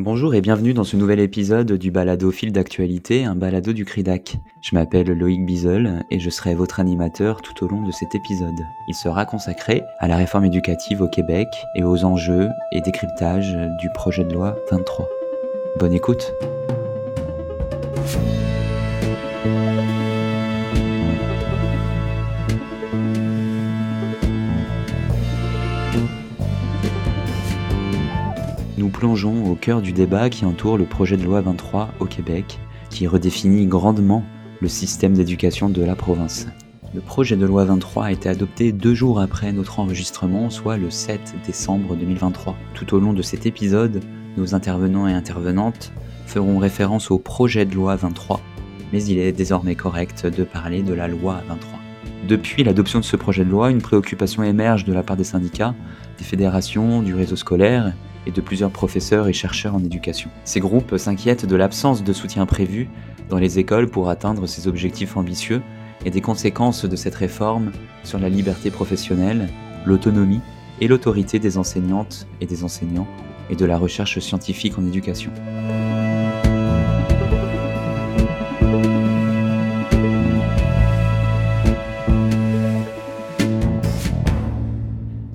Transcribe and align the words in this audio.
Bonjour 0.00 0.32
et 0.36 0.40
bienvenue 0.40 0.74
dans 0.74 0.84
ce 0.84 0.96
nouvel 0.96 1.18
épisode 1.18 1.72
du 1.72 1.90
balado 1.90 2.30
fil 2.30 2.52
d'actualité, 2.52 3.24
un 3.24 3.34
balado 3.34 3.72
du 3.72 3.84
CRIDAC. 3.84 4.36
Je 4.62 4.76
m'appelle 4.76 5.08
Loïc 5.08 5.44
Bizel 5.44 6.04
et 6.12 6.20
je 6.20 6.30
serai 6.30 6.54
votre 6.54 6.78
animateur 6.78 7.42
tout 7.42 7.64
au 7.64 7.68
long 7.68 7.84
de 7.84 7.90
cet 7.90 8.14
épisode. 8.14 8.60
Il 8.86 8.94
sera 8.94 9.24
consacré 9.24 9.82
à 9.98 10.06
la 10.06 10.16
réforme 10.16 10.44
éducative 10.44 11.02
au 11.02 11.08
Québec 11.08 11.48
et 11.74 11.82
aux 11.82 12.04
enjeux 12.04 12.48
et 12.70 12.80
décryptage 12.80 13.58
du 13.80 13.90
projet 13.90 14.22
de 14.22 14.32
loi 14.32 14.56
23. 14.70 15.08
Bonne 15.80 15.92
écoute 15.92 16.32
plongeons 28.98 29.48
au 29.48 29.54
cœur 29.54 29.80
du 29.80 29.92
débat 29.92 30.28
qui 30.28 30.44
entoure 30.44 30.76
le 30.76 30.84
projet 30.84 31.16
de 31.16 31.22
loi 31.22 31.40
23 31.40 31.90
au 32.00 32.06
Québec, 32.06 32.58
qui 32.90 33.06
redéfinit 33.06 33.64
grandement 33.64 34.24
le 34.60 34.66
système 34.66 35.12
d'éducation 35.12 35.68
de 35.68 35.84
la 35.84 35.94
province. 35.94 36.48
Le 36.92 37.00
projet 37.00 37.36
de 37.36 37.46
loi 37.46 37.64
23 37.64 38.06
a 38.06 38.10
été 38.10 38.28
adopté 38.28 38.72
deux 38.72 38.94
jours 38.94 39.20
après 39.20 39.52
notre 39.52 39.78
enregistrement, 39.78 40.50
soit 40.50 40.78
le 40.78 40.90
7 40.90 41.36
décembre 41.46 41.94
2023. 41.94 42.56
Tout 42.74 42.92
au 42.92 42.98
long 42.98 43.12
de 43.12 43.22
cet 43.22 43.46
épisode, 43.46 44.02
nos 44.36 44.56
intervenants 44.56 45.06
et 45.06 45.12
intervenantes 45.12 45.92
feront 46.26 46.58
référence 46.58 47.12
au 47.12 47.20
projet 47.20 47.66
de 47.66 47.76
loi 47.76 47.94
23, 47.94 48.40
mais 48.92 49.04
il 49.04 49.20
est 49.20 49.30
désormais 49.30 49.76
correct 49.76 50.26
de 50.26 50.42
parler 50.42 50.82
de 50.82 50.92
la 50.92 51.06
loi 51.06 51.40
23. 51.46 51.78
Depuis 52.26 52.64
l'adoption 52.64 52.98
de 52.98 53.04
ce 53.04 53.16
projet 53.16 53.44
de 53.44 53.50
loi, 53.50 53.70
une 53.70 53.80
préoccupation 53.80 54.42
émerge 54.42 54.84
de 54.84 54.92
la 54.92 55.04
part 55.04 55.16
des 55.16 55.22
syndicats, 55.22 55.76
des 56.18 56.24
fédérations, 56.24 57.00
du 57.00 57.14
réseau 57.14 57.36
scolaire 57.36 57.92
et 58.28 58.30
de 58.30 58.40
plusieurs 58.42 58.70
professeurs 58.70 59.26
et 59.26 59.32
chercheurs 59.32 59.74
en 59.74 59.82
éducation. 59.82 60.30
Ces 60.44 60.60
groupes 60.60 60.98
s'inquiètent 60.98 61.46
de 61.46 61.56
l'absence 61.56 62.04
de 62.04 62.12
soutien 62.12 62.44
prévu 62.46 62.88
dans 63.30 63.38
les 63.38 63.58
écoles 63.58 63.88
pour 63.88 64.10
atteindre 64.10 64.46
ces 64.46 64.68
objectifs 64.68 65.16
ambitieux 65.16 65.62
et 66.04 66.10
des 66.10 66.20
conséquences 66.20 66.84
de 66.84 66.94
cette 66.94 67.14
réforme 67.14 67.72
sur 68.04 68.18
la 68.18 68.28
liberté 68.28 68.70
professionnelle, 68.70 69.48
l'autonomie 69.86 70.40
et 70.80 70.88
l'autorité 70.88 71.38
des 71.38 71.58
enseignantes 71.58 72.28
et 72.40 72.46
des 72.46 72.62
enseignants 72.64 73.08
et 73.50 73.56
de 73.56 73.64
la 73.64 73.78
recherche 73.78 74.18
scientifique 74.18 74.78
en 74.78 74.86
éducation. 74.86 75.32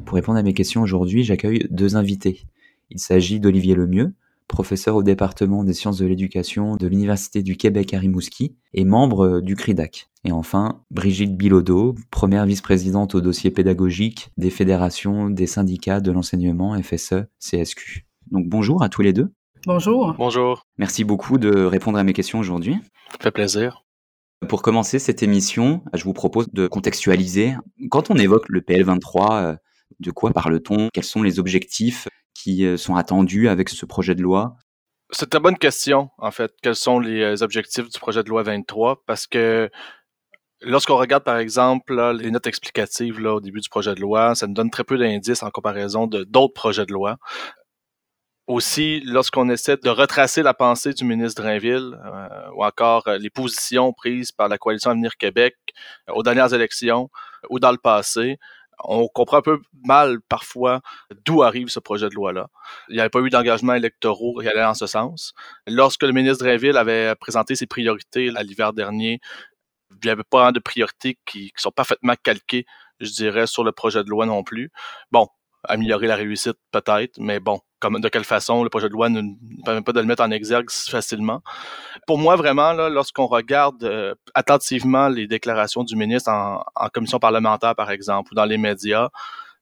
Pour 0.05 0.15
répondre 0.15 0.37
à 0.37 0.43
mes 0.43 0.53
questions 0.53 0.83
aujourd'hui, 0.83 1.23
j'accueille 1.23 1.65
deux 1.71 1.95
invités. 1.95 2.45
Il 2.93 2.99
s'agit 2.99 3.39
d'Olivier 3.39 3.73
Lemieux, 3.73 4.13
professeur 4.47 4.95
au 4.95 5.01
département 5.01 5.63
des 5.63 5.73
sciences 5.73 5.97
de 5.97 6.05
l'éducation 6.05 6.75
de 6.75 6.85
l'Université 6.85 7.41
du 7.41 7.57
Québec 7.57 7.91
à 7.95 7.97
Rimouski 7.97 8.55
et 8.75 8.85
membre 8.85 9.41
du 9.41 9.55
CRIDAC. 9.55 10.11
Et 10.25 10.31
enfin, 10.31 10.83
Brigitte 10.91 11.35
Bilodeau, 11.35 11.95
première 12.11 12.45
vice-présidente 12.45 13.15
au 13.15 13.21
dossier 13.21 13.49
pédagogique 13.49 14.29
des 14.37 14.51
fédérations 14.51 15.31
des 15.31 15.47
syndicats 15.47 16.01
de 16.01 16.11
l'enseignement 16.11 16.79
FSE 16.83 17.25
CSQ. 17.39 18.05
Donc 18.29 18.47
bonjour 18.47 18.83
à 18.83 18.89
tous 18.89 19.01
les 19.01 19.11
deux. 19.11 19.33
Bonjour. 19.65 20.13
Bonjour. 20.15 20.67
Merci 20.77 21.03
beaucoup 21.03 21.39
de 21.39 21.65
répondre 21.65 21.97
à 21.97 22.03
mes 22.03 22.13
questions 22.13 22.37
aujourd'hui. 22.37 22.75
Ça 23.11 23.17
fait 23.19 23.31
plaisir. 23.31 23.85
Pour 24.47 24.61
commencer 24.61 24.99
cette 24.99 25.23
émission, 25.23 25.81
je 25.95 26.03
vous 26.03 26.13
propose 26.13 26.47
de 26.53 26.67
contextualiser. 26.67 27.55
Quand 27.89 28.11
on 28.11 28.17
évoque 28.17 28.49
le 28.49 28.61
PL23, 28.61 29.57
de 29.99 30.11
quoi 30.11 30.29
parle-t-on? 30.29 30.89
Quels 30.93 31.03
sont 31.03 31.23
les 31.23 31.39
objectifs? 31.39 32.07
Qui 32.43 32.65
euh, 32.65 32.77
sont 32.77 32.95
attendus 32.95 33.47
avec 33.47 33.69
ce 33.69 33.85
projet 33.85 34.15
de 34.15 34.21
loi? 34.21 34.57
C'est 35.11 35.33
une 35.33 35.41
bonne 35.41 35.57
question, 35.57 36.09
en 36.17 36.31
fait. 36.31 36.51
Quels 36.61 36.75
sont 36.75 36.99
les 36.99 37.21
euh, 37.21 37.43
objectifs 37.43 37.87
du 37.87 37.99
projet 37.99 38.23
de 38.23 38.29
loi 38.29 38.43
23? 38.43 39.03
Parce 39.05 39.27
que 39.27 39.69
lorsqu'on 40.61 40.97
regarde, 40.97 41.23
par 41.23 41.37
exemple, 41.37 41.93
les 42.19 42.31
notes 42.31 42.47
explicatives 42.47 43.23
au 43.25 43.39
début 43.39 43.61
du 43.61 43.69
projet 43.69 43.95
de 43.95 44.01
loi, 44.01 44.35
ça 44.35 44.47
nous 44.47 44.53
donne 44.53 44.69
très 44.69 44.83
peu 44.83 44.97
d'indices 44.97 45.43
en 45.43 45.51
comparaison 45.51 46.07
de 46.07 46.23
d'autres 46.23 46.53
projets 46.53 46.85
de 46.85 46.91
loi. 46.91 47.17
Aussi, 48.47 48.99
lorsqu'on 49.05 49.49
essaie 49.49 49.77
de 49.77 49.89
retracer 49.89 50.43
la 50.43 50.53
pensée 50.53 50.93
du 50.93 51.05
ministre 51.05 51.41
Drainville 51.41 51.97
euh, 52.05 52.49
ou 52.57 52.65
encore 52.65 53.07
les 53.07 53.29
positions 53.29 53.93
prises 53.93 54.33
par 54.33 54.49
la 54.49 54.57
coalition 54.57 54.91
Avenir 54.91 55.15
Québec 55.15 55.55
aux 56.09 56.23
dernières 56.23 56.53
élections 56.53 57.09
ou 57.49 57.59
dans 57.59 57.71
le 57.71 57.77
passé, 57.77 58.37
on 58.83 59.07
comprend 59.07 59.37
un 59.37 59.41
peu 59.41 59.61
mal 59.83 60.19
parfois 60.21 60.81
d'où 61.25 61.43
arrive 61.43 61.69
ce 61.69 61.79
projet 61.79 62.09
de 62.09 62.15
loi-là. 62.15 62.47
Il 62.89 62.95
n'y 62.95 63.01
avait 63.01 63.09
pas 63.09 63.21
eu 63.21 63.29
d'engagement 63.29 63.73
électoraux 63.73 64.39
qui 64.41 64.47
allait 64.47 64.63
en 64.63 64.73
ce 64.73 64.87
sens. 64.87 65.33
Lorsque 65.67 66.03
le 66.03 66.11
ministre 66.11 66.43
Drainville 66.43 66.77
avait 66.77 67.15
présenté 67.15 67.55
ses 67.55 67.65
priorités 67.65 68.31
à 68.35 68.43
l'hiver 68.43 68.73
dernier, 68.73 69.19
il 69.91 69.97
n'y 70.05 70.09
avait 70.09 70.23
pas 70.23 70.51
de 70.51 70.59
priorités 70.59 71.17
qui, 71.25 71.51
qui, 71.51 71.61
sont 71.61 71.71
parfaitement 71.71 72.15
calquées, 72.21 72.65
je 72.99 73.11
dirais, 73.11 73.47
sur 73.47 73.63
le 73.63 73.71
projet 73.71 74.03
de 74.03 74.09
loi 74.09 74.25
non 74.25 74.43
plus. 74.43 74.71
Bon, 75.11 75.27
améliorer 75.67 76.07
la 76.07 76.15
réussite 76.15 76.57
peut-être, 76.71 77.17
mais 77.19 77.39
bon, 77.39 77.59
comme, 77.79 77.99
de 77.99 78.09
quelle 78.09 78.23
façon 78.23 78.63
le 78.63 78.69
projet 78.69 78.87
de 78.87 78.93
loi 78.93 79.09
ne, 79.09 79.21
permet 79.65 79.81
pas 79.81 79.91
de 79.91 79.99
le 79.99 80.05
mettre 80.05 80.23
en 80.23 80.31
exergue 80.31 80.69
facilement. 80.69 81.41
Pour 82.07 82.17
moi, 82.17 82.35
vraiment, 82.35 82.73
lorsqu'on 82.73 83.27
regarde 83.27 83.83
euh, 83.83 84.15
attentivement 84.33 85.07
les 85.09 85.27
déclarations 85.27 85.83
du 85.83 85.95
ministre 85.95 86.29
en, 86.31 86.63
en, 86.75 86.89
commission 86.89 87.19
parlementaire, 87.19 87.75
par 87.75 87.91
exemple, 87.91 88.31
ou 88.31 88.35
dans 88.35 88.45
les 88.45 88.57
médias, 88.57 89.09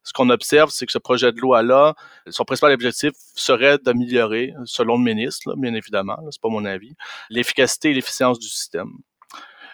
ce 0.03 0.13
qu'on 0.13 0.29
observe, 0.29 0.69
c'est 0.71 0.85
que 0.85 0.91
ce 0.91 0.97
projet 0.97 1.31
de 1.31 1.39
loi-là, 1.39 1.93
son 2.29 2.43
principal 2.43 2.71
objectif 2.71 3.11
serait 3.35 3.77
d'améliorer, 3.77 4.53
selon 4.65 4.97
le 4.97 5.03
ministre, 5.03 5.49
là, 5.49 5.55
bien 5.57 5.73
évidemment, 5.73 6.17
c'est 6.31 6.41
pas 6.41 6.49
mon 6.49 6.65
avis, 6.65 6.95
l'efficacité 7.29 7.91
et 7.91 7.93
l'efficience 7.93 8.39
du 8.39 8.47
système. 8.47 8.91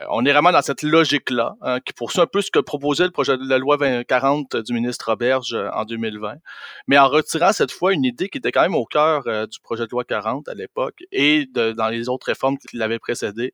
Euh, 0.02 0.06
on 0.09 0.25
est 0.25 0.31
vraiment 0.31 0.52
dans 0.52 0.62
cette 0.62 0.84
logique-là, 0.84 1.56
hein, 1.62 1.80
qui 1.80 1.94
poursuit 1.94 2.22
un 2.22 2.28
peu 2.28 2.41
ce 2.41 2.52
que 2.52 2.59
proposait 2.59 3.06
le 3.06 3.12
projet 3.12 3.38
de 3.38 3.56
loi 3.56 3.78
2040 3.78 4.58
du 4.58 4.74
ministre 4.74 5.09
Roberge 5.09 5.53
euh, 5.53 5.69
en 5.74 5.85
2020, 5.85 6.35
mais 6.88 6.97
en 6.97 7.08
retirant 7.08 7.52
cette 7.53 7.72
fois 7.72 7.94
une 7.94 8.06
idée 8.06 8.30
qui 8.30 8.38
était 8.38 8.52
quand 8.52 8.62
même 8.62 8.75
au 8.75 8.86
cœur 8.86 9.24
euh, 9.28 9.46
du 9.47 9.59
projet 9.59 9.86
de 9.86 9.90
loi 9.91 10.03
40 10.03 10.47
à 10.47 10.53
l'époque 10.53 11.03
et 11.12 11.46
de, 11.53 11.72
dans 11.72 11.90
les 11.90 12.09
autres 12.09 12.28
réformes 12.28 12.57
qui 12.57 12.78
l'avaient 12.78 13.00
précédé, 13.00 13.53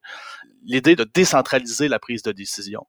l'idée 0.64 0.96
de 0.96 1.04
décentraliser 1.04 1.88
la 1.88 2.00
prise 2.00 2.24
de 2.24 2.32
décision. 2.32 2.86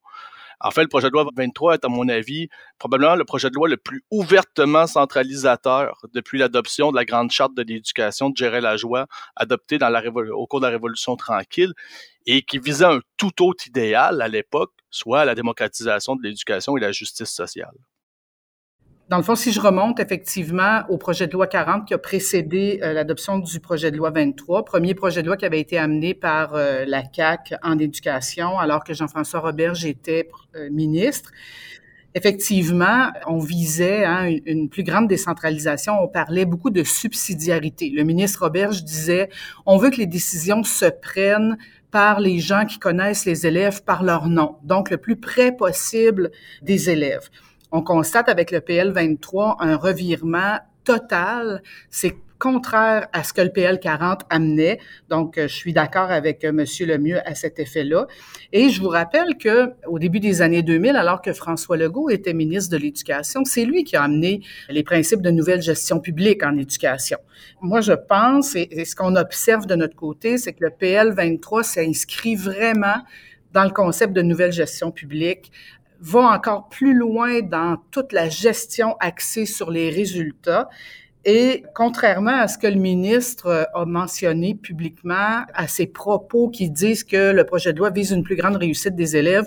En 0.60 0.70
fait, 0.70 0.82
le 0.82 0.88
projet 0.88 1.08
de 1.08 1.12
loi 1.12 1.26
23 1.36 1.74
est, 1.74 1.84
à 1.84 1.88
mon 1.88 2.08
avis, 2.08 2.48
probablement 2.78 3.16
le 3.16 3.24
projet 3.24 3.50
de 3.50 3.54
loi 3.54 3.68
le 3.68 3.76
plus 3.76 4.04
ouvertement 4.10 4.86
centralisateur 4.86 6.00
depuis 6.14 6.38
l'adoption 6.38 6.90
de 6.90 6.96
la 6.96 7.04
Grande 7.04 7.30
Charte 7.30 7.54
de 7.54 7.62
l'éducation 7.62 8.30
de 8.30 8.36
Gérald 8.36 8.62
Lajoie, 8.62 9.06
adoptée 9.36 9.78
au 10.32 10.46
cours 10.46 10.60
de 10.60 10.66
la 10.66 10.70
Révolution 10.70 11.16
tranquille, 11.16 11.72
et 12.26 12.42
qui 12.42 12.58
visait 12.58 12.84
un 12.84 13.00
tout 13.16 13.44
autre 13.44 13.66
idéal 13.66 14.22
à 14.22 14.28
l'époque, 14.28 14.72
soit 14.90 15.24
la 15.24 15.34
démocratisation 15.34 16.16
de 16.16 16.22
l'éducation 16.22 16.76
et 16.76 16.80
la 16.80 16.92
justice 16.92 17.30
sociale. 17.30 17.74
Dans 19.10 19.18
le 19.18 19.22
fond, 19.22 19.34
si 19.34 19.52
je 19.52 19.60
remonte 19.60 20.00
effectivement 20.00 20.82
au 20.88 20.96
projet 20.96 21.26
de 21.26 21.32
loi 21.34 21.46
40 21.46 21.86
qui 21.86 21.92
a 21.92 21.98
précédé 21.98 22.80
euh, 22.82 22.94
l'adoption 22.94 23.38
du 23.38 23.60
projet 23.60 23.90
de 23.90 23.98
loi 23.98 24.10
23, 24.10 24.64
premier 24.64 24.94
projet 24.94 25.20
de 25.20 25.26
loi 25.26 25.36
qui 25.36 25.44
avait 25.44 25.60
été 25.60 25.76
amené 25.76 26.14
par 26.14 26.54
euh, 26.54 26.86
la 26.86 27.02
CAC 27.02 27.52
en 27.62 27.78
éducation 27.78 28.58
alors 28.58 28.82
que 28.82 28.94
Jean-François 28.94 29.40
Roberge 29.40 29.84
était 29.84 30.30
euh, 30.56 30.70
ministre. 30.70 31.32
Effectivement, 32.14 33.10
on 33.26 33.40
visait 33.40 34.06
hein, 34.06 34.24
une, 34.24 34.40
une, 34.46 34.68
plus 34.70 34.84
grande 34.84 35.06
décentralisation. 35.06 35.94
On 36.00 36.08
parlait 36.08 36.46
beaucoup 36.46 36.70
de 36.70 36.82
subsidiarité. 36.82 37.90
Le 37.90 38.04
ministre 38.04 38.44
Roberge 38.44 38.84
disait, 38.84 39.28
on 39.66 39.76
veut 39.76 39.90
que 39.90 39.96
les 39.96 40.06
décisions 40.06 40.62
se 40.62 40.86
prennent 40.86 41.58
par 41.94 42.18
les 42.18 42.40
gens 42.40 42.66
qui 42.66 42.80
connaissent 42.80 43.24
les 43.24 43.46
élèves 43.46 43.84
par 43.84 44.02
leur 44.02 44.28
nom, 44.28 44.56
donc 44.64 44.90
le 44.90 44.96
plus 44.96 45.14
près 45.14 45.52
possible 45.52 46.32
des 46.60 46.90
élèves. 46.90 47.30
On 47.70 47.82
constate 47.82 48.28
avec 48.28 48.50
le 48.50 48.60
PL 48.60 48.90
23 48.90 49.58
un 49.60 49.76
revirement 49.76 50.58
total. 50.82 51.62
C'est 51.90 52.16
contraire 52.44 53.08
à 53.14 53.24
ce 53.24 53.32
que 53.32 53.40
le 53.40 53.48
PL 53.48 53.80
40 53.80 54.20
amenait. 54.28 54.78
Donc, 55.08 55.36
je 55.40 55.46
suis 55.46 55.72
d'accord 55.72 56.10
avec 56.10 56.44
euh, 56.44 56.52
Monsieur 56.52 56.84
Lemieux 56.84 57.26
à 57.26 57.34
cet 57.34 57.58
effet-là. 57.58 58.06
Et 58.52 58.68
je 58.68 58.82
vous 58.82 58.90
rappelle 58.90 59.38
que 59.38 59.70
au 59.86 59.98
début 59.98 60.20
des 60.20 60.42
années 60.42 60.62
2000, 60.62 60.94
alors 60.94 61.22
que 61.22 61.32
François 61.32 61.78
Legault 61.78 62.10
était 62.10 62.34
ministre 62.34 62.70
de 62.70 62.76
l'Éducation, 62.76 63.46
c'est 63.46 63.64
lui 63.64 63.82
qui 63.82 63.96
a 63.96 64.02
amené 64.02 64.42
les 64.68 64.82
principes 64.82 65.22
de 65.22 65.30
nouvelle 65.30 65.62
gestion 65.62 66.00
publique 66.00 66.42
en 66.42 66.58
éducation. 66.58 67.16
Moi, 67.62 67.80
je 67.80 67.94
pense, 67.94 68.54
et 68.56 68.84
ce 68.84 68.94
qu'on 68.94 69.16
observe 69.16 69.64
de 69.64 69.74
notre 69.74 69.96
côté, 69.96 70.36
c'est 70.36 70.52
que 70.52 70.64
le 70.64 70.70
PL 70.70 71.14
23 71.14 71.62
s'inscrit 71.62 72.36
vraiment 72.36 72.98
dans 73.52 73.64
le 73.64 73.70
concept 73.70 74.12
de 74.12 74.20
nouvelle 74.20 74.52
gestion 74.52 74.90
publique, 74.90 75.50
va 76.00 76.20
encore 76.20 76.68
plus 76.68 76.92
loin 76.92 77.40
dans 77.40 77.78
toute 77.90 78.12
la 78.12 78.28
gestion 78.28 78.96
axée 79.00 79.46
sur 79.46 79.70
les 79.70 79.88
résultats 79.88 80.68
et 81.24 81.64
contrairement 81.74 82.38
à 82.38 82.48
ce 82.48 82.58
que 82.58 82.66
le 82.66 82.76
ministre 82.76 83.68
a 83.72 83.84
mentionné 83.84 84.54
publiquement, 84.54 85.42
à 85.54 85.68
ses 85.68 85.86
propos 85.86 86.48
qui 86.48 86.70
disent 86.70 87.04
que 87.04 87.32
le 87.32 87.44
projet 87.44 87.72
de 87.72 87.78
loi 87.78 87.90
vise 87.90 88.10
une 88.10 88.22
plus 88.22 88.36
grande 88.36 88.56
réussite 88.56 88.94
des 88.94 89.16
élèves, 89.16 89.46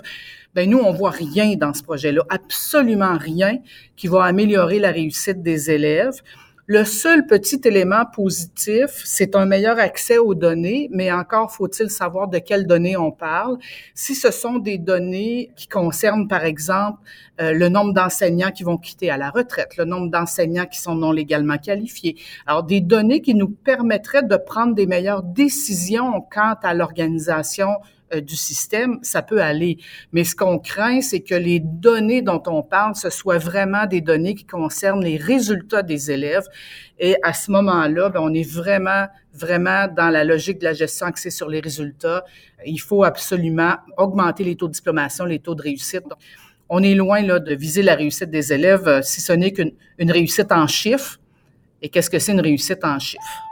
ben 0.54 0.68
nous 0.68 0.78
on 0.78 0.92
voit 0.92 1.10
rien 1.10 1.54
dans 1.56 1.74
ce 1.74 1.82
projet-là, 1.82 2.22
absolument 2.30 3.16
rien 3.16 3.58
qui 3.96 4.08
va 4.08 4.24
améliorer 4.24 4.78
la 4.78 4.90
réussite 4.90 5.42
des 5.42 5.70
élèves. 5.70 6.20
Le 6.70 6.84
seul 6.84 7.26
petit 7.26 7.62
élément 7.64 8.04
positif, 8.04 9.00
c'est 9.02 9.34
un 9.34 9.46
meilleur 9.46 9.78
accès 9.78 10.18
aux 10.18 10.34
données, 10.34 10.90
mais 10.92 11.10
encore 11.10 11.50
faut-il 11.50 11.88
savoir 11.88 12.28
de 12.28 12.36
quelles 12.36 12.66
données 12.66 12.94
on 12.94 13.10
parle. 13.10 13.56
Si 13.94 14.14
ce 14.14 14.30
sont 14.30 14.58
des 14.58 14.76
données 14.76 15.50
qui 15.56 15.66
concernent, 15.66 16.28
par 16.28 16.44
exemple, 16.44 16.98
euh, 17.40 17.54
le 17.54 17.70
nombre 17.70 17.94
d'enseignants 17.94 18.50
qui 18.50 18.64
vont 18.64 18.76
quitter 18.76 19.08
à 19.08 19.16
la 19.16 19.30
retraite, 19.30 19.78
le 19.78 19.86
nombre 19.86 20.10
d'enseignants 20.10 20.66
qui 20.66 20.78
sont 20.78 20.94
non 20.94 21.10
légalement 21.10 21.56
qualifiés. 21.56 22.16
Alors, 22.46 22.64
des 22.64 22.82
données 22.82 23.22
qui 23.22 23.34
nous 23.34 23.48
permettraient 23.48 24.24
de 24.24 24.36
prendre 24.36 24.74
des 24.74 24.86
meilleures 24.86 25.22
décisions 25.22 26.20
quant 26.30 26.56
à 26.62 26.74
l'organisation 26.74 27.68
du 28.16 28.36
système, 28.36 28.98
ça 29.02 29.22
peut 29.22 29.42
aller. 29.42 29.78
Mais 30.12 30.24
ce 30.24 30.34
qu'on 30.34 30.58
craint, 30.58 31.00
c'est 31.00 31.20
que 31.20 31.34
les 31.34 31.60
données 31.60 32.22
dont 32.22 32.42
on 32.46 32.62
parle, 32.62 32.94
ce 32.94 33.10
soit 33.10 33.38
vraiment 33.38 33.86
des 33.86 34.00
données 34.00 34.34
qui 34.34 34.46
concernent 34.46 35.04
les 35.04 35.16
résultats 35.16 35.82
des 35.82 36.10
élèves. 36.10 36.44
Et 36.98 37.16
à 37.22 37.32
ce 37.32 37.50
moment-là, 37.50 38.08
ben, 38.08 38.20
on 38.20 38.32
est 38.34 38.48
vraiment, 38.48 39.06
vraiment 39.32 39.86
dans 39.88 40.10
la 40.10 40.24
logique 40.24 40.58
de 40.58 40.64
la 40.64 40.72
gestion 40.72 41.06
axée 41.06 41.30
sur 41.30 41.48
les 41.48 41.60
résultats. 41.60 42.24
Il 42.66 42.80
faut 42.80 43.04
absolument 43.04 43.74
augmenter 43.96 44.44
les 44.44 44.56
taux 44.56 44.68
de 44.68 44.72
diplomation, 44.72 45.24
les 45.24 45.38
taux 45.38 45.54
de 45.54 45.62
réussite. 45.62 46.04
on 46.68 46.82
est 46.82 46.94
loin 46.94 47.22
là, 47.22 47.38
de 47.38 47.54
viser 47.54 47.82
la 47.82 47.94
réussite 47.94 48.30
des 48.30 48.52
élèves, 48.52 48.86
euh, 48.88 49.00
si 49.00 49.22
ce 49.22 49.32
n'est 49.32 49.52
qu'une 49.52 49.72
réussite 49.98 50.52
en 50.52 50.66
chiffres. 50.66 51.18
Et 51.80 51.88
qu'est-ce 51.88 52.10
que 52.10 52.18
c'est 52.18 52.32
une 52.32 52.40
réussite 52.40 52.84
en 52.84 52.98
chiffres? 52.98 53.42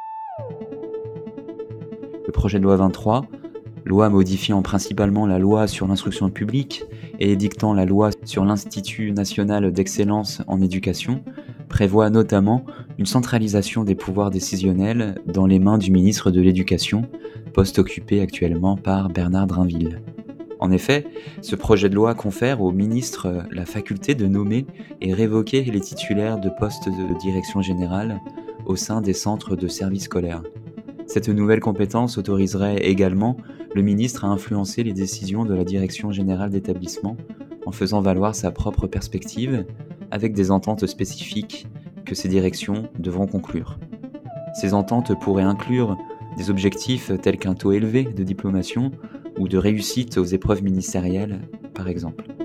Le 2.27 2.33
projet 2.33 2.59
de 2.59 2.65
loi 2.65 2.77
23 2.77 3.25
loi 3.87 4.11
modifiant 4.11 4.63
principalement 4.63 5.27
la 5.27 5.39
loi 5.39 5.69
sur 5.69 5.87
l'instruction 5.87 6.29
publique 6.29 6.83
et 7.21 7.31
édictant 7.31 7.73
la 7.73 7.85
loi 7.85 8.11
sur 8.25 8.45
l'Institut 8.45 9.13
national 9.13 9.73
d'excellence 9.73 10.43
en 10.49 10.61
éducation, 10.61 11.23
prévoit 11.69 12.11
notamment 12.11 12.67
une 12.99 13.07
centralisation 13.07 13.85
des 13.85 13.95
pouvoirs 13.95 14.31
décisionnels 14.31 15.15
dans 15.27 15.47
les 15.47 15.61
mains 15.61 15.79
du 15.79 15.93
ministre 15.93 16.33
de 16.33 16.41
l'Éducation, 16.41 17.07
poste 17.55 17.79
occupé 17.79 18.21
actuellement 18.21 18.77
par 18.77 19.09
Bernard 19.09 19.47
Drinville. 19.47 20.01
En 20.59 20.73
effet, 20.73 21.07
ce 21.43 21.55
projet 21.55 21.89
de 21.89 21.95
loi 21.95 22.15
confère 22.15 22.63
au 22.63 22.73
ministre 22.73 23.45
la 23.53 23.67
faculté 23.67 24.17
de 24.17 24.27
nommer 24.27 24.67
et 25.01 25.15
révoquer 25.15 25.63
les 25.63 25.81
titulaires 25.81 26.41
de 26.41 26.51
postes 26.59 26.89
de 26.89 27.19
direction 27.21 27.63
générale 27.63 28.21
au 28.65 28.75
sein 28.75 29.01
des 29.01 29.13
centres 29.13 29.55
de 29.55 29.69
services 29.69 30.05
scolaires. 30.05 30.43
Cette 31.07 31.29
nouvelle 31.29 31.61
compétence 31.61 32.19
autoriserait 32.19 32.79
également 32.79 33.37
le 33.75 33.83
ministre 33.83 34.25
a 34.25 34.29
influencé 34.29 34.83
les 34.83 34.93
décisions 34.93 35.45
de 35.45 35.55
la 35.55 35.65
direction 35.65 36.11
générale 36.11 36.51
d'établissement 36.51 37.17
en 37.67 37.73
faisant 37.73 38.01
valoir 38.01 38.35
sa 38.35 38.51
propre 38.51 38.87
perspective 38.87 39.67
avec 40.11 40.33
des 40.33 40.51
ententes 40.51 40.87
spécifiques 40.87 41.67
que 42.05 42.15
ces 42.15 42.29
directions 42.29 42.89
devront 42.99 43.27
conclure. 43.27 43.79
Ces 44.55 44.73
ententes 44.73 45.19
pourraient 45.21 45.43
inclure 45.43 45.99
des 46.39 46.51
objectifs 46.51 47.13
tels 47.21 47.39
qu'un 47.39 47.55
taux 47.55 47.73
élevé 47.73 48.05
de 48.05 48.23
diplomation 48.23 48.91
ou 49.39 49.49
de 49.49 49.59
réussite 49.59 50.19
aux 50.19 50.25
épreuves 50.25 50.63
ministérielles, 50.63 51.41
par 51.75 51.89
exemple. 51.89 52.36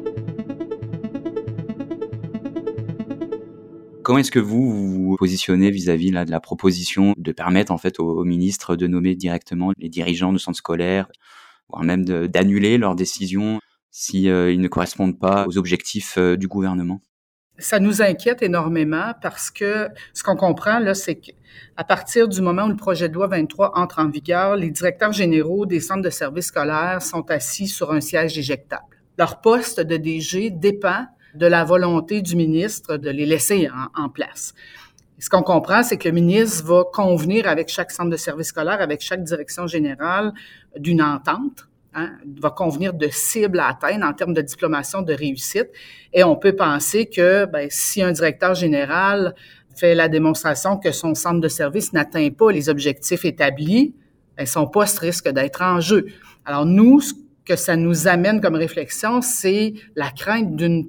Comment 4.12 4.20
est-ce 4.20 4.32
que 4.32 4.40
vous 4.40 5.08
vous 5.08 5.16
positionnez 5.16 5.72
vis-à-vis 5.72 6.12
de 6.12 6.30
la 6.30 6.40
proposition 6.42 7.14
de 7.16 7.32
permettre 7.32 7.72
en 7.72 7.78
fait 7.78 7.98
au, 7.98 8.26
ministre 8.26 8.76
de 8.76 8.86
nommer 8.86 9.16
directement 9.16 9.72
les 9.78 9.88
dirigeants 9.88 10.34
de 10.34 10.38
centres 10.38 10.58
scolaires, 10.58 11.08
voire 11.70 11.86
même 11.86 12.04
d'annuler 12.04 12.78
leurs 12.78 12.96
décisions 12.96 13.62
si 13.90 14.28
euh, 14.28 14.54
ne 14.54 14.68
correspondent 14.68 15.18
pas 15.18 15.46
aux 15.48 15.58
objectifs 15.58 16.16
euh, 16.18 16.36
du 16.36 16.50
gouvernement? 16.50 17.00
Ça 17.58 17.80
nous 17.80 18.02
inquiète 18.02 18.42
énormément 18.42 19.14
parce 19.22 19.50
que 19.50 19.88
ce 20.14 20.24
qu'on 20.24 20.36
comprend 20.36 20.80
là, 20.80 20.94
c'est 20.94 21.16
qu'à 21.16 21.86
partir 21.86 22.28
du 22.28 22.42
moment 22.42 22.66
où 22.66 22.70
le 22.70 22.76
projet 22.76 23.08
de 23.08 23.14
loi 23.14 23.28
23 23.28 23.80
entre 23.80 24.00
en 24.00 24.10
vigueur, 24.10 24.58
les 24.58 24.72
directeurs 24.72 25.14
généraux 25.14 25.66
des 25.66 25.80
centres 25.80 26.02
de 26.02 26.10
services 26.10 26.48
scolaires 26.48 27.02
sont 27.02 27.32
assis 27.32 27.70
sur 27.70 27.94
un 27.94 28.02
siège 28.02 28.38
éjectable. 28.38 28.84
Leur 29.18 29.40
poste 29.40 29.80
de 29.80 29.96
DG 29.96 30.50
dépend 30.50 31.06
de 31.36 31.46
la 31.46 31.64
volonté 31.64 32.22
du 32.22 32.36
ministre 32.36 32.98
de 32.98 33.10
les 33.10 33.26
laisser 33.26 33.70
en, 33.96 34.10
place. 34.10 34.54
ce 35.20 35.30
qu'on 35.30 35.44
comprend, 35.44 35.84
c'est 35.84 35.98
que 35.98 36.08
le 36.08 36.16
ministre 36.16 36.66
va 36.66 36.84
convenir 36.92 37.48
avec 37.48 37.70
chaque 37.70 37.92
centre 37.92 38.10
de 38.10 38.18
service 38.18 38.48
scolaire, 38.48 38.82
avec 38.82 39.02
chaque 39.02 39.24
direction 39.24 39.68
générale 39.68 40.34
d'une 40.78 41.02
entente. 41.02 41.68
Hein, 41.94 42.12
va 42.40 42.52
convenir 42.52 42.94
de 42.94 43.10
cibles 43.12 43.60
à 43.60 43.68
atteindre 43.68 44.06
en 44.06 44.14
termes 44.14 44.34
de 44.34 44.42
diplomation 44.42 45.02
de 45.02 45.14
réussite. 45.14 45.68
Et 46.14 46.24
on 46.24 46.38
peut 46.38 46.56
penser 46.56 47.08
que 47.08 47.44
ben, 47.44 47.68
si 47.70 48.02
un 48.02 48.14
directeur 48.14 48.56
général 48.56 49.36
fait 49.76 49.94
la 49.94 50.08
démonstration 50.08 50.78
que 50.78 50.94
son 50.94 51.16
centre 51.16 51.42
de 51.42 51.50
service 51.50 51.92
n'atteint 51.92 52.30
pas 52.30 52.50
les 52.50 52.70
objectifs 52.70 53.26
établis, 53.26 53.94
ben, 54.38 54.46
son 54.46 54.68
poste 54.68 55.00
risque 55.00 55.28
d'être 55.28 55.62
en 55.62 55.82
jeu. 55.82 56.06
Alors 56.46 56.66
nous, 56.66 57.02
ce 57.02 57.14
que 57.44 57.58
ça 57.58 57.76
nous 57.76 58.08
amène 58.08 58.40
comme 58.40 58.56
réflexion, 58.56 59.22
c'est 59.22 59.74
la 59.98 60.12
crainte 60.12 60.56
d'une 60.56 60.88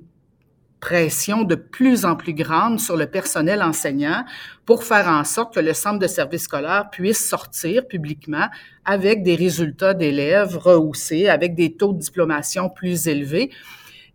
pression 0.82 1.44
de 1.44 1.54
plus 1.54 2.04
en 2.04 2.16
plus 2.16 2.34
grande 2.34 2.80
sur 2.80 2.96
le 2.96 3.06
personnel 3.06 3.62
enseignant 3.62 4.24
pour 4.66 4.82
faire 4.82 5.06
en 5.06 5.22
sorte 5.22 5.54
que 5.54 5.60
le 5.60 5.74
centre 5.74 6.00
de 6.00 6.08
service 6.08 6.42
scolaire 6.42 6.90
puisse 6.90 7.24
sortir 7.26 7.86
publiquement 7.86 8.48
avec 8.84 9.22
des 9.22 9.36
résultats 9.36 9.94
d'élèves 9.94 10.58
rehaussés, 10.58 11.28
avec 11.28 11.54
des 11.54 11.76
taux 11.76 11.92
de 11.92 12.00
diplomation 12.00 12.68
plus 12.68 13.06
élevés. 13.06 13.50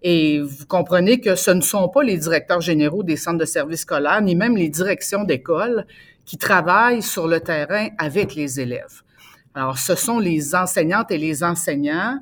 Et 0.04 0.42
vous 0.42 0.66
comprenez 0.66 1.22
que 1.22 1.36
ce 1.36 1.52
ne 1.52 1.62
sont 1.62 1.88
pas 1.88 2.04
les 2.04 2.18
directeurs 2.18 2.62
généraux 2.62 3.02
des 3.02 3.16
centres 3.16 3.40
de 3.40 3.46
service 3.46 3.82
scolaire, 3.82 4.22
ni 4.22 4.36
même 4.36 4.58
les 4.58 4.70
directions 4.70 5.24
d'école 5.24 5.88
qui 6.26 6.38
travaillent 6.38 7.02
sur 7.02 7.30
le 7.30 7.40
terrain 7.40 7.88
avec 7.98 8.36
les 8.36 8.60
élèves. 8.60 9.04
Alors, 9.56 9.78
ce 9.78 9.96
sont 9.96 10.20
les 10.20 10.54
enseignantes 10.54 11.12
et 11.12 11.18
les 11.18 11.46
enseignants 11.46 12.20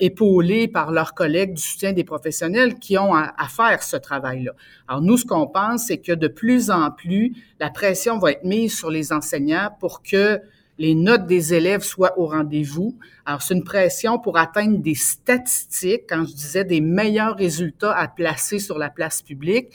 épaulés 0.00 0.68
par 0.68 0.92
leurs 0.92 1.14
collègues 1.14 1.54
du 1.54 1.62
soutien 1.62 1.92
des 1.92 2.04
professionnels 2.04 2.74
qui 2.74 2.98
ont 2.98 3.14
à, 3.14 3.32
faire 3.48 3.82
ce 3.82 3.96
travail-là. 3.96 4.52
Alors 4.88 5.02
nous, 5.02 5.16
ce 5.16 5.24
qu'on 5.24 5.46
pense, 5.46 5.86
c'est 5.86 5.98
que 5.98 6.12
de 6.12 6.28
plus 6.28 6.70
en 6.70 6.90
plus, 6.90 7.34
la 7.60 7.70
pression 7.70 8.18
va 8.18 8.32
être 8.32 8.44
mise 8.44 8.76
sur 8.76 8.90
les 8.90 9.12
enseignants 9.12 9.70
pour 9.80 10.02
que 10.02 10.40
les 10.78 10.94
notes 10.94 11.26
des 11.26 11.54
élèves 11.54 11.82
soient 11.82 12.18
au 12.18 12.26
rendez-vous. 12.26 12.98
Alors, 13.24 13.40
c'est 13.42 13.54
une 13.54 13.64
pression 13.64 14.18
pour 14.18 14.36
atteindre 14.36 14.78
des 14.78 14.94
statistiques, 14.94 16.02
quand 16.08 16.24
je 16.26 16.34
disais 16.34 16.64
des 16.64 16.80
meilleurs 16.80 17.36
résultats 17.36 17.96
à 17.96 18.08
placer 18.08 18.58
sur 18.58 18.78
la 18.78 18.90
place 18.90 19.22
publique. 19.22 19.68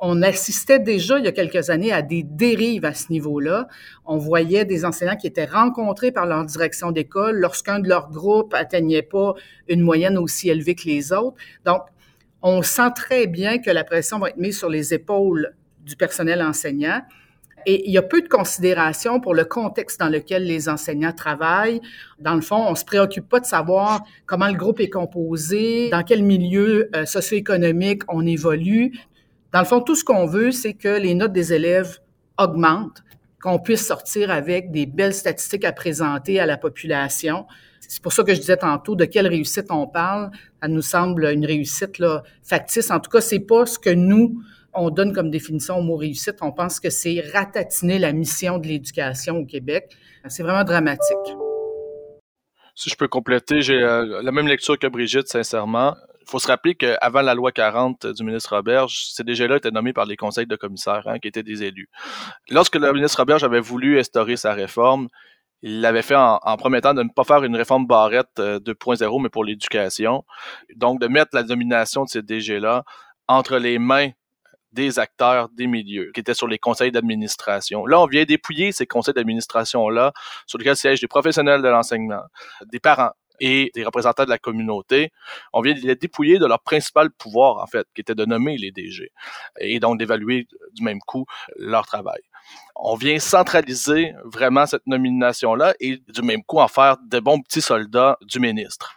On 0.00 0.22
assistait 0.22 0.78
déjà 0.78 1.18
il 1.18 1.24
y 1.24 1.28
a 1.28 1.32
quelques 1.32 1.70
années 1.70 1.92
à 1.92 2.02
des 2.02 2.22
dérives 2.22 2.84
à 2.84 2.94
ce 2.94 3.10
niveau-là. 3.10 3.68
On 4.04 4.16
voyait 4.16 4.64
des 4.64 4.84
enseignants 4.84 5.16
qui 5.16 5.26
étaient 5.26 5.44
rencontrés 5.44 6.12
par 6.12 6.26
leur 6.26 6.44
direction 6.44 6.92
d'école 6.92 7.36
lorsqu'un 7.38 7.80
de 7.80 7.88
leurs 7.88 8.10
groupes 8.10 8.54
atteignait 8.54 9.02
pas 9.02 9.34
une 9.68 9.80
moyenne 9.80 10.18
aussi 10.18 10.48
élevée 10.50 10.74
que 10.74 10.86
les 10.86 11.12
autres. 11.12 11.36
Donc, 11.64 11.82
on 12.42 12.62
sent 12.62 12.90
très 12.94 13.26
bien 13.26 13.58
que 13.58 13.70
la 13.70 13.84
pression 13.84 14.18
va 14.18 14.28
être 14.28 14.36
mise 14.36 14.58
sur 14.58 14.68
les 14.68 14.92
épaules 14.92 15.54
du 15.80 15.96
personnel 15.96 16.42
enseignant. 16.42 17.00
Et 17.66 17.86
il 17.86 17.92
y 17.92 17.98
a 17.98 18.02
peu 18.02 18.22
de 18.22 18.28
considération 18.28 19.20
pour 19.20 19.34
le 19.34 19.44
contexte 19.44 20.00
dans 20.00 20.08
lequel 20.08 20.44
les 20.44 20.68
enseignants 20.68 21.12
travaillent. 21.12 21.80
Dans 22.18 22.34
le 22.34 22.40
fond, 22.40 22.66
on 22.68 22.74
se 22.74 22.84
préoccupe 22.84 23.28
pas 23.28 23.40
de 23.40 23.46
savoir 23.46 24.02
comment 24.26 24.48
le 24.48 24.54
groupe 24.54 24.80
est 24.80 24.90
composé, 24.90 25.90
dans 25.90 26.02
quel 26.02 26.22
milieu 26.22 26.90
euh, 26.94 27.06
socio-économique 27.06 28.02
on 28.08 28.26
évolue. 28.26 28.92
Dans 29.52 29.60
le 29.60 29.66
fond, 29.66 29.80
tout 29.80 29.94
ce 29.94 30.04
qu'on 30.04 30.26
veut, 30.26 30.50
c'est 30.50 30.74
que 30.74 30.88
les 30.88 31.14
notes 31.14 31.32
des 31.32 31.52
élèves 31.52 32.00
augmentent, 32.38 33.04
qu'on 33.40 33.58
puisse 33.58 33.86
sortir 33.86 34.30
avec 34.30 34.70
des 34.70 34.86
belles 34.86 35.14
statistiques 35.14 35.64
à 35.64 35.72
présenter 35.72 36.40
à 36.40 36.46
la 36.46 36.56
population. 36.56 37.46
C'est 37.80 38.02
pour 38.02 38.12
ça 38.12 38.24
que 38.24 38.34
je 38.34 38.40
disais 38.40 38.56
tantôt 38.56 38.96
de 38.96 39.04
quelle 39.04 39.26
réussite 39.26 39.66
on 39.70 39.86
parle. 39.86 40.30
Ça 40.62 40.68
nous 40.68 40.82
semble 40.82 41.26
une 41.26 41.44
réussite 41.44 42.02
factice. 42.42 42.90
En 42.90 43.00
tout 43.00 43.10
cas, 43.10 43.20
c'est 43.20 43.40
pas 43.40 43.66
ce 43.66 43.78
que 43.78 43.90
nous 43.90 44.42
on 44.74 44.90
donne 44.90 45.12
comme 45.12 45.30
définition 45.30 45.78
au 45.78 45.82
mot 45.82 45.96
réussite, 45.96 46.36
on 46.40 46.52
pense 46.52 46.80
que 46.80 46.90
c'est 46.90 47.24
ratatiner 47.32 47.98
la 47.98 48.12
mission 48.12 48.58
de 48.58 48.66
l'éducation 48.66 49.38
au 49.38 49.46
Québec. 49.46 49.96
C'est 50.28 50.42
vraiment 50.42 50.64
dramatique. 50.64 51.36
Si 52.74 52.90
je 52.90 52.96
peux 52.96 53.06
compléter, 53.06 53.62
j'ai 53.62 53.80
euh, 53.80 54.20
la 54.22 54.32
même 54.32 54.48
lecture 54.48 54.78
que 54.78 54.86
Brigitte, 54.86 55.28
sincèrement. 55.28 55.94
Il 56.20 56.30
faut 56.30 56.38
se 56.38 56.48
rappeler 56.48 56.74
qu'avant 56.74 57.20
la 57.20 57.34
loi 57.34 57.52
40 57.52 58.06
du 58.06 58.24
ministre 58.24 58.56
Roberge, 58.56 59.10
ces 59.12 59.22
DG-là 59.22 59.56
étaient 59.56 59.70
nommés 59.70 59.92
par 59.92 60.06
les 60.06 60.16
conseils 60.16 60.46
de 60.46 60.56
commissaires, 60.56 61.06
hein, 61.06 61.18
qui 61.18 61.28
étaient 61.28 61.42
des 61.42 61.62
élus. 61.62 61.88
Lorsque 62.50 62.76
le 62.76 62.92
ministre 62.92 63.18
Roberge 63.18 63.44
avait 63.44 63.60
voulu 63.60 63.98
instaurer 64.00 64.36
sa 64.36 64.54
réforme, 64.54 65.08
il 65.62 65.82
l'avait 65.82 66.02
fait 66.02 66.16
en, 66.16 66.40
en, 66.42 66.56
promettant 66.56 66.94
de 66.94 67.02
ne 67.02 67.08
pas 67.08 67.24
faire 67.24 67.44
une 67.44 67.54
réforme 67.54 67.86
barrette 67.86 68.38
2.0, 68.38 69.04
euh, 69.04 69.18
mais 69.22 69.28
pour 69.28 69.44
l'éducation. 69.44 70.24
Donc, 70.74 71.00
de 71.00 71.06
mettre 71.06 71.30
la 71.34 71.42
domination 71.42 72.04
de 72.04 72.08
ces 72.08 72.22
DG-là 72.22 72.84
entre 73.28 73.58
les 73.58 73.78
mains 73.78 74.10
des 74.74 74.98
acteurs 74.98 75.48
des 75.50 75.66
milieux 75.66 76.10
qui 76.12 76.20
étaient 76.20 76.34
sur 76.34 76.48
les 76.48 76.58
conseils 76.58 76.92
d'administration. 76.92 77.86
Là, 77.86 78.00
on 78.00 78.06
vient 78.06 78.24
dépouiller 78.24 78.72
ces 78.72 78.86
conseils 78.86 79.14
d'administration-là 79.14 80.12
sur 80.46 80.58
lesquels 80.58 80.76
siègent 80.76 81.00
des 81.00 81.08
professionnels 81.08 81.62
de 81.62 81.68
l'enseignement, 81.68 82.22
des 82.66 82.80
parents 82.80 83.12
et 83.40 83.70
des 83.74 83.84
représentants 83.84 84.24
de 84.24 84.30
la 84.30 84.38
communauté. 84.38 85.10
On 85.52 85.60
vient 85.60 85.74
les 85.74 85.96
dépouiller 85.96 86.38
de 86.38 86.46
leur 86.46 86.60
principal 86.60 87.10
pouvoir, 87.10 87.62
en 87.62 87.66
fait, 87.66 87.86
qui 87.94 88.00
était 88.00 88.14
de 88.14 88.24
nommer 88.24 88.56
les 88.56 88.70
DG 88.70 89.10
et 89.60 89.80
donc 89.80 89.98
d'évaluer 89.98 90.46
du 90.72 90.82
même 90.82 91.00
coup 91.00 91.26
leur 91.56 91.86
travail. 91.86 92.20
On 92.76 92.94
vient 92.94 93.18
centraliser 93.18 94.12
vraiment 94.24 94.66
cette 94.66 94.86
nomination-là 94.86 95.74
et 95.80 95.96
du 96.08 96.22
même 96.22 96.42
coup 96.44 96.58
en 96.58 96.68
faire 96.68 96.96
de 96.98 97.20
bons 97.20 97.40
petits 97.40 97.62
soldats 97.62 98.18
du 98.22 98.38
ministre. 98.38 98.94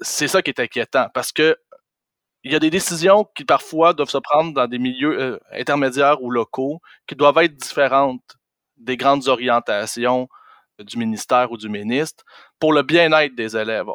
C'est 0.00 0.28
ça 0.28 0.42
qui 0.42 0.50
est 0.50 0.60
inquiétant 0.60 1.08
parce 1.14 1.32
que 1.32 1.56
il 2.46 2.52
y 2.52 2.54
a 2.54 2.60
des 2.60 2.70
décisions 2.70 3.26
qui 3.34 3.44
parfois 3.44 3.92
doivent 3.92 4.08
se 4.08 4.18
prendre 4.18 4.54
dans 4.54 4.68
des 4.68 4.78
milieux 4.78 5.20
euh, 5.20 5.38
intermédiaires 5.50 6.22
ou 6.22 6.30
locaux 6.30 6.80
qui 7.08 7.16
doivent 7.16 7.38
être 7.38 7.56
différentes 7.56 8.22
des 8.76 8.96
grandes 8.96 9.26
orientations 9.26 10.28
du 10.78 10.96
ministère 10.96 11.50
ou 11.50 11.56
du 11.56 11.68
ministre 11.68 12.22
pour 12.60 12.72
le 12.72 12.82
bien-être 12.82 13.34
des 13.34 13.56
élèves. 13.56 13.88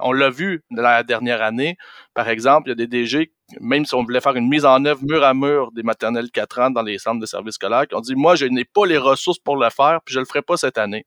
On 0.00 0.12
l'a 0.12 0.30
vu 0.30 0.62
la 0.70 1.02
dernière 1.02 1.42
année, 1.42 1.76
par 2.14 2.28
exemple, 2.28 2.68
il 2.68 2.70
y 2.70 2.72
a 2.72 2.74
des 2.76 2.86
DG, 2.86 3.32
même 3.60 3.84
si 3.84 3.94
on 3.96 4.04
voulait 4.04 4.20
faire 4.20 4.36
une 4.36 4.48
mise 4.48 4.64
en 4.64 4.84
œuvre 4.84 5.02
mur 5.02 5.24
à 5.24 5.34
mur 5.34 5.72
des 5.72 5.82
maternelles 5.82 6.30
4 6.30 6.60
ans 6.60 6.70
dans 6.70 6.82
les 6.82 6.98
centres 6.98 7.20
de 7.20 7.26
services 7.26 7.54
scolaires, 7.54 7.88
qui 7.88 7.96
ont 7.96 8.00
dit, 8.00 8.14
moi, 8.14 8.36
je 8.36 8.46
n'ai 8.46 8.64
pas 8.64 8.86
les 8.86 8.98
ressources 8.98 9.40
pour 9.40 9.56
le 9.56 9.68
faire, 9.68 9.98
puis 10.04 10.14
je 10.14 10.20
le 10.20 10.26
ferai 10.26 10.42
pas 10.42 10.56
cette 10.56 10.78
année. 10.78 11.06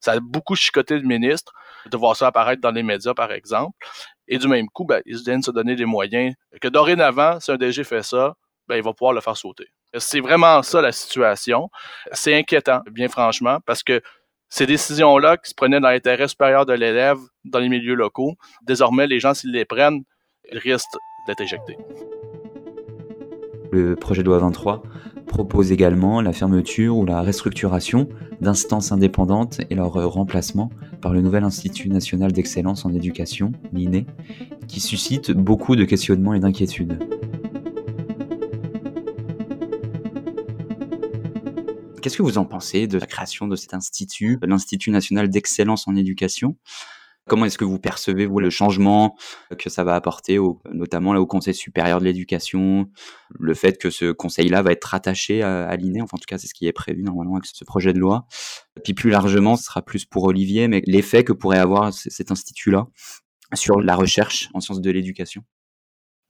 Ça 0.00 0.12
a 0.12 0.20
beaucoup 0.20 0.56
chicoté 0.56 0.96
le 0.96 1.06
ministre 1.06 1.52
de 1.90 1.96
voir 1.96 2.16
ça 2.16 2.28
apparaître 2.28 2.62
dans 2.62 2.70
les 2.70 2.82
médias, 2.82 3.14
par 3.14 3.32
exemple. 3.32 3.76
Et 4.32 4.38
du 4.38 4.48
même 4.48 4.66
coup, 4.70 4.86
ben, 4.86 5.02
ils 5.04 5.22
viennent 5.22 5.42
se 5.42 5.50
donner 5.50 5.76
des 5.76 5.84
moyens 5.84 6.34
que 6.58 6.68
dorénavant, 6.68 7.38
si 7.38 7.50
un 7.50 7.56
DG 7.56 7.84
fait 7.84 8.02
ça, 8.02 8.34
ben, 8.66 8.76
il 8.76 8.82
va 8.82 8.94
pouvoir 8.94 9.12
le 9.12 9.20
faire 9.20 9.36
sauter. 9.36 9.66
C'est 9.98 10.20
vraiment 10.20 10.62
ça 10.62 10.80
la 10.80 10.90
situation. 10.90 11.68
C'est 12.12 12.34
inquiétant, 12.34 12.80
bien 12.90 13.08
franchement, 13.08 13.58
parce 13.66 13.82
que 13.82 14.00
ces 14.48 14.64
décisions-là 14.64 15.36
qui 15.36 15.50
se 15.50 15.54
prenaient 15.54 15.80
dans 15.80 15.90
l'intérêt 15.90 16.28
supérieur 16.28 16.64
de 16.64 16.72
l'élève 16.72 17.18
dans 17.44 17.58
les 17.58 17.68
milieux 17.68 17.94
locaux, 17.94 18.32
désormais, 18.62 19.06
les 19.06 19.20
gens, 19.20 19.34
s'ils 19.34 19.52
les 19.52 19.66
prennent, 19.66 20.02
ils 20.50 20.58
risquent 20.58 20.88
d'être 21.26 21.42
éjectés. 21.42 21.76
Le 23.72 23.96
projet 23.96 24.22
de 24.22 24.26
loi 24.26 24.38
23 24.38 24.82
propose 25.26 25.72
également 25.72 26.20
la 26.20 26.34
fermeture 26.34 26.94
ou 26.94 27.06
la 27.06 27.22
restructuration 27.22 28.06
d'instances 28.42 28.92
indépendantes 28.92 29.62
et 29.70 29.74
leur 29.74 29.94
remplacement 29.94 30.68
par 31.00 31.14
le 31.14 31.22
nouvel 31.22 31.42
Institut 31.42 31.88
national 31.88 32.32
d'excellence 32.32 32.84
en 32.84 32.92
éducation, 32.92 33.52
l'INE, 33.72 34.04
qui 34.68 34.80
suscite 34.80 35.30
beaucoup 35.30 35.74
de 35.74 35.84
questionnements 35.84 36.34
et 36.34 36.40
d'inquiétudes. 36.40 36.98
Qu'est-ce 42.02 42.18
que 42.18 42.22
vous 42.22 42.36
en 42.36 42.44
pensez 42.44 42.86
de 42.86 42.98
la 42.98 43.06
création 43.06 43.48
de 43.48 43.56
cet 43.56 43.72
institut, 43.72 44.38
l'Institut 44.42 44.90
national 44.90 45.30
d'excellence 45.30 45.88
en 45.88 45.96
éducation? 45.96 46.56
Comment 47.28 47.44
est-ce 47.44 47.58
que 47.58 47.64
vous 47.64 47.78
percevez 47.78 48.26
vous 48.26 48.40
le 48.40 48.50
changement 48.50 49.16
que 49.58 49.70
ça 49.70 49.84
va 49.84 49.94
apporter, 49.94 50.38
notamment 50.72 51.12
là, 51.12 51.20
au 51.20 51.26
Conseil 51.26 51.54
supérieur 51.54 52.00
de 52.00 52.04
l'éducation, 52.04 52.90
le 53.38 53.54
fait 53.54 53.78
que 53.78 53.90
ce 53.90 54.10
conseil-là 54.12 54.62
va 54.62 54.72
être 54.72 54.84
rattaché 54.84 55.42
à, 55.42 55.68
à 55.68 55.76
l'INE, 55.76 56.02
enfin 56.02 56.16
en 56.16 56.18
tout 56.18 56.26
cas 56.26 56.38
c'est 56.38 56.48
ce 56.48 56.54
qui 56.54 56.66
est 56.66 56.72
prévu 56.72 57.02
normalement 57.02 57.36
avec 57.36 57.46
ce 57.46 57.64
projet 57.64 57.92
de 57.92 57.98
loi. 57.98 58.26
Puis 58.82 58.94
plus 58.94 59.10
largement, 59.10 59.56
ce 59.56 59.64
sera 59.64 59.82
plus 59.82 60.04
pour 60.04 60.24
Olivier, 60.24 60.68
mais 60.68 60.82
l'effet 60.86 61.24
que 61.24 61.32
pourrait 61.32 61.58
avoir 61.58 61.92
cet 61.92 62.30
institut-là 62.30 62.88
sur 63.54 63.80
la 63.80 63.94
recherche 63.94 64.48
en 64.54 64.60
sciences 64.60 64.80
de 64.80 64.90
l'éducation. 64.90 65.44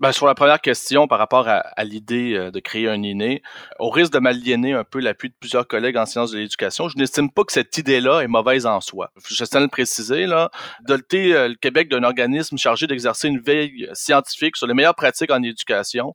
Ben, 0.03 0.11
sur 0.11 0.27
la 0.27 0.35
première 0.35 0.61
question 0.61 1.07
par 1.07 1.21
rapport 1.21 1.47
à, 1.47 1.85
l'idée 1.85 2.35
euh, 2.35 2.51
de 2.51 2.59
créer 2.59 2.89
un 2.89 3.01
INE, 3.05 3.39
au 3.79 3.89
risque 3.89 4.13
de 4.13 4.19
m'aliéner 4.19 4.73
un 4.73 4.83
peu 4.83 4.99
l'appui 4.99 5.29
de 5.29 5.35
plusieurs 5.39 5.69
collègues 5.69 5.97
en 5.97 6.07
sciences 6.07 6.33
de 6.33 6.39
l'éducation, 6.39 6.89
je 6.89 6.99
n'estime 6.99 7.31
pas 7.31 7.45
que 7.45 7.53
cette 7.53 7.79
idée-là 7.79 8.19
est 8.19 8.27
mauvaise 8.27 8.67
en 8.67 8.81
soi. 8.81 9.13
Je 9.29 9.45
tiens 9.45 9.61
à 9.61 9.63
le 9.63 9.69
préciser, 9.69 10.27
là, 10.27 10.51
doter 10.89 11.37
euh, 11.37 11.47
le 11.47 11.55
Québec 11.55 11.89
d'un 11.89 12.03
organisme 12.03 12.59
chargé 12.59 12.89
d'exercer 12.89 13.29
une 13.29 13.39
veille 13.39 13.89
scientifique 13.93 14.57
sur 14.57 14.67
les 14.67 14.75
meilleures 14.75 14.97
pratiques 14.97 15.31
en 15.31 15.41
éducation, 15.41 16.15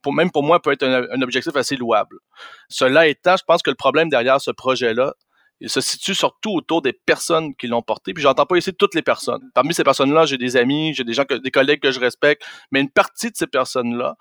pour, 0.00 0.14
même 0.14 0.30
pour 0.30 0.42
moi, 0.42 0.62
peut 0.62 0.72
être 0.72 0.84
un 0.84 1.20
objectif 1.20 1.54
assez 1.56 1.76
louable. 1.76 2.16
Cela 2.70 3.06
étant, 3.06 3.36
je 3.36 3.44
pense 3.46 3.60
que 3.60 3.68
le 3.68 3.76
problème 3.76 4.08
derrière 4.08 4.40
ce 4.40 4.50
projet-là, 4.50 5.12
il 5.60 5.70
se 5.70 5.80
situe 5.80 6.14
surtout 6.14 6.50
autour 6.50 6.82
des 6.82 6.92
personnes 6.92 7.54
qui 7.54 7.66
l'ont 7.66 7.82
porté. 7.82 8.12
Puis 8.12 8.22
j'entends 8.22 8.44
pas 8.44 8.56
ici 8.58 8.74
toutes 8.74 8.94
les 8.94 9.02
personnes. 9.02 9.40
Parmi 9.54 9.72
ces 9.72 9.84
personnes-là, 9.84 10.26
j'ai 10.26 10.36
des 10.36 10.56
amis, 10.56 10.92
j'ai 10.94 11.04
des 11.04 11.14
gens, 11.14 11.24
que, 11.24 11.34
des 11.34 11.50
collègues 11.50 11.80
que 11.80 11.90
je 11.90 11.98
respecte, 11.98 12.44
mais 12.70 12.80
une 12.80 12.90
partie 12.90 13.30
de 13.30 13.36
ces 13.36 13.46
personnes-là 13.46 14.16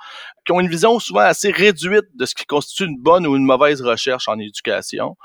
qui 0.45 0.53
ont 0.53 0.59
une 0.61 0.69
vision 0.69 0.97
souvent 0.99 1.21
assez 1.21 1.51
réduite 1.51 2.05
de 2.13 2.25
ce 2.25 2.35
qui 2.35 2.45
constitue 2.45 2.85
une 2.85 2.97
bonne 2.97 3.27
ou 3.27 3.35
une 3.35 3.43
mauvaise 3.43 3.81
recherche 3.81 4.29
en 4.29 4.39
éducation 4.39 5.17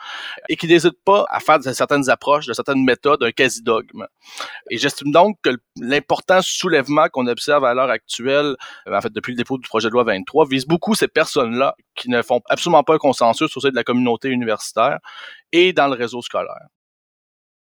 et 0.48 0.56
qui 0.56 0.66
n'hésitent 0.66 1.02
pas 1.04 1.26
à 1.28 1.38
faire 1.38 1.60
de 1.60 1.72
certaines 1.72 2.10
approches, 2.10 2.46
de 2.46 2.54
certaines 2.54 2.84
méthodes, 2.84 3.22
un 3.22 3.30
quasi-dogme. 3.30 4.06
Et 4.70 4.78
j'estime 4.78 5.12
donc 5.12 5.36
que 5.42 5.50
l'important 5.76 6.40
soulèvement 6.42 7.08
qu'on 7.08 7.26
observe 7.28 7.64
à 7.64 7.74
l'heure 7.74 7.90
actuelle, 7.90 8.56
euh, 8.88 8.96
en 8.96 9.00
fait 9.00 9.12
depuis 9.12 9.32
le 9.32 9.36
dépôt 9.36 9.58
du 9.58 9.68
projet 9.68 9.88
de 9.88 9.92
loi 9.92 10.04
23, 10.04 10.46
vise 10.48 10.66
beaucoup 10.66 10.94
ces 10.94 11.08
personnes-là 11.08 11.76
qui 11.94 12.10
ne 12.10 12.22
font 12.22 12.40
absolument 12.48 12.82
pas 12.82 12.94
un 12.94 12.98
consensus 12.98 13.56
au 13.56 13.60
sein 13.60 13.68
de 13.68 13.76
la 13.76 13.84
communauté 13.84 14.28
universitaire 14.28 14.98
et 15.52 15.72
dans 15.72 15.88
le 15.88 15.94
réseau 15.94 16.22
scolaire. 16.22 16.68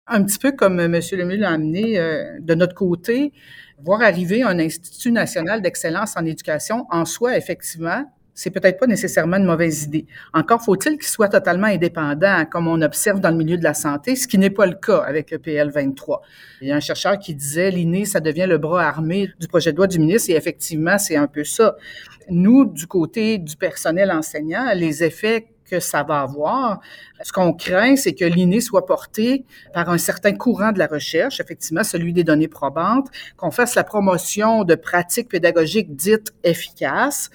Un 0.07 0.23
petit 0.23 0.39
peu 0.39 0.51
comme 0.51 0.79
M. 0.79 0.93
Lemieux 0.93 1.37
l'a 1.37 1.51
amené, 1.51 1.99
euh, 1.99 2.39
de 2.39 2.55
notre 2.55 2.73
côté, 2.73 3.31
voir 3.77 4.01
arriver 4.01 4.41
un 4.41 4.57
Institut 4.57 5.11
national 5.11 5.61
d'excellence 5.61 6.17
en 6.17 6.25
éducation, 6.25 6.87
en 6.89 7.05
soi, 7.05 7.37
effectivement, 7.37 8.05
c'est 8.39 8.51
peut-être 8.51 8.79
pas 8.79 8.87
nécessairement 8.87 9.37
une 9.37 9.45
mauvaise 9.45 9.83
idée. 9.83 10.07
Encore 10.33 10.61
faut-il 10.61 10.93
qu'il 10.93 11.07
soit 11.07 11.27
totalement 11.27 11.67
indépendant, 11.67 12.45
comme 12.49 12.67
on 12.67 12.81
observe 12.81 13.19
dans 13.19 13.31
le 13.31 13.35
milieu 13.35 13.57
de 13.57 13.63
la 13.63 13.73
santé, 13.73 14.15
ce 14.15 14.27
qui 14.27 14.37
n'est 14.37 14.49
pas 14.49 14.65
le 14.65 14.75
cas 14.75 14.99
avec 14.99 15.29
le 15.31 15.39
PL 15.39 15.69
23. 15.69 16.21
Il 16.61 16.69
y 16.69 16.71
a 16.71 16.75
un 16.75 16.79
chercheur 16.79 17.19
qui 17.19 17.35
disait 17.35 17.69
l'INE, 17.69 18.05
ça 18.05 18.21
devient 18.21 18.45
le 18.47 18.57
bras 18.57 18.87
armé 18.87 19.29
du 19.39 19.47
projet 19.47 19.73
de 19.73 19.77
loi 19.77 19.87
du 19.87 19.99
ministre, 19.99 20.29
et 20.29 20.35
effectivement, 20.35 20.97
c'est 20.97 21.17
un 21.17 21.27
peu 21.27 21.43
ça. 21.43 21.75
Nous, 22.29 22.65
du 22.65 22.87
côté 22.87 23.39
du 23.39 23.57
personnel 23.57 24.09
enseignant, 24.09 24.71
les 24.73 25.03
effets 25.03 25.47
que 25.69 25.79
ça 25.79 26.03
va 26.03 26.21
avoir. 26.21 26.79
Ce 27.21 27.31
qu'on 27.31 27.53
craint, 27.53 27.95
c'est 27.95 28.13
que 28.13 28.25
l'INE 28.25 28.61
soit 28.61 28.85
porté 28.85 29.45
par 29.73 29.89
un 29.89 29.97
certain 29.97 30.33
courant 30.33 30.71
de 30.71 30.79
la 30.79 30.87
recherche, 30.87 31.39
effectivement 31.39 31.83
celui 31.83 32.13
des 32.13 32.23
données 32.23 32.47
probantes, 32.47 33.07
qu'on 33.37 33.51
fasse 33.51 33.75
la 33.75 33.83
promotion 33.83 34.63
de 34.63 34.75
pratiques 34.75 35.29
pédagogiques 35.29 35.95
dites 35.95 36.33
efficaces, 36.43 37.29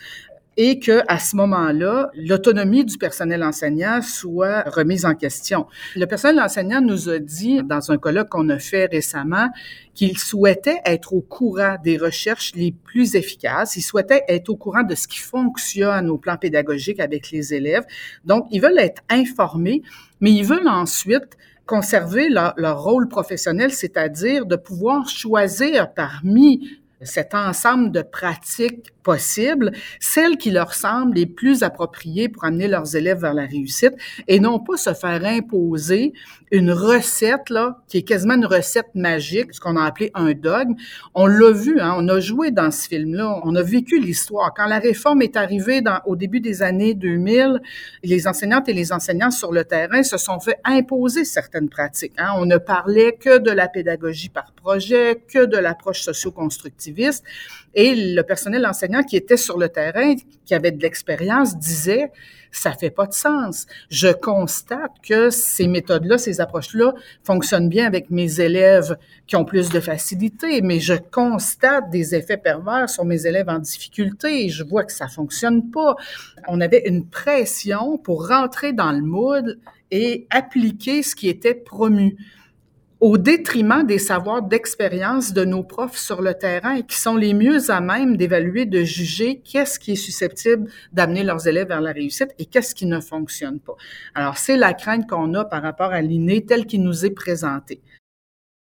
et 0.56 0.78
que 0.78 1.02
à 1.08 1.18
ce 1.18 1.36
moment-là, 1.36 2.10
l'autonomie 2.14 2.84
du 2.84 2.98
personnel 2.98 3.42
enseignant 3.42 4.00
soit 4.02 4.62
remise 4.62 5.04
en 5.04 5.14
question. 5.14 5.66
Le 5.96 6.06
personnel 6.06 6.40
enseignant 6.40 6.80
nous 6.80 7.08
a 7.08 7.18
dit 7.18 7.62
dans 7.64 7.90
un 7.90 7.98
colloque 7.98 8.28
qu'on 8.28 8.48
a 8.48 8.58
fait 8.58 8.86
récemment 8.86 9.48
qu'il 9.94 10.18
souhaitait 10.18 10.80
être 10.84 11.12
au 11.12 11.20
courant 11.20 11.76
des 11.82 11.96
recherches 11.96 12.52
les 12.54 12.72
plus 12.72 13.14
efficaces, 13.14 13.76
il 13.76 13.82
souhaitait 13.82 14.22
être 14.28 14.48
au 14.48 14.56
courant 14.56 14.82
de 14.82 14.94
ce 14.94 15.06
qui 15.06 15.18
fonctionne 15.18 16.08
au 16.08 16.18
plan 16.18 16.36
pédagogique 16.36 17.00
avec 17.00 17.30
les 17.30 17.54
élèves. 17.54 17.84
Donc, 18.24 18.46
ils 18.50 18.60
veulent 18.60 18.78
être 18.78 19.02
informés, 19.08 19.82
mais 20.20 20.32
ils 20.32 20.44
veulent 20.44 20.68
ensuite 20.68 21.36
conserver 21.66 22.28
leur, 22.28 22.54
leur 22.56 22.82
rôle 22.82 23.08
professionnel, 23.08 23.72
c'est-à-dire 23.72 24.46
de 24.46 24.56
pouvoir 24.56 25.08
choisir 25.08 25.92
parmi 25.94 26.78
cet 27.02 27.34
ensemble 27.34 27.90
de 27.90 28.02
pratiques 28.02 28.92
possibles, 29.02 29.72
celles 30.00 30.36
qui 30.36 30.50
leur 30.50 30.74
semblent 30.74 31.14
les 31.14 31.26
plus 31.26 31.62
appropriées 31.62 32.28
pour 32.28 32.44
amener 32.44 32.68
leurs 32.68 32.96
élèves 32.96 33.20
vers 33.20 33.34
la 33.34 33.46
réussite 33.46 33.94
et 34.28 34.40
non 34.40 34.58
pas 34.58 34.76
se 34.76 34.94
faire 34.94 35.24
imposer 35.24 36.12
une 36.56 36.70
recette 36.70 37.50
là 37.50 37.78
qui 37.88 37.98
est 37.98 38.02
quasiment 38.02 38.34
une 38.34 38.46
recette 38.46 38.94
magique, 38.94 39.52
ce 39.52 39.60
qu'on 39.60 39.76
a 39.76 39.84
appelé 39.84 40.10
un 40.14 40.32
dogme. 40.32 40.74
On 41.14 41.26
l'a 41.26 41.50
vu, 41.50 41.80
hein, 41.80 41.94
on 41.98 42.08
a 42.08 42.20
joué 42.20 42.50
dans 42.50 42.70
ce 42.70 42.88
film-là, 42.88 43.40
on 43.44 43.54
a 43.56 43.62
vécu 43.62 43.98
l'histoire. 43.98 44.52
Quand 44.54 44.66
la 44.66 44.78
réforme 44.78 45.22
est 45.22 45.36
arrivée 45.36 45.80
dans, 45.80 46.00
au 46.06 46.16
début 46.16 46.40
des 46.40 46.62
années 46.62 46.94
2000, 46.94 47.60
les 48.02 48.28
enseignantes 48.28 48.68
et 48.68 48.72
les 48.72 48.92
enseignants 48.92 49.30
sur 49.30 49.52
le 49.52 49.64
terrain 49.64 50.02
se 50.02 50.16
sont 50.16 50.38
fait 50.38 50.58
imposer 50.64 51.24
certaines 51.24 51.68
pratiques. 51.68 52.14
Hein. 52.18 52.34
On 52.36 52.46
ne 52.46 52.56
parlait 52.56 53.16
que 53.20 53.38
de 53.38 53.50
la 53.50 53.68
pédagogie 53.68 54.28
par 54.28 54.52
projet, 54.52 55.22
que 55.28 55.46
de 55.46 55.56
l'approche 55.56 56.02
socio-constructiviste. 56.02 57.24
Et 57.74 57.94
le 58.14 58.22
personnel 58.22 58.66
enseignant 58.66 59.02
qui 59.02 59.16
était 59.16 59.36
sur 59.36 59.58
le 59.58 59.68
terrain, 59.68 60.14
qui 60.44 60.54
avait 60.54 60.72
de 60.72 60.82
l'expérience, 60.82 61.58
disait 61.58 62.12
ça 62.52 62.70
fait 62.72 62.90
pas 62.90 63.06
de 63.06 63.12
sens. 63.12 63.66
Je 63.90 64.12
constate 64.12 64.92
que 65.02 65.28
ces 65.30 65.66
méthodes-là, 65.66 66.18
ces 66.18 66.40
approches-là 66.40 66.94
fonctionnent 67.24 67.68
bien 67.68 67.84
avec 67.84 68.10
mes 68.10 68.40
élèves 68.40 68.96
qui 69.26 69.34
ont 69.34 69.44
plus 69.44 69.70
de 69.70 69.80
facilité, 69.80 70.62
mais 70.62 70.78
je 70.78 70.94
constate 70.94 71.90
des 71.90 72.14
effets 72.14 72.36
pervers 72.36 72.88
sur 72.88 73.04
mes 73.04 73.26
élèves 73.26 73.48
en 73.48 73.58
difficulté 73.58 74.44
je 74.54 74.64
vois 74.64 74.84
que 74.84 74.92
ça 74.92 75.08
fonctionne 75.08 75.70
pas. 75.70 75.96
On 76.48 76.60
avait 76.60 76.82
une 76.86 77.06
pression 77.06 77.98
pour 77.98 78.28
rentrer 78.28 78.72
dans 78.72 78.92
le 78.92 79.02
moule 79.02 79.56
et 79.90 80.26
appliquer 80.30 81.02
ce 81.02 81.14
qui 81.14 81.28
était 81.28 81.54
promu 81.54 82.16
au 83.04 83.18
détriment 83.18 83.84
des 83.86 83.98
savoirs 83.98 84.40
d'expérience 84.40 85.34
de 85.34 85.44
nos 85.44 85.62
profs 85.62 85.98
sur 85.98 86.22
le 86.22 86.32
terrain 86.32 86.80
qui 86.80 86.98
sont 86.98 87.16
les 87.16 87.34
mieux 87.34 87.70
à 87.70 87.82
même 87.82 88.16
d'évaluer, 88.16 88.64
de 88.64 88.82
juger 88.82 89.42
qu'est-ce 89.44 89.78
qui 89.78 89.92
est 89.92 89.96
susceptible 89.96 90.70
d'amener 90.90 91.22
leurs 91.22 91.46
élèves 91.46 91.68
vers 91.68 91.82
la 91.82 91.92
réussite 91.92 92.30
et 92.38 92.46
qu'est-ce 92.46 92.74
qui 92.74 92.86
ne 92.86 93.00
fonctionne 93.00 93.60
pas. 93.60 93.74
Alors, 94.14 94.38
c'est 94.38 94.56
la 94.56 94.72
crainte 94.72 95.06
qu'on 95.06 95.34
a 95.34 95.44
par 95.44 95.60
rapport 95.60 95.92
à 95.92 96.00
l'INE 96.00 96.46
tel 96.46 96.64
qu'il 96.64 96.82
nous 96.82 97.04
est 97.04 97.10
présenté. 97.10 97.82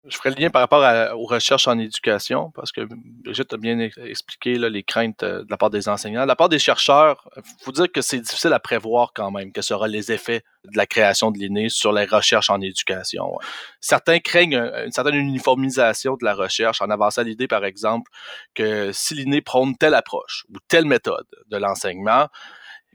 Je 0.06 0.16
ferai 0.16 0.30
le 0.30 0.36
lien 0.36 0.48
par 0.48 0.62
rapport 0.62 0.82
aux 1.14 1.26
recherches 1.26 1.68
en 1.68 1.78
éducation, 1.78 2.50
parce 2.54 2.72
que 2.72 2.80
Brigitte 3.22 3.52
a 3.52 3.58
bien 3.58 3.78
expliqué 3.78 4.56
les 4.56 4.82
craintes 4.82 5.22
euh, 5.22 5.44
de 5.44 5.50
la 5.50 5.58
part 5.58 5.68
des 5.68 5.90
enseignants. 5.90 6.22
De 6.22 6.26
la 6.26 6.36
part 6.36 6.48
des 6.48 6.58
chercheurs, 6.58 7.28
il 7.36 7.42
faut 7.62 7.72
dire 7.72 7.92
que 7.92 8.00
c'est 8.00 8.18
difficile 8.18 8.54
à 8.54 8.60
prévoir 8.60 9.12
quand 9.14 9.30
même 9.30 9.52
quels 9.52 9.62
seront 9.62 9.84
les 9.84 10.10
effets 10.10 10.42
de 10.64 10.76
la 10.76 10.86
création 10.86 11.30
de 11.30 11.38
l'INE 11.38 11.68
sur 11.68 11.92
les 11.92 12.06
recherches 12.06 12.48
en 12.48 12.62
éducation. 12.62 13.36
Certains 13.80 14.20
craignent 14.20 14.70
une 14.84 14.92
certaine 14.92 15.16
uniformisation 15.16 16.16
de 16.18 16.24
la 16.24 16.34
recherche 16.34 16.80
en 16.80 16.88
avançant 16.88 17.22
l'idée, 17.22 17.46
par 17.46 17.66
exemple, 17.66 18.10
que 18.54 18.92
si 18.92 19.14
l'INE 19.14 19.42
prône 19.42 19.76
telle 19.76 19.94
approche 19.94 20.46
ou 20.48 20.56
telle 20.66 20.86
méthode 20.86 21.26
de 21.48 21.58
l'enseignement, 21.58 22.28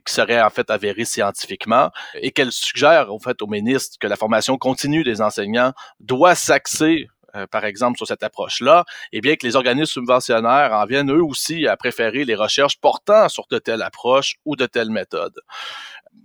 qui 0.06 0.14
serait 0.14 0.42
en 0.42 0.50
fait 0.50 0.70
avérée 0.70 1.06
scientifiquement 1.06 1.92
et 2.16 2.32
qu'elle 2.32 2.52
suggère 2.52 3.12
en 3.12 3.20
fait 3.20 3.42
au 3.42 3.48
ministre 3.48 3.98
que 4.00 4.08
la 4.08 4.16
formation 4.16 4.58
continue 4.58 5.04
des 5.04 5.22
enseignants 5.22 5.74
doit 6.00 6.36
s'axer 6.36 7.08
euh, 7.36 7.48
par 7.48 7.66
exemple, 7.66 7.98
sur 7.98 8.08
cette 8.08 8.24
approche-là, 8.24 8.86
et 9.12 9.20
bien 9.20 9.36
que 9.36 9.46
les 9.46 9.58
organismes 9.58 9.92
subventionnaires 9.92 10.72
en 10.72 10.86
viennent 10.86 11.12
eux 11.12 11.24
aussi 11.24 11.68
à 11.68 11.76
préférer 11.76 12.24
les 12.24 12.36
recherches 12.36 12.80
portant 12.80 13.28
sur 13.28 13.46
de 13.50 13.60
telles 13.60 13.82
approches 13.82 14.36
ou 14.46 14.56
de 14.56 14.66
telles 14.66 14.90
méthodes 14.90 15.42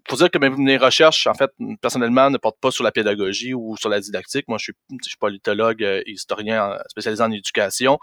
faut 0.09 0.17
dire 0.17 0.31
que 0.31 0.39
mes 0.39 0.77
recherches, 0.77 1.27
en 1.27 1.35
fait, 1.35 1.51
personnellement, 1.81 2.31
ne 2.31 2.39
portent 2.39 2.61
pas 2.61 2.71
sur 2.71 2.83
la 2.83 2.91
pédagogie 2.91 3.55
ou 3.55 3.77
sur 3.77 3.89
la 3.89 4.01
didactique. 4.01 4.47
Moi, 4.49 4.59
je 4.59 4.65
suis, 4.65 4.73
je 4.91 5.09
suis 5.09 5.19
politologue 5.19 5.83
et 5.83 6.03
historien 6.07 6.79
spécialisé 6.89 7.23
en 7.23 7.31
éducation. 7.31 7.99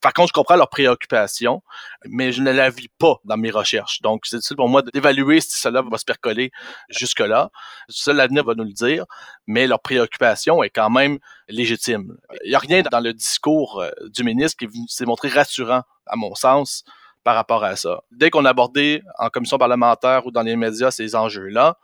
Par 0.00 0.12
contre, 0.12 0.28
je 0.28 0.32
comprends 0.32 0.56
leurs 0.56 0.70
préoccupations, 0.70 1.62
mais 2.06 2.32
je 2.32 2.42
ne 2.42 2.50
la 2.50 2.70
vis 2.70 2.88
pas 2.98 3.16
dans 3.24 3.36
mes 3.36 3.50
recherches. 3.50 4.00
Donc, 4.00 4.22
c'est 4.24 4.36
difficile 4.36 4.56
pour 4.56 4.68
moi 4.68 4.82
d'évaluer 4.82 5.40
si 5.40 5.60
cela 5.60 5.82
va 5.82 5.98
se 5.98 6.04
percoler 6.04 6.50
jusque-là. 6.88 7.50
Ça, 7.88 8.12
l'avenir 8.12 8.44
va 8.44 8.54
nous 8.54 8.64
le 8.64 8.72
dire, 8.72 9.04
mais 9.46 9.66
leur 9.66 9.80
préoccupation 9.80 10.62
est 10.62 10.70
quand 10.70 10.90
même 10.90 11.18
légitime. 11.48 12.16
Il 12.44 12.50
n'y 12.50 12.54
a 12.54 12.58
rien 12.58 12.82
dans 12.82 13.00
le 13.00 13.12
discours 13.12 13.80
euh, 13.80 13.90
du 14.08 14.24
ministre 14.24 14.56
qui 14.56 14.68
s'est 14.88 15.04
montré 15.04 15.28
rassurant, 15.28 15.82
à 16.06 16.16
mon 16.16 16.34
sens, 16.34 16.84
par 17.24 17.34
rapport 17.34 17.64
à 17.64 17.76
ça. 17.76 18.02
Dès 18.10 18.30
qu'on 18.30 18.44
a 18.44 18.50
abordé 18.50 19.02
en 19.18 19.28
commission 19.28 19.58
parlementaire 19.58 20.26
ou 20.26 20.30
dans 20.30 20.42
les 20.42 20.56
médias 20.56 20.90
ces 20.90 21.14
enjeux-là, 21.14 21.76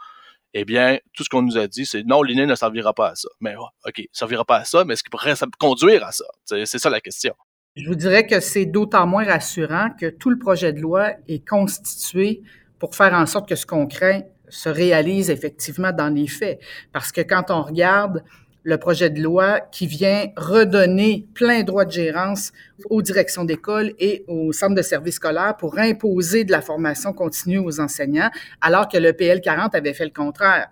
eh 0.54 0.64
bien, 0.64 0.98
tout 1.12 1.22
ce 1.22 1.28
qu'on 1.28 1.42
nous 1.42 1.58
a 1.58 1.66
dit, 1.66 1.84
c'est 1.84 2.02
non, 2.04 2.22
l'INE 2.22 2.46
ne 2.46 2.54
servira 2.54 2.94
pas 2.94 3.10
à 3.10 3.14
ça. 3.14 3.28
Mais 3.40 3.54
OK, 3.56 3.98
ne 3.98 4.04
servira 4.12 4.44
pas 4.44 4.56
à 4.56 4.64
ça, 4.64 4.84
mais 4.84 4.94
est-ce 4.94 5.02
qu'il 5.02 5.10
pourrait 5.10 5.34
conduire 5.58 6.04
à 6.04 6.12
ça? 6.12 6.24
C'est 6.44 6.78
ça 6.78 6.88
la 6.88 7.00
question. 7.00 7.34
Je 7.76 7.86
vous 7.86 7.94
dirais 7.94 8.26
que 8.26 8.40
c'est 8.40 8.64
d'autant 8.64 9.06
moins 9.06 9.24
rassurant 9.24 9.90
que 10.00 10.06
tout 10.06 10.30
le 10.30 10.38
projet 10.38 10.72
de 10.72 10.80
loi 10.80 11.10
est 11.28 11.46
constitué 11.46 12.42
pour 12.78 12.94
faire 12.94 13.12
en 13.12 13.26
sorte 13.26 13.46
que 13.46 13.54
ce 13.54 13.66
qu'on 13.66 13.86
craint 13.86 14.22
se 14.48 14.70
réalise 14.70 15.28
effectivement 15.28 15.92
dans 15.92 16.08
les 16.08 16.26
faits. 16.26 16.58
Parce 16.92 17.12
que 17.12 17.20
quand 17.20 17.50
on 17.50 17.62
regarde 17.62 18.24
le 18.66 18.78
projet 18.78 19.10
de 19.10 19.22
loi 19.22 19.60
qui 19.60 19.86
vient 19.86 20.26
redonner 20.36 21.28
plein 21.34 21.62
droit 21.62 21.84
de 21.84 21.92
gérance 21.92 22.50
aux 22.90 23.00
directions 23.00 23.44
d'école 23.44 23.92
et 24.00 24.24
aux 24.26 24.52
centres 24.52 24.74
de 24.74 24.82
services 24.82 25.14
scolaires 25.14 25.56
pour 25.56 25.78
imposer 25.78 26.42
de 26.42 26.50
la 26.50 26.60
formation 26.60 27.12
continue 27.12 27.58
aux 27.58 27.78
enseignants, 27.78 28.28
alors 28.60 28.88
que 28.88 28.98
le 28.98 29.12
PL 29.12 29.40
40 29.40 29.76
avait 29.76 29.94
fait 29.94 30.04
le 30.04 30.10
contraire. 30.10 30.66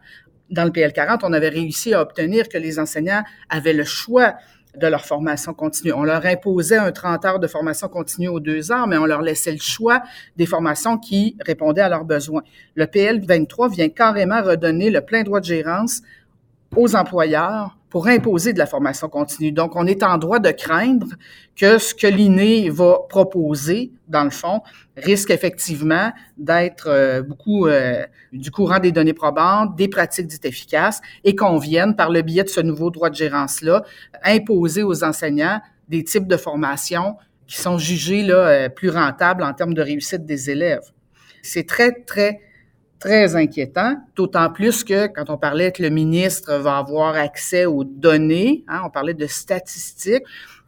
Dans 0.51 0.65
le 0.65 0.73
PL 0.73 0.93
40, 0.93 1.23
on 1.23 1.33
avait 1.33 1.51
réussi 1.51 1.95
à 1.95 2.03
obtenir 2.03 2.49
que 2.49 2.59
les 2.59 2.81
enseignants 2.81 3.23
avaient 3.49 3.73
le 3.73 3.85
choix 3.85 4.35
de 4.77 4.89
leur 4.89 5.07
formation 5.07 5.55
continue. 5.55 5.93
On 5.93 6.03
leur 6.03 6.27
imposait 6.27 6.79
un 6.79 6.91
30 6.91 7.25
heures 7.27 7.39
de 7.39 7.47
formation 7.47 7.87
continue 7.87 8.27
aux 8.27 8.41
deux 8.41 8.73
heures, 8.73 8.89
mais 8.89 8.99
on 8.99 9.07
leur 9.07 9.23
laissait 9.23 9.53
le 9.53 9.61
choix 9.61 10.03
des 10.37 10.47
formations 10.47 10.99
qui 10.99 11.37
répondaient 11.47 11.83
à 11.83 11.89
leurs 11.89 12.05
besoins. 12.05 12.43
Le 12.75 12.89
PL 12.89 13.25
23 13.25 13.69
vient 13.69 13.89
carrément 13.89 14.43
redonner 14.43 14.91
le 14.91 15.01
plein 15.01 15.23
droit 15.23 15.39
de 15.39 15.45
gérance 15.45 16.03
aux 16.77 16.97
employeurs 16.97 17.77
pour 17.95 18.09
imposer 18.09 18.53
de 18.53 18.59
la 18.59 18.67
formation 18.67 19.09
continue. 19.09 19.53
Donc, 19.53 19.77
on 19.77 19.87
est 19.87 20.03
en 20.03 20.19
droit 20.19 20.41
de 20.41 20.51
craindre 20.51 21.07
que 21.55 21.79
ce 21.79 21.95
que 21.95 22.09
l'INE 22.09 22.69
va 22.69 22.99
proposer, 23.09 23.93
dans 24.09 24.25
le 24.25 24.31
fond, 24.31 24.63
risque 24.97 25.31
effectivement 25.31 26.11
d'être 26.37 26.89
euh, 26.89 27.23
beaucoup 27.23 27.69
euh, 27.69 28.05
du 28.33 28.51
courant 28.51 28.81
des 28.81 28.91
données 28.91 29.15
probantes, 29.15 29.77
des 29.77 29.87
pratiques 29.87 30.27
dites 30.27 30.45
efficaces, 30.45 31.01
et 31.23 31.37
qu'on 31.37 31.59
vienne, 31.59 31.95
par 31.95 32.11
le 32.11 32.23
biais 32.23 32.43
de 32.43 32.49
ce 32.49 32.61
nouveau 32.61 32.91
droit 32.91 33.11
de 33.11 33.15
gérance-là, 33.15 33.85
imposer 34.25 34.83
aux 34.83 35.05
enseignants 35.05 35.61
des 35.89 36.03
types 36.03 36.27
de 36.27 36.37
formations 36.37 37.15
qui 37.47 37.59
sont 37.59 37.79
jugés 37.79 38.25
là, 38.25 38.35
euh, 38.35 38.69
plus 38.69 38.91
rentables 38.91 39.45
en 39.45 39.55
termes 39.55 39.73
de 39.73 39.83
réussite 39.83 40.27
des 40.27 40.51
élèves. 40.51 40.91
C'est 41.43 41.69
très, 41.69 41.93
très 41.93 42.41
très 43.05 43.37
inquiétant, 43.37 43.97
d'autant 44.17 44.51
plus 44.51 44.83
que 44.83 45.09
quand 45.09 45.29
on 45.29 45.37
parlait 45.37 45.73
que 45.73 45.83
le 45.83 45.91
ministre 45.91 46.55
va 46.55 46.79
avoir 46.79 47.17
accès 47.17 47.67
aux 47.67 47.85
données, 47.85 48.65
hein, 48.67 48.81
on 48.87 48.89
parlait 48.89 49.13
de 49.13 49.27
statistiques, 49.27 50.23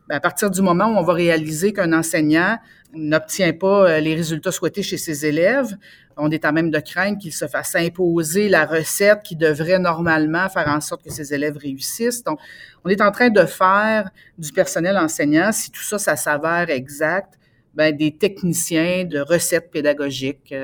ben, 0.06 0.16
à 0.16 0.20
partir 0.20 0.50
du 0.50 0.60
moment 0.60 0.84
où 0.84 0.98
on 0.98 1.02
va 1.02 1.14
réaliser 1.14 1.72
qu'un 1.72 1.94
enseignant 1.94 2.58
n'obtient 2.92 3.54
pas 3.54 3.88
euh, 3.88 4.00
les 4.00 4.14
résultats 4.14 4.52
souhaités 4.52 4.82
chez 4.82 4.98
ses 4.98 5.24
élèves, 5.24 5.78
on 6.18 6.30
est 6.30 6.44
à 6.44 6.52
même 6.52 6.70
de 6.70 6.78
craindre 6.78 7.16
qu'il 7.16 7.32
se 7.32 7.46
fasse 7.46 7.74
imposer 7.74 8.50
la 8.50 8.66
recette 8.66 9.22
qui 9.22 9.34
devrait 9.34 9.78
normalement 9.78 10.50
faire 10.50 10.68
en 10.68 10.82
sorte 10.82 11.04
que 11.04 11.10
ses 11.10 11.32
élèves 11.32 11.56
réussissent. 11.56 12.22
Donc, 12.22 12.38
on 12.84 12.90
est 12.90 13.00
en 13.00 13.12
train 13.12 13.30
de 13.30 13.46
faire 13.46 14.10
du 14.36 14.52
personnel 14.52 14.98
enseignant, 14.98 15.52
si 15.52 15.70
tout 15.70 15.82
ça, 15.82 15.98
ça 15.98 16.16
s'avère 16.16 16.68
exact, 16.68 17.38
ben, 17.72 17.96
des 17.96 18.12
techniciens 18.14 19.06
de 19.06 19.20
recettes 19.20 19.70
pédagogiques. 19.70 20.54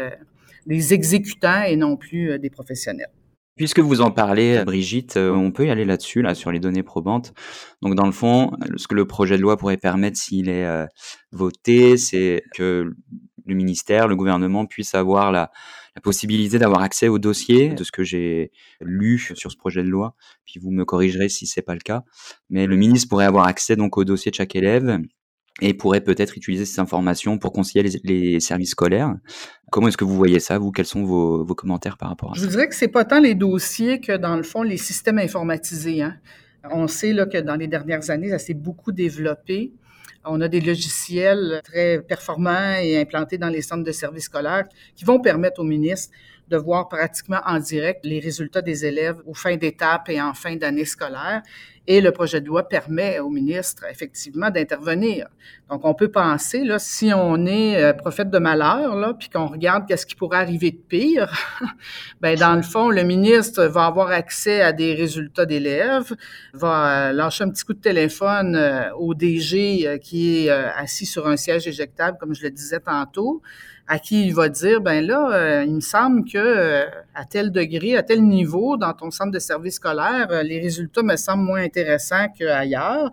Des 0.67 0.95
exécutants 0.95 1.63
et 1.63 1.77
non 1.77 1.97
plus 1.97 2.31
euh, 2.31 2.39
des 2.39 2.51
professionnels. 2.51 3.11
Puisque 3.57 3.81
vous 3.81 4.01
en 4.01 4.11
parlez, 4.11 4.59
euh, 4.59 4.65
Brigitte, 4.65 5.17
euh, 5.17 5.33
on 5.33 5.51
peut 5.51 5.67
y 5.67 5.71
aller 5.71 5.85
là-dessus, 5.85 6.23
là, 6.23 6.35
sur 6.35 6.53
les 6.53 6.61
données 6.61 6.83
probantes. 6.83 7.35
Donc, 7.83 7.95
dans 7.95 8.07
le 8.07 8.13
fond, 8.13 8.53
ce 8.77 8.87
que 8.87 8.95
le 8.95 9.07
projet 9.07 9.37
de 9.37 9.43
loi 9.43 9.57
pourrait 9.57 9.77
permettre 9.77 10.17
s'il 10.17 10.49
est 10.49 10.87
voté, 11.33 11.97
c'est 11.97 12.43
que 12.55 12.93
le 13.45 13.55
ministère, 13.55 14.09
le 14.09 14.17
gouvernement 14.17 14.67
puisse 14.67 14.95
avoir 14.95 15.33
la, 15.33 15.51
la 15.95 16.01
possibilité 16.01 16.59
d'avoir 16.59 16.83
accès 16.83 17.09
au 17.09 17.19
dossier, 17.19 17.71
de 17.71 17.85
ce 17.85 17.93
que 17.93 18.03
j'ai 18.03 18.51
lu 18.81 19.19
sur 19.19 19.51
ce 19.51 19.57
projet 19.57 19.83
de 19.83 19.89
loi. 19.89 20.15
Puis 20.45 20.59
vous 20.59 20.71
me 20.71 20.85
corrigerez 20.85 21.29
si 21.29 21.47
c'est 21.47 21.63
pas 21.63 21.75
le 21.75 21.81
cas. 21.81 22.03
Mais 22.51 22.67
le 22.67 22.77
ministre 22.77 23.09
pourrait 23.09 23.27
avoir 23.27 23.47
accès 23.47 23.77
donc 23.77 23.99
au 23.99 24.05
dossier 24.05 24.31
de 24.31 24.37
chaque 24.37 24.57
élève 24.57 24.99
et 25.61 25.75
pourrait 25.75 26.01
peut-être 26.01 26.37
utiliser 26.37 26.65
ces 26.65 26.81
informations 26.81 27.39
pour 27.39 27.53
conseiller 27.53 27.89
les, 28.05 28.41
services 28.41 28.71
scolaires. 28.71 29.15
Comment 29.71 29.89
est-ce 29.89 29.97
que 29.97 30.05
vous 30.05 30.17
voyez 30.17 30.41
ça, 30.41 30.59
vous? 30.59 30.73
Quels 30.73 30.87
sont 30.87 31.05
vos, 31.05 31.45
commentaires 31.55 31.99
par 31.99 32.09
rapport 32.09 32.33
à 32.33 32.35
ça 32.35 32.41
Je 32.41 32.47
vous 32.47 32.51
dirais 32.51 32.69
que 32.69 32.75
c'est 32.75 32.89
pas 32.89 33.05
tant 33.05 33.21
les 33.21 33.35
dossiers 33.35 34.01
que, 34.01 34.17
dans 34.17 34.37
le 34.37 34.43
fond, 34.43 34.63
les 34.63 34.77
systèmes 34.77 35.19
informatisés. 35.19 36.03
Hein. 36.03 36.17
On 36.71 36.89
sait 36.89 37.13
là, 37.13 37.27
que 37.27 37.39
dans 37.39 37.57
les 37.57 37.69
dernières 37.69 38.11
années, 38.11 38.31
ça 38.31 38.39
s'est 38.39 38.55
beaucoup 38.55 38.93
développé. 38.93 39.73
On 40.25 40.41
a 40.41 40.49
des 40.49 40.61
logiciels 40.61 41.61
très 41.65 42.01
performants 42.01 42.77
et 42.81 43.01
implantés 43.01 43.39
dans 43.39 43.49
les 43.49 43.63
centres 43.63 43.83
de 43.83 43.93
services 43.93 44.25
scolaires 44.25 44.69
qui 44.95 45.05
vont 45.05 45.21
permettre 45.21 45.61
aux 45.61 45.65
ministres 45.65 46.15
de 46.53 46.59
voir 46.59 46.89
pratiquement 46.89 47.41
en 47.47 47.59
direct 47.59 48.05
les 48.05 48.21
résultats 48.21 48.61
des 48.61 48.85
élèves 48.85 49.17
aux 49.27 49.35
fins 49.35 49.57
d'étape 49.57 50.11
et 50.11 50.21
en 50.21 50.35
fin 50.35 50.55
d'année 50.55 50.85
scolaire. 50.85 51.43
Et 51.89 52.01
le 52.01 52.13
projet 52.13 52.41
de 52.41 52.47
loi 52.47 52.69
permet 52.69 53.19
au 53.19 53.29
ministre, 53.29 53.85
effectivement, 53.91 54.51
d'intervenir. 54.51 55.27
Donc, 55.69 55.85
on 55.85 55.95
peut 55.95 56.13
penser, 56.13 56.63
là, 56.63 56.79
si 56.79 57.11
on 57.13 57.45
est 57.45 57.83
euh, 57.83 57.93
prophète 57.93 58.31
de 58.31 58.39
malheur, 58.39 58.95
là, 58.95 59.15
puis 59.19 59.29
qu'on 59.29 59.47
regarde 59.47 59.89
qu'est-ce 59.89 60.07
qui 60.07 60.15
pourrait 60.15 60.39
arriver 60.39 60.71
de 60.71 60.77
pire, 60.77 61.33
ben 62.21 62.39
dans 62.39 62.55
le 62.55 62.63
fond, 62.63 62.89
le 62.89 63.03
ministre 63.03 63.65
va 63.65 63.87
avoir 63.87 64.11
accès 64.11 64.61
à 64.61 64.73
des 64.73 64.95
résultats 64.95 65.45
d'élèves, 65.45 66.15
va 66.53 67.09
euh, 67.09 67.13
lâcher 67.13 67.43
un 67.43 67.51
petit 67.51 67.65
coup 67.65 67.75
de 67.75 67.81
téléphone 67.81 68.55
euh, 68.55 68.95
au 68.95 69.15
DG 69.15 69.99
qui 70.01 70.47
est 70.47 70.51
assis 70.51 71.07
sur 71.07 71.27
un 71.27 71.37
siège 71.37 71.67
éjectable, 71.67 72.17
comme 72.21 72.33
je 72.33 72.45
le 72.45 72.51
disais 72.51 72.79
tantôt, 72.79 73.43
à 73.87 73.99
qui 73.99 74.27
il 74.27 74.35
va 74.35 74.49
dire 74.49 74.81
ben 74.81 75.05
là, 75.05 75.33
euh, 75.33 75.65
il 75.65 75.75
me 75.75 75.81
semble 75.81 76.25
que 76.25 76.39
euh, 76.39 76.87
à 77.15 77.25
tel 77.25 77.51
degré, 77.51 77.97
à 77.97 78.03
tel 78.03 78.23
niveau 78.23 78.77
dans 78.77 78.93
ton 78.93 79.11
centre 79.11 79.33
de 79.33 79.39
service 79.39 79.75
scolaire, 79.75 80.29
euh, 80.31 80.43
les 80.43 80.61
résultats 80.61 81.03
me 81.03 81.17
semblent 81.17 81.45
moins 81.45 81.63
intéressants 81.63 82.29
qu'ailleurs. 82.39 83.11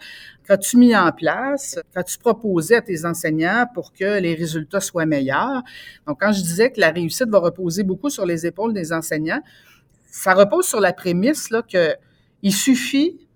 Qu'as-tu 0.48 0.78
mis 0.78 0.96
en 0.96 1.12
place? 1.12 1.80
Qu'as-tu 1.94 2.18
proposé 2.18 2.76
à 2.76 2.82
tes 2.82 3.06
enseignants 3.06 3.66
pour 3.74 3.94
que 3.94 4.20
les 4.20 4.36
résultats 4.36 4.80
soient 4.80 5.06
meilleurs? 5.06 5.62
Donc, 6.08 6.20
quand 6.22 6.32
je 6.32 6.42
disais 6.42 6.72
que 6.72 6.80
la 6.80 6.90
réussite 6.90 7.30
va 7.30 7.40
reposer 7.40 7.84
beaucoup 7.84 8.10
sur 8.10 8.26
les 8.26 8.48
épaules 8.48 8.74
des 8.74 8.92
enseignants, 8.92 9.42
ça 10.06 10.34
repose 10.34 10.66
sur 10.66 10.80
la 10.80 10.94
prémisse 10.94 11.52
là, 11.52 11.62
que 11.62 11.96
il 12.42 12.54
suffit 12.54 13.28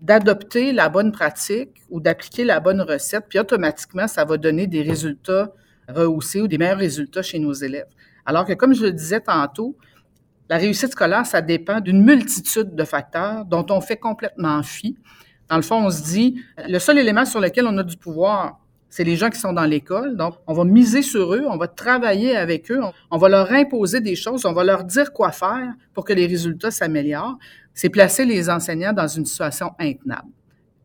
d'adopter 0.00 0.72
la 0.72 0.88
bonne 0.88 1.12
pratique 1.12 1.82
ou 1.90 2.00
d'appliquer 2.00 2.44
la 2.44 2.60
bonne 2.60 2.80
recette, 2.80 3.24
puis 3.28 3.38
automatiquement, 3.38 4.06
ça 4.06 4.24
va 4.24 4.36
donner 4.36 4.66
des 4.66 4.82
résultats 4.82 5.52
rehausser 5.88 6.40
ou 6.40 6.48
des 6.48 6.58
meilleurs 6.58 6.78
résultats 6.78 7.22
chez 7.22 7.38
nos 7.38 7.52
élèves. 7.52 7.88
Alors 8.26 8.44
que, 8.44 8.52
comme 8.52 8.74
je 8.74 8.84
le 8.84 8.92
disais 8.92 9.20
tantôt, 9.20 9.76
la 10.48 10.58
réussite 10.58 10.92
scolaire, 10.92 11.24
ça 11.24 11.40
dépend 11.40 11.80
d'une 11.80 12.04
multitude 12.04 12.74
de 12.74 12.84
facteurs 12.84 13.44
dont 13.44 13.64
on 13.70 13.80
fait 13.80 13.96
complètement 13.96 14.62
fi. 14.62 14.96
Dans 15.48 15.56
le 15.56 15.62
fond, 15.62 15.86
on 15.86 15.90
se 15.90 16.02
dit, 16.02 16.42
le 16.68 16.78
seul 16.78 16.98
élément 16.98 17.24
sur 17.24 17.40
lequel 17.40 17.66
on 17.66 17.76
a 17.78 17.82
du 17.82 17.96
pouvoir, 17.96 18.60
c'est 18.88 19.04
les 19.04 19.16
gens 19.16 19.28
qui 19.28 19.40
sont 19.40 19.52
dans 19.52 19.64
l'école. 19.64 20.16
Donc, 20.16 20.34
on 20.46 20.54
va 20.54 20.64
miser 20.64 21.02
sur 21.02 21.34
eux, 21.34 21.44
on 21.48 21.56
va 21.56 21.66
travailler 21.66 22.36
avec 22.36 22.70
eux, 22.70 22.80
on 23.10 23.18
va 23.18 23.28
leur 23.28 23.50
imposer 23.52 24.00
des 24.00 24.14
choses, 24.14 24.44
on 24.44 24.52
va 24.52 24.64
leur 24.64 24.84
dire 24.84 25.12
quoi 25.12 25.32
faire 25.32 25.72
pour 25.92 26.04
que 26.04 26.12
les 26.12 26.26
résultats 26.26 26.70
s'améliorent. 26.70 27.38
C'est 27.72 27.88
placer 27.88 28.24
les 28.24 28.48
enseignants 28.48 28.92
dans 28.92 29.08
une 29.08 29.24
situation 29.24 29.72
intenable. 29.78 30.28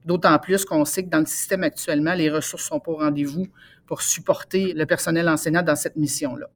D'autant 0.06 0.40
plus 0.40 0.66
qu'on 0.66 0.86
sait 0.86 1.04
que 1.04 1.10
dans 1.10 1.20
le 1.20 1.26
système 1.26 1.64
actuellement, 1.64 2.14
les 2.14 2.30
ressources 2.30 2.64
sont 2.64 2.80
pas 2.80 2.92
au 2.92 2.98
rendez-vous 2.98 3.46
pour 3.90 4.04
supporter 4.04 4.74
le 4.74 4.86
personnel 4.86 5.28
enseignant 5.28 5.64
dans 5.64 5.76
cette 5.76 5.96
mission-là. 5.96 6.48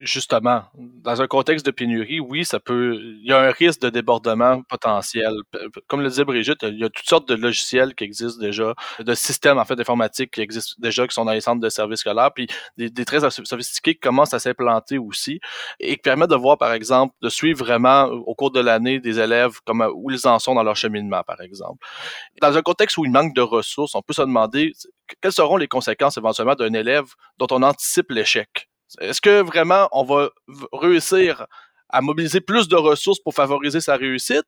Justement, 0.00 0.62
dans 0.78 1.20
un 1.20 1.26
contexte 1.26 1.66
de 1.66 1.70
pénurie, 1.70 2.20
oui, 2.20 2.46
ça 2.46 2.58
peut. 2.58 2.98
Il 2.98 3.28
y 3.28 3.34
a 3.34 3.38
un 3.38 3.50
risque 3.50 3.82
de 3.82 3.90
débordement 3.90 4.62
potentiel. 4.62 5.30
Comme 5.88 6.00
le 6.00 6.08
disait 6.08 6.24
Brigitte, 6.24 6.62
il 6.62 6.78
y 6.78 6.84
a 6.84 6.88
toutes 6.88 7.06
sortes 7.06 7.28
de 7.28 7.34
logiciels 7.34 7.94
qui 7.94 8.04
existent 8.04 8.40
déjà, 8.40 8.74
de 8.98 9.14
systèmes 9.14 9.58
en 9.58 9.66
fait 9.66 9.76
d'informatique 9.76 10.30
qui 10.30 10.40
existent 10.40 10.76
déjà, 10.78 11.06
qui 11.06 11.12
sont 11.12 11.26
dans 11.26 11.32
les 11.32 11.42
centres 11.42 11.60
de 11.60 11.68
services 11.68 12.00
scolaires, 12.00 12.30
puis 12.34 12.46
des, 12.78 13.04
très 13.04 13.20
sophistiqués 13.28 13.92
qui 13.92 14.00
commencent 14.00 14.32
à 14.32 14.38
s'implanter 14.38 14.96
aussi, 14.96 15.38
et 15.80 15.96
qui 15.96 16.02
permettent 16.02 16.30
de 16.30 16.36
voir, 16.36 16.56
par 16.56 16.72
exemple, 16.72 17.14
de 17.20 17.28
suivre 17.28 17.62
vraiment 17.62 18.04
au 18.04 18.34
cours 18.34 18.52
de 18.52 18.60
l'année 18.60 19.00
des 19.00 19.20
élèves 19.20 19.60
comme 19.66 19.86
où 19.94 20.10
ils 20.10 20.26
en 20.26 20.38
sont 20.38 20.54
dans 20.54 20.62
leur 20.62 20.76
cheminement, 20.76 21.22
par 21.26 21.42
exemple. 21.42 21.84
Dans 22.40 22.56
un 22.56 22.62
contexte 22.62 22.96
où 22.96 23.04
il 23.04 23.10
manque 23.10 23.34
de 23.34 23.42
ressources, 23.42 23.94
on 23.94 24.00
peut 24.00 24.14
se 24.14 24.22
demander 24.22 24.72
quelles 25.20 25.32
seront 25.32 25.58
les 25.58 25.68
conséquences 25.68 26.16
éventuellement 26.16 26.54
d'un 26.54 26.72
élève 26.72 27.04
dont 27.36 27.48
on 27.50 27.62
anticipe 27.62 28.10
l'échec? 28.10 28.69
Est-ce 29.00 29.20
que 29.20 29.42
vraiment 29.42 29.88
on 29.92 30.04
va 30.04 30.30
réussir 30.72 31.46
à 31.88 32.00
mobiliser 32.00 32.40
plus 32.40 32.68
de 32.68 32.76
ressources 32.76 33.20
pour 33.20 33.34
favoriser 33.34 33.80
sa 33.80 33.96
réussite? 33.96 34.44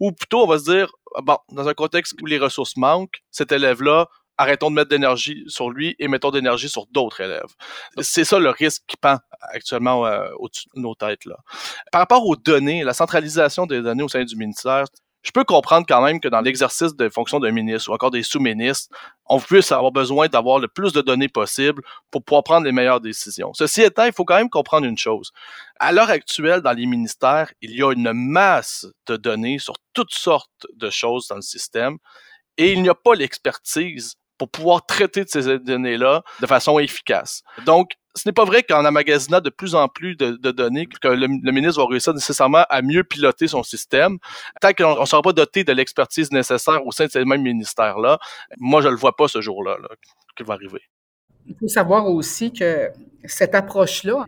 Ou 0.00 0.12
plutôt 0.12 0.42
on 0.42 0.46
va 0.46 0.58
se 0.58 0.64
dire, 0.64 0.92
bon, 1.22 1.38
dans 1.50 1.68
un 1.68 1.74
contexte 1.74 2.14
où 2.20 2.26
les 2.26 2.38
ressources 2.38 2.76
manquent, 2.76 3.22
cet 3.30 3.52
élève-là, 3.52 4.08
arrêtons 4.38 4.70
de 4.70 4.74
mettre 4.74 4.90
d'énergie 4.90 5.44
sur 5.46 5.70
lui 5.70 5.96
et 5.98 6.08
mettons 6.08 6.30
d'énergie 6.30 6.68
sur 6.68 6.86
d'autres 6.88 7.20
élèves. 7.20 7.54
C'est 8.00 8.24
ça 8.24 8.38
le 8.38 8.50
risque 8.50 8.82
qui 8.86 8.96
pend 8.96 9.18
actuellement 9.40 10.06
euh, 10.06 10.28
au-dessus 10.38 10.68
de 10.74 10.80
nos 10.80 10.94
têtes. 10.94 11.24
Là. 11.24 11.36
Par 11.90 12.00
rapport 12.00 12.26
aux 12.26 12.36
données, 12.36 12.84
la 12.84 12.92
centralisation 12.92 13.66
des 13.66 13.82
données 13.82 14.02
au 14.02 14.08
sein 14.08 14.24
du 14.24 14.36
ministère, 14.36 14.84
je 15.26 15.32
peux 15.32 15.42
comprendre 15.42 15.86
quand 15.88 16.00
même 16.02 16.20
que 16.20 16.28
dans 16.28 16.40
l'exercice 16.40 16.94
de 16.94 17.08
fonction 17.08 17.40
d'un 17.40 17.50
ministre 17.50 17.90
ou 17.90 17.94
encore 17.94 18.12
des 18.12 18.22
sous-ministres, 18.22 18.94
on 19.26 19.40
puisse 19.40 19.72
avoir 19.72 19.90
besoin 19.90 20.28
d'avoir 20.28 20.60
le 20.60 20.68
plus 20.68 20.92
de 20.92 21.00
données 21.00 21.28
possible 21.28 21.82
pour 22.12 22.22
pouvoir 22.22 22.44
prendre 22.44 22.64
les 22.64 22.70
meilleures 22.70 23.00
décisions. 23.00 23.52
Ceci 23.52 23.82
étant, 23.82 24.04
il 24.04 24.12
faut 24.12 24.24
quand 24.24 24.36
même 24.36 24.48
comprendre 24.48 24.86
une 24.86 24.96
chose. 24.96 25.32
À 25.80 25.90
l'heure 25.90 26.10
actuelle, 26.10 26.60
dans 26.60 26.70
les 26.70 26.86
ministères, 26.86 27.52
il 27.60 27.74
y 27.74 27.82
a 27.82 27.90
une 27.90 28.12
masse 28.12 28.86
de 29.08 29.16
données 29.16 29.58
sur 29.58 29.74
toutes 29.94 30.14
sortes 30.14 30.66
de 30.76 30.90
choses 30.90 31.26
dans 31.26 31.36
le 31.36 31.42
système 31.42 31.98
et 32.56 32.72
il 32.72 32.80
n'y 32.80 32.88
a 32.88 32.94
pas 32.94 33.16
l'expertise 33.16 34.14
pour 34.38 34.48
pouvoir 34.48 34.86
traiter 34.86 35.24
de 35.24 35.28
ces 35.28 35.58
données-là 35.58 36.22
de 36.40 36.46
façon 36.46 36.78
efficace. 36.78 37.42
Donc, 37.64 37.94
ce 38.16 38.26
n'est 38.26 38.32
pas 38.32 38.44
vrai 38.44 38.62
qu'en 38.62 38.84
amagasinant 38.84 39.40
de 39.40 39.50
plus 39.50 39.74
en 39.74 39.88
plus 39.88 40.16
de, 40.16 40.50
données, 40.50 40.86
que 40.86 41.08
le, 41.08 41.52
ministre 41.52 41.80
va 41.80 41.86
réussir 41.88 42.14
nécessairement 42.14 42.64
à 42.68 42.82
mieux 42.82 43.04
piloter 43.04 43.46
son 43.46 43.62
système. 43.62 44.18
Tant 44.60 44.72
qu'on 44.72 45.00
ne 45.00 45.06
sera 45.06 45.22
pas 45.22 45.32
doté 45.32 45.64
de 45.64 45.72
l'expertise 45.72 46.32
nécessaire 46.32 46.84
au 46.86 46.92
sein 46.92 47.06
de 47.06 47.10
ces 47.10 47.24
mêmes 47.24 47.42
ministères-là, 47.42 48.18
moi, 48.58 48.80
je 48.80 48.88
ne 48.88 48.92
le 48.92 48.98
vois 48.98 49.14
pas 49.14 49.28
ce 49.28 49.40
jour-là 49.40 49.76
là, 49.80 49.88
qu'il 50.36 50.46
va 50.46 50.54
arriver. 50.54 50.80
Il 51.46 51.54
faut 51.60 51.68
savoir 51.68 52.06
aussi 52.06 52.52
que 52.52 52.90
cette 53.24 53.54
approche-là, 53.54 54.26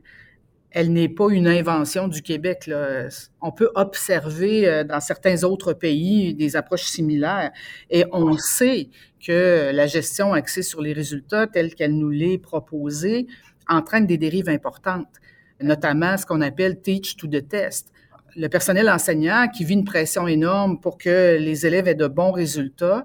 elle 0.70 0.92
n'est 0.92 1.08
pas 1.08 1.28
une 1.30 1.48
invention 1.48 2.08
du 2.08 2.22
Québec. 2.22 2.70
On 3.40 3.52
peut 3.52 3.70
observer 3.74 4.68
euh, 4.68 4.84
dans 4.84 5.00
certains 5.00 5.42
autres 5.44 5.72
pays 5.72 6.34
des 6.34 6.56
approches 6.56 6.84
similaires 6.84 7.50
et 7.90 8.04
on 8.12 8.36
sait 8.36 8.90
que 9.24 9.70
la 9.72 9.86
gestion 9.86 10.34
axée 10.34 10.62
sur 10.62 10.82
les 10.82 10.92
résultats 10.92 11.46
telle 11.46 11.74
qu'elle 11.74 11.96
nous 11.96 12.10
l'est 12.10 12.38
proposée 12.38 13.26
entraîne 13.68 14.06
des 14.06 14.18
dérives 14.18 14.48
importantes, 14.48 15.16
notamment 15.60 16.16
ce 16.16 16.26
qu'on 16.26 16.40
appelle 16.40 16.80
teach 16.80 17.16
to 17.16 17.26
the 17.26 17.46
test. 17.46 17.92
Le 18.36 18.48
personnel 18.48 18.88
enseignant 18.88 19.48
qui 19.48 19.64
vit 19.64 19.74
une 19.74 19.84
pression 19.84 20.28
énorme 20.28 20.80
pour 20.80 20.98
que 20.98 21.36
les 21.38 21.66
élèves 21.66 21.88
aient 21.88 21.94
de 21.94 22.06
bons 22.06 22.32
résultats, 22.32 23.04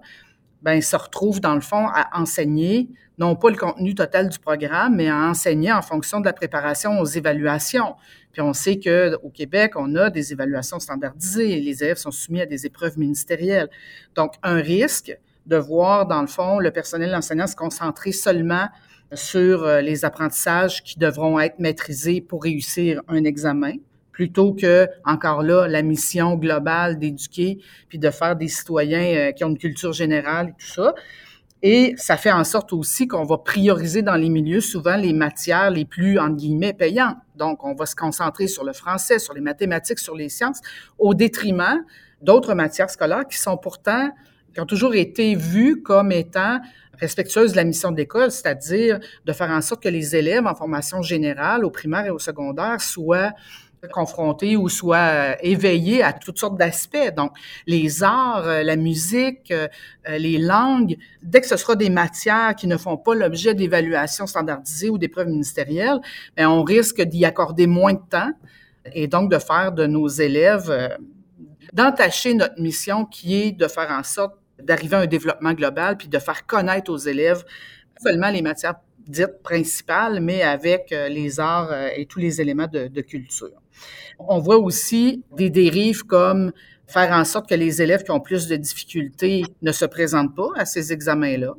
ben, 0.63 0.82
se 0.82 0.95
retrouve 0.95 1.41
dans 1.41 1.56
le 1.56 1.62
fond 1.62 1.88
à 1.88 2.10
enseigner, 2.19 2.88
non 3.17 3.36
pas 3.36 3.49
le 3.49 3.58
contenu 3.58 3.95
total 3.95 4.30
du 4.30 4.39
programme, 4.39 4.95
mais 4.95 5.10
à 5.10 5.17
enseigner 5.17 5.73
en 5.73 5.82
fonction 5.82 6.21
de 6.21 6.26
la 6.26 6.34
préparation 6.34 6.99
aux 6.99 7.06
évaluations. 7.06 7.95
Puis 8.32 8.41
on 8.41 8.54
sait 8.54 8.80
qu'au 8.80 9.30
Québec, 9.30 9.73
on 9.76 9.93
a 9.95 10.10
des 10.10 10.32
évaluations 10.32 10.80
standardisées. 10.80 11.60
Les 11.60 11.84
élèves 11.84 11.97
sont 11.97 12.12
soumis 12.12 12.41
à 12.41 12.45
des 12.45 12.65
épreuves 12.65 12.97
ministérielles. 12.97 13.69
Donc, 14.15 14.36
un 14.41 14.56
risque 14.56 15.17
de 15.45 15.58
voir, 15.58 16.08
dans 16.08 16.21
le 16.21 16.28
fond, 16.28 16.60
le 16.60 16.71
personnel 16.71 17.13
enseignant 17.13 17.47
se 17.47 17.56
concentrer 17.56 18.13
seulement 18.13 18.69
sur 19.15 19.63
euh, 19.63 19.82
les 19.82 20.06
apprentissages 20.06 20.84
qui 20.84 20.99
devront 20.99 21.39
être 21.39 21.60
maîtrisés 21.60 22.21
pour 22.21 22.43
réussir 22.43 23.02
un 23.08 23.23
examen, 23.23 23.73
plutôt 24.12 24.54
que, 24.54 24.88
encore 25.06 25.43
là, 25.43 25.67
la 25.67 25.82
mission 25.82 26.36
globale 26.36 26.99
d'éduquer 26.99 27.60
puis 27.89 27.99
de 27.99 28.10
faire 28.10 28.36
des 28.36 28.47
citoyens 28.47 29.15
euh, 29.15 29.32
qui 29.32 29.43
ont 29.43 29.49
une 29.49 29.58
culture 29.58 29.93
générale 29.93 30.49
et 30.49 30.54
tout 30.60 30.67
ça. 30.67 30.93
Et 31.65 31.93
ça 31.95 32.17
fait 32.17 32.32
en 32.32 32.43
sorte 32.43 32.73
aussi 32.73 33.08
qu'on 33.08 33.23
va 33.23 33.38
prioriser 33.38 34.02
dans 34.02 34.15
les 34.17 34.28
milieux 34.28 34.60
souvent 34.60 34.97
les 34.97 35.13
matières 35.13 35.71
les 35.71 35.86
plus, 35.86 36.19
entre 36.19 36.36
guillemets, 36.36 36.73
payantes. 36.73 37.15
Donc, 37.38 37.63
on 37.63 37.73
va 37.73 37.86
se 37.86 37.95
concentrer 37.95 38.47
sur 38.47 38.65
le 38.65 38.73
français, 38.73 39.17
sur 39.17 39.34
les 39.34 39.39
mathématiques, 39.39 39.99
sur 39.99 40.13
les 40.13 40.28
sciences, 40.28 40.60
au 40.99 41.13
détriment 41.13 41.82
d'autres 42.21 42.54
matières 42.54 42.89
scolaires 42.89 43.26
qui 43.30 43.38
sont 43.38 43.58
pourtant, 43.58 44.10
qui 44.53 44.61
ont 44.61 44.65
toujours 44.65 44.95
été 44.95 45.35
vues 45.35 45.81
comme 45.81 46.11
étant 46.11 46.59
respectueuse 46.99 47.51
de 47.51 47.57
la 47.57 47.63
mission 47.63 47.91
de 47.91 47.97
l'école, 47.97 48.31
c'est-à-dire 48.31 48.99
de 49.25 49.33
faire 49.33 49.49
en 49.49 49.61
sorte 49.61 49.83
que 49.83 49.89
les 49.89 50.15
élèves 50.15 50.45
en 50.45 50.55
formation 50.55 51.01
générale, 51.01 51.65
au 51.65 51.71
primaire 51.71 52.05
et 52.05 52.11
au 52.11 52.19
secondaire, 52.19 52.79
soient 52.81 53.33
confrontés 53.91 54.55
ou 54.55 54.69
soient 54.69 54.97
euh, 54.97 55.35
éveillés 55.41 56.03
à 56.03 56.13
toutes 56.13 56.39
sortes 56.39 56.57
d'aspects. 56.57 57.13
Donc, 57.15 57.33
les 57.67 58.03
arts, 58.03 58.47
euh, 58.47 58.63
la 58.63 58.75
musique, 58.75 59.51
euh, 59.51 59.67
les 60.07 60.37
langues, 60.37 60.95
dès 61.21 61.41
que 61.41 61.47
ce 61.47 61.57
sera 61.57 61.75
des 61.75 61.89
matières 61.89 62.55
qui 62.55 62.67
ne 62.67 62.77
font 62.77 62.97
pas 62.97 63.15
l'objet 63.15 63.53
d'évaluations 63.53 64.27
standardisées 64.27 64.89
ou 64.89 64.97
d'épreuves 64.97 65.27
ministérielles, 65.27 65.99
bien, 66.37 66.49
on 66.49 66.63
risque 66.63 67.01
d'y 67.01 67.25
accorder 67.25 67.67
moins 67.67 67.93
de 67.93 68.01
temps 68.09 68.31
et 68.93 69.07
donc 69.07 69.31
de 69.31 69.39
faire 69.39 69.71
de 69.71 69.85
nos 69.85 70.07
élèves, 70.07 70.97
d'entacher 71.71 72.33
notre 72.33 72.61
mission 72.61 73.05
qui 73.05 73.35
est 73.41 73.51
de 73.51 73.67
faire 73.67 73.91
en 73.91 74.03
sorte 74.03 74.35
d'arriver 74.61 74.95
à 74.95 74.99
un 74.99 75.07
développement 75.07 75.53
global, 75.53 75.97
puis 75.97 76.07
de 76.07 76.19
faire 76.19 76.45
connaître 76.45 76.91
aux 76.91 76.97
élèves 76.97 77.43
non 77.95 78.11
seulement 78.11 78.29
les 78.29 78.41
matières 78.41 78.75
dites 79.07 79.41
principales, 79.43 80.19
mais 80.21 80.41
avec 80.41 80.91
euh, 80.91 81.09
les 81.09 81.39
arts 81.39 81.71
euh, 81.71 81.89
et 81.95 82.05
tous 82.05 82.19
les 82.19 82.41
éléments 82.41 82.67
de, 82.67 83.01
culture. 83.01 83.61
On 84.19 84.39
voit 84.39 84.57
aussi 84.57 85.23
des 85.35 85.49
dérives 85.49 86.03
comme 86.03 86.51
faire 86.87 87.11
en 87.11 87.25
sorte 87.25 87.49
que 87.49 87.55
les 87.55 87.81
élèves 87.81 88.03
qui 88.03 88.11
ont 88.11 88.19
plus 88.19 88.47
de 88.47 88.55
difficultés 88.55 89.43
ne 89.61 89.71
se 89.71 89.85
présentent 89.85 90.35
pas 90.35 90.49
à 90.55 90.65
ces 90.65 90.93
examens-là. 90.93 91.53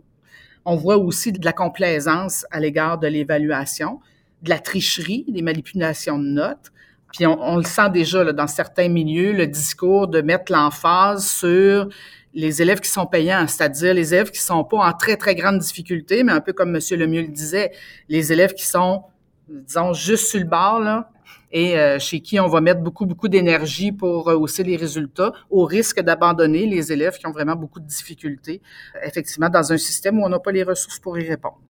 On 0.65 0.77
voit 0.77 0.97
aussi 0.97 1.33
de 1.33 1.45
la 1.45 1.53
complaisance 1.53 2.47
à 2.51 2.61
l'égard 2.61 2.99
de 2.99 3.09
l'évaluation, 3.09 4.01
de 4.43 4.51
la 4.51 4.59
tricherie, 4.59 5.25
des 5.29 5.43
manipulations 5.43 6.19
de 6.19 6.29
notes. 6.29 6.73
Puis 7.13 7.27
on, 7.27 7.41
on 7.43 7.57
le 7.57 7.65
sent 7.65 7.91
déjà 7.91 8.25
là, 8.25 8.33
dans 8.33 8.47
certains 8.47 8.89
milieux, 8.89 9.33
le 9.33 9.47
discours 9.47 10.09
de 10.09 10.23
mettre 10.23 10.53
l'emphase 10.53 11.27
sur 11.27 11.89
les 12.35 12.61
élèves 12.61 12.81
qui 12.81 12.91
sont 12.91 13.07
payants, 13.07 13.47
c'est-à-dire 13.47 13.95
les 13.95 14.13
élèves 14.13 14.31
qui 14.31 14.41
sont 14.41 14.65
pas 14.65 14.79
en 14.79 14.93
très, 14.93 15.17
très 15.17 15.35
grande 15.35 15.59
difficulté, 15.59 16.25
mais 16.25 16.33
un 16.33 16.41
peu 16.41 16.53
comme 16.53 16.75
M. 16.75 16.81
Lemieux 16.99 17.23
le 17.23 17.29
disait, 17.29 17.73
les 18.09 18.33
élèves 18.33 18.55
qui 18.55 18.67
sont, 18.67 19.05
disons, 19.49 19.93
juste 19.93 20.27
sur 20.27 20.41
le 20.41 20.47
bord, 20.47 20.81
là, 20.81 21.11
et 21.53 21.79
euh, 21.79 22.01
chez 22.01 22.21
qui 22.21 22.41
on 22.41 22.49
va 22.49 22.61
mettre 22.61 22.81
beaucoup, 22.81 23.07
beaucoup 23.07 23.29
d'énergie 23.29 23.93
pour 23.93 24.25
rehausser 24.25 24.65
les 24.65 24.77
résultats, 24.77 25.33
au 25.51 25.65
risque 25.65 26.01
d'abandonner 26.01 26.67
les 26.67 26.93
élèves 26.93 27.17
qui 27.17 27.27
ont 27.29 27.33
vraiment 27.33 27.55
beaucoup 27.55 27.79
de 27.79 27.87
difficultés, 27.87 28.61
effectivement, 29.05 29.49
dans 29.49 29.73
un 29.73 29.79
système 29.79 30.19
où 30.19 30.25
on 30.25 30.29
n'a 30.29 30.41
pas 30.41 30.53
les 30.53 30.65
ressources 30.65 30.99
pour 30.99 31.17
y 31.19 31.29
répondre. 31.29 31.61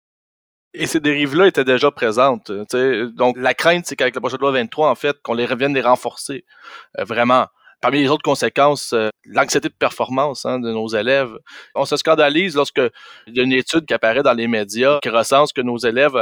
Et 0.72 0.86
ces 0.86 0.98
dérives-là 0.98 1.46
étaient 1.46 1.64
déjà 1.64 1.90
présentes. 1.90 2.50
Donc, 2.50 3.36
la 3.38 3.54
crainte, 3.54 3.84
c'est 3.86 3.94
qu'avec 3.94 4.14
le 4.14 4.20
projet 4.20 4.36
de 4.36 4.42
loi 4.42 4.50
23, 4.50 4.90
en 4.90 4.94
fait, 4.96 5.16
qu'on 5.22 5.34
les 5.34 5.46
revienne 5.46 5.72
les 5.72 5.82
renforcer. 5.82 6.44
Euh, 6.98 7.04
vraiment. 7.04 7.46
Parmi 7.84 8.00
les 8.00 8.08
autres 8.08 8.22
conséquences, 8.22 8.94
euh, 8.94 9.10
l'anxiété 9.26 9.68
de 9.68 9.74
performance 9.74 10.46
hein, 10.46 10.58
de 10.58 10.72
nos 10.72 10.88
élèves. 10.88 11.36
On 11.74 11.84
se 11.84 11.98
scandalise 11.98 12.56
lorsque 12.56 12.80
il 13.26 13.36
y 13.36 13.40
a 13.40 13.42
une 13.42 13.52
étude 13.52 13.84
qui 13.84 13.92
apparaît 13.92 14.22
dans 14.22 14.32
les 14.32 14.48
médias 14.48 15.00
qui 15.02 15.10
recense 15.10 15.52
que 15.52 15.60
nos 15.60 15.76
élèves, 15.76 16.16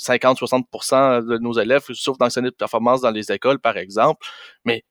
50-60% 0.00 0.94
euh, 0.94 1.20
de 1.22 1.38
nos 1.38 1.54
élèves 1.54 1.82
souffrent 1.92 2.18
d'anxiété 2.18 2.50
de 2.50 2.54
performance 2.54 3.00
dans 3.00 3.10
les 3.10 3.32
écoles, 3.32 3.58
par 3.58 3.76
exemple. 3.76 4.24
Mais 4.64 4.84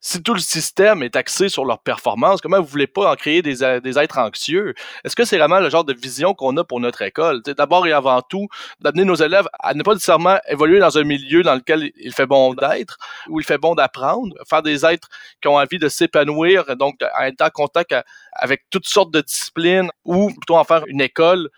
si 0.00 0.22
tout 0.22 0.32
le 0.32 0.40
système 0.40 1.02
est 1.02 1.14
axé 1.14 1.48
sur 1.48 1.64
leur 1.64 1.80
performance, 1.80 2.40
comment 2.40 2.58
vous 2.60 2.66
voulez 2.66 2.86
pas 2.86 3.12
en 3.12 3.14
créer 3.16 3.42
des, 3.42 3.62
euh, 3.62 3.80
êtres 3.82 4.18
anxieux? 4.18 4.74
Est-ce 5.04 5.14
que 5.14 5.24
c'est 5.24 5.36
vraiment 5.36 5.60
le 5.60 5.68
genre 5.68 5.84
de 5.84 5.92
vision 5.92 6.34
qu'on 6.34 6.56
a 6.56 6.64
pour 6.64 6.80
notre 6.80 7.02
école? 7.02 7.42
D'abord 7.42 7.86
et 7.86 7.92
avant 7.92 8.22
tout, 8.22 8.48
d'amener 8.80 9.04
nos 9.04 9.14
élèves 9.14 9.46
à 9.58 9.74
ne 9.74 9.82
pas 9.82 9.92
nécessairement 9.92 10.38
évoluer 10.48 10.78
dans 10.78 10.96
un 10.96 11.04
milieu 11.04 11.42
dans 11.42 11.54
lequel 11.54 11.92
il 11.96 12.14
fait 12.14 12.26
bon 12.26 12.54
d'être, 12.54 12.96
où 13.28 13.40
il 13.40 13.44
fait 13.44 13.58
bon 13.58 13.74
d'apprendre, 13.74 14.34
faire 14.48 14.62
des 14.62 14.86
êtres 14.86 15.08
qui 15.42 15.48
ont 15.48 15.56
envie 15.56 15.78
de 15.78 15.88
s'épanouir, 15.88 16.76
donc 16.76 16.96
à 17.14 17.28
être 17.28 17.42
en 17.42 17.50
contact 17.50 17.94
avec 18.32 18.62
toutes 18.70 18.88
sortes 18.88 19.12
de 19.12 19.20
disciplines, 19.20 19.90
ou 20.04 20.30
plutôt 20.30 20.56
en 20.56 20.64
faire 20.64 20.84
une 20.86 21.02
école 21.02 21.50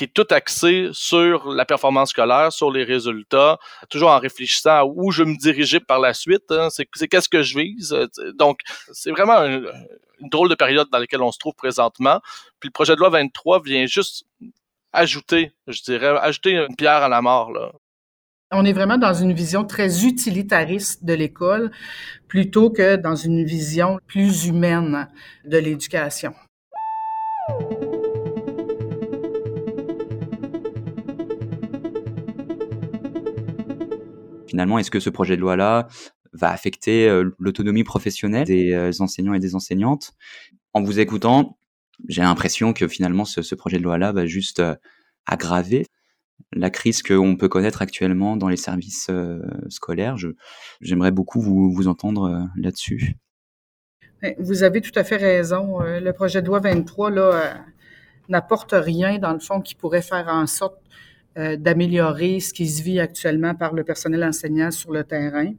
qui 0.00 0.04
est 0.04 0.14
tout 0.14 0.26
axé 0.30 0.88
sur 0.94 1.52
la 1.52 1.66
performance 1.66 2.08
scolaire, 2.08 2.50
sur 2.54 2.70
les 2.70 2.84
résultats, 2.84 3.58
toujours 3.90 4.08
en 4.08 4.18
réfléchissant 4.18 4.70
à 4.70 4.84
où 4.86 5.10
je 5.10 5.22
me 5.22 5.36
diriger 5.36 5.78
par 5.78 5.98
la 5.98 6.14
suite. 6.14 6.50
Hein. 6.50 6.68
c'est 6.70 6.86
qu'est-ce 7.06 7.28
que 7.28 7.42
je 7.42 7.58
vise. 7.58 7.94
Donc, 8.38 8.60
c'est 8.92 9.10
vraiment 9.10 9.42
une 9.42 10.30
drôle 10.30 10.48
de 10.48 10.54
période 10.54 10.88
dans 10.90 10.98
laquelle 10.98 11.20
on 11.20 11.30
se 11.30 11.38
trouve 11.38 11.52
présentement. 11.52 12.22
Puis 12.60 12.68
le 12.68 12.72
projet 12.72 12.94
de 12.94 12.98
loi 12.98 13.10
23 13.10 13.60
vient 13.62 13.84
juste 13.84 14.24
ajouter, 14.94 15.52
je 15.66 15.82
dirais, 15.82 16.16
ajouter 16.22 16.52
une 16.52 16.76
pierre 16.76 17.02
à 17.02 17.10
la 17.10 17.20
mort. 17.20 17.52
Là. 17.52 17.70
On 18.52 18.64
est 18.64 18.72
vraiment 18.72 18.96
dans 18.96 19.12
une 19.12 19.34
vision 19.34 19.64
très 19.64 20.06
utilitariste 20.06 21.04
de 21.04 21.12
l'école 21.12 21.72
plutôt 22.26 22.70
que 22.70 22.96
dans 22.96 23.16
une 23.16 23.44
vision 23.44 23.98
plus 24.06 24.46
humaine 24.46 25.08
de 25.44 25.58
l'éducation. 25.58 26.32
Finalement, 34.50 34.80
est-ce 34.80 34.90
que 34.90 34.98
ce 34.98 35.10
projet 35.10 35.36
de 35.36 35.40
loi-là 35.40 35.86
va 36.32 36.50
affecter 36.50 37.08
euh, 37.08 37.30
l'autonomie 37.38 37.84
professionnelle 37.84 38.48
des 38.48 38.72
euh, 38.72 38.90
enseignants 38.98 39.32
et 39.32 39.38
des 39.38 39.54
enseignantes? 39.54 40.12
En 40.72 40.82
vous 40.82 40.98
écoutant, 40.98 41.56
j'ai 42.08 42.22
l'impression 42.22 42.72
que 42.72 42.88
finalement 42.88 43.24
ce, 43.24 43.54
projet 43.54 43.78
de 43.78 43.84
loi-là 43.84 44.10
va 44.10 44.26
juste 44.26 44.58
euh, 44.58 44.74
aggraver 45.24 45.86
la 46.52 46.68
crise 46.68 47.00
qu'on 47.04 47.36
peut 47.36 47.48
connaître 47.48 47.80
actuellement 47.80 48.36
dans 48.36 48.48
les 48.48 48.56
services 48.56 49.08
scolaires. 49.68 50.16
J'aimerais 50.80 51.12
beaucoup 51.12 51.40
vous, 51.40 51.70
vous 51.70 51.86
entendre 51.86 52.48
là-dessus. 52.56 53.18
Vous 54.38 54.64
avez 54.64 54.80
tout 54.80 54.90
à 54.96 55.04
fait 55.04 55.18
raison. 55.18 55.80
Le 55.80 56.10
projet 56.12 56.40
de 56.40 56.46
loi 56.46 56.58
23 56.58 57.10
là, 57.10 57.62
n'apporte 58.28 58.72
rien, 58.72 59.18
dans 59.18 59.34
le 59.34 59.38
fond, 59.38 59.60
qui 59.60 59.74
pourrait 59.74 60.02
faire 60.02 60.26
en 60.28 60.46
sorte 60.46 60.80
d'améliorer 61.36 62.40
ce 62.40 62.52
qui 62.52 62.68
se 62.68 62.82
vit 62.82 63.00
actuellement 63.00 63.54
par 63.54 63.72
le 63.72 63.84
personnel 63.84 64.24
enseignant 64.24 64.70
sur 64.70 64.92
le 64.92 65.04
terrain. 65.04 65.52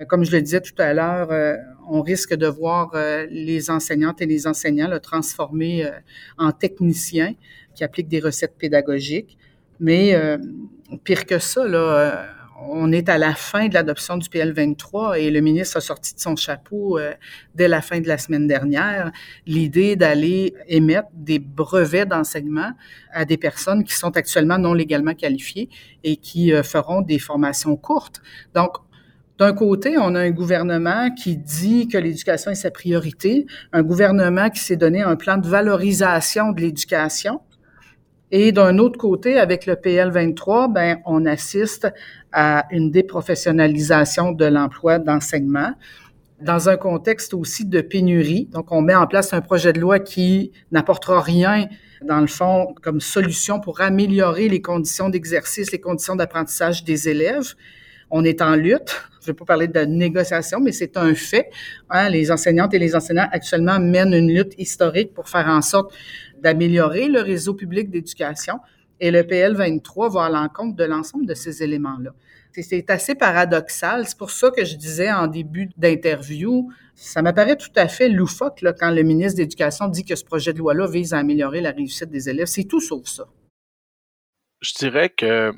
Euh, 0.00 0.04
comme 0.04 0.24
je 0.24 0.32
le 0.32 0.42
disais 0.42 0.60
tout 0.60 0.74
à 0.78 0.92
l'heure, 0.92 1.30
euh, 1.30 1.56
on 1.88 2.02
risque 2.02 2.34
de 2.34 2.46
voir 2.46 2.92
les 3.30 3.70
enseignantes 3.70 4.20
et 4.20 4.26
les 4.26 4.46
enseignants 4.46 4.88
le 4.88 5.00
transformer 5.00 5.88
en 6.38 6.52
techniciens 6.52 7.34
qui 7.74 7.84
appliquent 7.84 8.08
des 8.08 8.20
recettes 8.20 8.56
pédagogiques. 8.58 9.38
Mais 9.80 10.16
pire 11.04 11.26
que 11.26 11.38
ça, 11.38 11.66
là, 11.66 12.26
on 12.68 12.92
est 12.92 13.08
à 13.08 13.18
la 13.18 13.34
fin 13.34 13.68
de 13.68 13.74
l'adoption 13.74 14.16
du 14.16 14.28
PL 14.28 14.52
23 14.52 15.18
et 15.18 15.30
le 15.30 15.40
ministre 15.40 15.76
a 15.76 15.80
sorti 15.80 16.14
de 16.14 16.20
son 16.20 16.36
chapeau 16.36 16.98
euh, 16.98 17.12
dès 17.54 17.68
la 17.68 17.80
fin 17.80 18.00
de 18.00 18.08
la 18.08 18.18
semaine 18.18 18.46
dernière 18.46 19.12
l'idée 19.46 19.96
d'aller 19.96 20.54
émettre 20.68 21.08
des 21.12 21.38
brevets 21.38 22.06
d'enseignement 22.06 22.72
à 23.12 23.24
des 23.24 23.36
personnes 23.36 23.84
qui 23.84 23.94
sont 23.94 24.16
actuellement 24.16 24.58
non 24.58 24.74
légalement 24.74 25.14
qualifiées 25.14 25.68
et 26.04 26.16
qui 26.16 26.52
euh, 26.52 26.62
feront 26.62 27.02
des 27.02 27.18
formations 27.18 27.76
courtes. 27.76 28.20
Donc, 28.54 28.76
d'un 29.38 29.54
côté, 29.54 29.96
on 29.98 30.14
a 30.14 30.20
un 30.20 30.30
gouvernement 30.30 31.10
qui 31.10 31.36
dit 31.36 31.88
que 31.88 31.98
l'éducation 31.98 32.50
est 32.50 32.56
sa 32.56 32.70
priorité, 32.70 33.46
un 33.72 33.82
gouvernement 33.82 34.50
qui 34.50 34.60
s'est 34.60 34.76
donné 34.76 35.00
un 35.00 35.16
plan 35.16 35.38
de 35.38 35.48
valorisation 35.48 36.52
de 36.52 36.60
l'éducation, 36.60 37.40
et 38.34 38.50
d'un 38.50 38.78
autre 38.78 38.98
côté, 38.98 39.38
avec 39.38 39.66
le 39.66 39.74
PL23, 39.74 40.72
ben, 40.72 41.00
on 41.04 41.26
assiste 41.26 41.86
à 42.32 42.64
une 42.70 42.90
déprofessionnalisation 42.90 44.32
de 44.32 44.46
l'emploi 44.46 44.98
d'enseignement 44.98 45.74
dans 46.40 46.70
un 46.70 46.78
contexte 46.78 47.34
aussi 47.34 47.66
de 47.66 47.82
pénurie. 47.82 48.48
Donc, 48.50 48.72
on 48.72 48.80
met 48.80 48.94
en 48.94 49.06
place 49.06 49.34
un 49.34 49.42
projet 49.42 49.74
de 49.74 49.80
loi 49.80 49.98
qui 49.98 50.50
n'apportera 50.72 51.20
rien, 51.20 51.66
dans 52.02 52.20
le 52.20 52.26
fond, 52.26 52.74
comme 52.82 53.02
solution 53.02 53.60
pour 53.60 53.82
améliorer 53.82 54.48
les 54.48 54.62
conditions 54.62 55.10
d'exercice, 55.10 55.70
les 55.70 55.80
conditions 55.80 56.16
d'apprentissage 56.16 56.84
des 56.84 57.10
élèves. 57.10 57.52
On 58.10 58.24
est 58.24 58.40
en 58.40 58.56
lutte. 58.56 59.08
Je 59.20 59.26
ne 59.30 59.32
vais 59.32 59.34
pas 59.34 59.44
parler 59.44 59.68
de 59.68 59.80
négociation, 59.80 60.58
mais 60.58 60.72
c'est 60.72 60.96
un 60.96 61.14
fait. 61.14 61.50
Hein. 61.90 62.08
Les 62.08 62.32
enseignantes 62.32 62.72
et 62.72 62.78
les 62.78 62.96
enseignants 62.96 63.28
actuellement 63.30 63.78
mènent 63.78 64.14
une 64.14 64.34
lutte 64.34 64.54
historique 64.56 65.12
pour 65.12 65.28
faire 65.28 65.48
en 65.48 65.60
sorte 65.60 65.92
d'améliorer 66.42 67.08
le 67.08 67.20
réseau 67.20 67.54
public 67.54 67.90
d'éducation. 67.90 68.58
Et 69.00 69.10
le 69.10 69.26
PL 69.26 69.54
23 69.54 70.10
va 70.10 70.24
à 70.26 70.30
l'encontre 70.30 70.76
de 70.76 70.84
l'ensemble 70.84 71.26
de 71.26 71.34
ces 71.34 71.62
éléments-là. 71.62 72.12
C'est 72.52 72.90
assez 72.90 73.14
paradoxal. 73.14 74.06
C'est 74.06 74.18
pour 74.18 74.30
ça 74.30 74.50
que 74.50 74.64
je 74.64 74.76
disais 74.76 75.10
en 75.10 75.26
début 75.26 75.70
d'interview, 75.76 76.70
ça 76.94 77.22
m'apparaît 77.22 77.56
tout 77.56 77.72
à 77.74 77.88
fait 77.88 78.08
loufoque 78.08 78.62
quand 78.78 78.90
le 78.90 79.02
ministre 79.02 79.38
de 79.38 79.42
l'Éducation 79.42 79.88
dit 79.88 80.04
que 80.04 80.14
ce 80.14 80.24
projet 80.24 80.52
de 80.52 80.58
loi-là 80.58 80.86
vise 80.86 81.14
à 81.14 81.18
améliorer 81.18 81.60
la 81.60 81.70
réussite 81.70 82.10
des 82.10 82.28
élèves. 82.28 82.46
C'est 82.46 82.64
tout 82.64 82.80
sauf 82.80 83.06
ça. 83.06 83.24
Je 84.60 84.72
dirais 84.74 85.08
que 85.08 85.52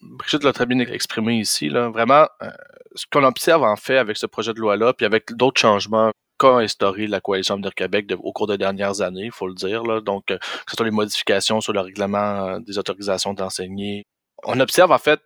Brigitte 0.00 0.44
l'a 0.44 0.52
très 0.52 0.66
bien 0.66 0.78
exprimé 0.78 1.38
ici. 1.38 1.68
Là. 1.68 1.90
Vraiment, 1.90 2.26
euh, 2.42 2.50
ce 2.94 3.04
qu'on 3.10 3.24
observe 3.24 3.62
en 3.62 3.76
fait 3.76 3.98
avec 3.98 4.16
ce 4.16 4.26
projet 4.26 4.54
de 4.54 4.60
loi-là, 4.60 4.94
puis 4.94 5.04
avec 5.04 5.34
d'autres 5.34 5.60
changements 5.60 6.12
qu'a 6.40 6.56
instauré 6.56 7.06
la 7.06 7.20
Coalition 7.20 7.54
Avenir 7.54 7.74
Québec 7.74 8.06
au 8.18 8.32
cours 8.32 8.46
des 8.46 8.58
dernières 8.58 9.02
années, 9.02 9.26
il 9.26 9.32
faut 9.32 9.46
le 9.46 9.54
dire. 9.54 9.82
Là. 9.84 10.00
Donc, 10.00 10.30
euh, 10.30 10.38
que 10.38 10.70
ce 10.70 10.76
soit 10.76 10.86
les 10.86 10.90
modifications 10.90 11.60
sur 11.60 11.72
le 11.72 11.80
règlement 11.80 12.46
euh, 12.46 12.58
des 12.60 12.78
autorisations 12.78 13.34
d'enseigner. 13.34 14.06
On 14.44 14.58
observe 14.58 14.90
en 14.90 14.98
fait 14.98 15.20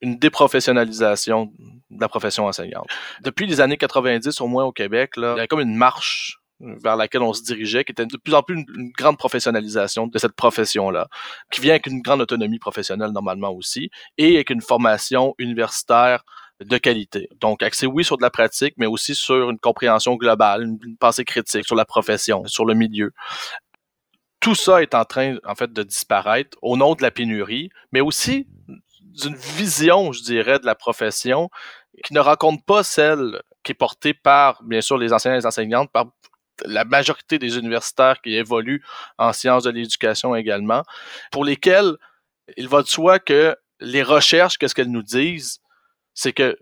une 0.00 0.18
déprofessionnalisation 0.18 1.52
de 1.90 2.00
la 2.00 2.08
profession 2.08 2.46
enseignante. 2.46 2.86
Depuis 3.22 3.46
les 3.46 3.60
années 3.60 3.76
90, 3.76 4.40
au 4.40 4.46
moins 4.46 4.64
au 4.64 4.72
Québec, 4.72 5.16
là, 5.16 5.34
il 5.36 5.40
y 5.40 5.42
a 5.42 5.46
comme 5.46 5.60
une 5.60 5.76
marche 5.76 6.38
vers 6.60 6.96
laquelle 6.96 7.22
on 7.22 7.32
se 7.32 7.42
dirigeait, 7.42 7.84
qui 7.84 7.92
était 7.92 8.06
de 8.06 8.16
plus 8.16 8.34
en 8.34 8.42
plus 8.42 8.54
une, 8.56 8.90
grande 8.96 9.16
professionnalisation 9.16 10.06
de 10.06 10.18
cette 10.18 10.32
profession-là, 10.32 11.08
qui 11.50 11.60
vient 11.60 11.72
avec 11.72 11.86
une 11.86 12.02
grande 12.02 12.20
autonomie 12.20 12.58
professionnelle 12.58 13.10
normalement 13.10 13.50
aussi, 13.50 13.90
et 14.18 14.34
avec 14.34 14.50
une 14.50 14.60
formation 14.60 15.34
universitaire 15.38 16.22
de 16.60 16.78
qualité. 16.78 17.28
Donc, 17.40 17.62
axé 17.62 17.86
oui 17.86 18.04
sur 18.04 18.16
de 18.16 18.22
la 18.22 18.30
pratique, 18.30 18.74
mais 18.76 18.86
aussi 18.86 19.14
sur 19.14 19.50
une 19.50 19.58
compréhension 19.58 20.16
globale, 20.16 20.62
une, 20.62 20.96
pensée 20.96 21.24
critique 21.24 21.64
sur 21.64 21.76
la 21.76 21.84
profession, 21.84 22.44
sur 22.46 22.64
le 22.64 22.74
milieu. 22.74 23.12
Tout 24.40 24.54
ça 24.54 24.82
est 24.82 24.94
en 24.94 25.04
train, 25.04 25.36
en 25.44 25.54
fait, 25.54 25.72
de 25.72 25.82
disparaître 25.82 26.56
au 26.62 26.76
nom 26.76 26.94
de 26.94 27.02
la 27.02 27.10
pénurie, 27.10 27.70
mais 27.92 28.00
aussi 28.00 28.46
d'une 28.98 29.36
vision, 29.36 30.12
je 30.12 30.22
dirais, 30.22 30.58
de 30.58 30.66
la 30.66 30.74
profession 30.74 31.50
qui 32.04 32.14
ne 32.14 32.20
rencontre 32.20 32.64
pas 32.64 32.82
celle 32.82 33.42
qui 33.62 33.72
est 33.72 33.74
portée 33.74 34.14
par, 34.14 34.62
bien 34.62 34.80
sûr, 34.80 34.96
les 34.96 35.12
enseignants 35.12 35.34
et 35.34 35.40
les 35.40 35.46
enseignantes, 35.46 35.90
par 35.92 36.06
la 36.64 36.84
majorité 36.84 37.38
des 37.38 37.58
universitaires 37.58 38.20
qui 38.22 38.36
évoluent 38.36 38.84
en 39.18 39.32
sciences 39.32 39.64
de 39.64 39.70
l'éducation 39.70 40.34
également, 40.34 40.82
pour 41.30 41.44
lesquels 41.44 41.96
il 42.56 42.68
va 42.68 42.82
de 42.82 42.86
soi 42.86 43.18
que 43.18 43.56
les 43.80 44.02
recherches, 44.02 44.58
qu'est-ce 44.58 44.74
qu'elles 44.74 44.90
nous 44.90 45.02
disent, 45.02 45.59
c'est 46.20 46.34
que 46.34 46.58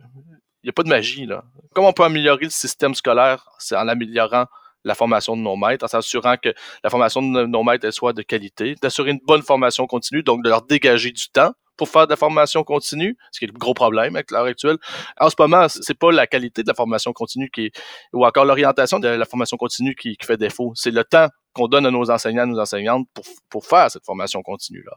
il 0.62 0.66
n'y 0.66 0.71
a 0.71 0.73
pas 0.73 0.85
de 0.85 0.88
magie. 0.88 1.27
Là. 1.27 1.44
Comment 1.75 1.88
on 1.88 1.92
peut 1.92 2.05
améliorer 2.05 2.44
le 2.44 2.51
système 2.51 2.94
scolaire? 2.94 3.49
C'est 3.59 3.77
en 3.77 3.88
améliorant 3.88 4.47
la 4.85 4.94
formation 4.94 5.37
de 5.37 5.42
nos 5.42 5.57
maîtres, 5.57 5.85
en 5.85 5.88
s'assurant 5.88 6.37
que 6.37 6.51
la 6.85 6.90
formation 6.90 7.23
de 7.23 7.44
nos 7.44 7.62
maîtres 7.64 7.90
soit 7.90 8.12
de 8.12 8.23
qualité, 8.23 8.77
d'assurer 8.81 9.11
une 9.11 9.21
bonne 9.27 9.42
formation 9.42 9.87
continue, 9.87 10.23
donc 10.23 10.44
de 10.44 10.49
leur 10.49 10.62
dégager 10.62 11.11
du 11.11 11.29
temps 11.31 11.53
pour 11.77 11.88
faire 11.88 12.07
de 12.07 12.11
la 12.11 12.16
formation 12.16 12.64
continue, 12.64 13.16
ce 13.31 13.38
qui 13.38 13.44
est 13.44 13.49
le 13.49 13.59
gros 13.59 13.75
problème 13.75 14.16
avec 14.16 14.31
l'heure 14.31 14.44
actuelle. 14.44 14.79
En 15.21 15.31
ce 15.31 15.37
moment, 15.38 15.68
c'est 15.68 15.99
pas 15.99 16.11
la 16.11 16.27
qualité 16.27 16.62
de 16.62 16.68
la 16.68 16.75
formation 16.75 17.12
continue 17.12 17.51
qui 17.51 17.66
est, 17.66 17.83
ou 18.12 18.27
encore 18.27 18.44
l'orientation 18.44 18.99
de 18.99 19.09
la 19.09 19.25
formation 19.25 19.57
continue 19.57 19.94
qui, 19.94 20.16
qui 20.16 20.27
fait 20.27 20.37
défaut. 20.37 20.73
C'est 20.75 20.90
le 20.90 21.05
temps 21.05 21.29
qu'on 21.53 21.68
donne 21.68 21.87
à 21.87 21.90
nos 21.90 22.11
enseignants, 22.11 22.42
à 22.42 22.47
nos 22.47 22.59
enseignantes 22.59 23.07
pour, 23.14 23.25
pour 23.49 23.64
faire 23.64 23.90
cette 23.90 24.05
formation 24.05 24.42
continue-là. 24.42 24.92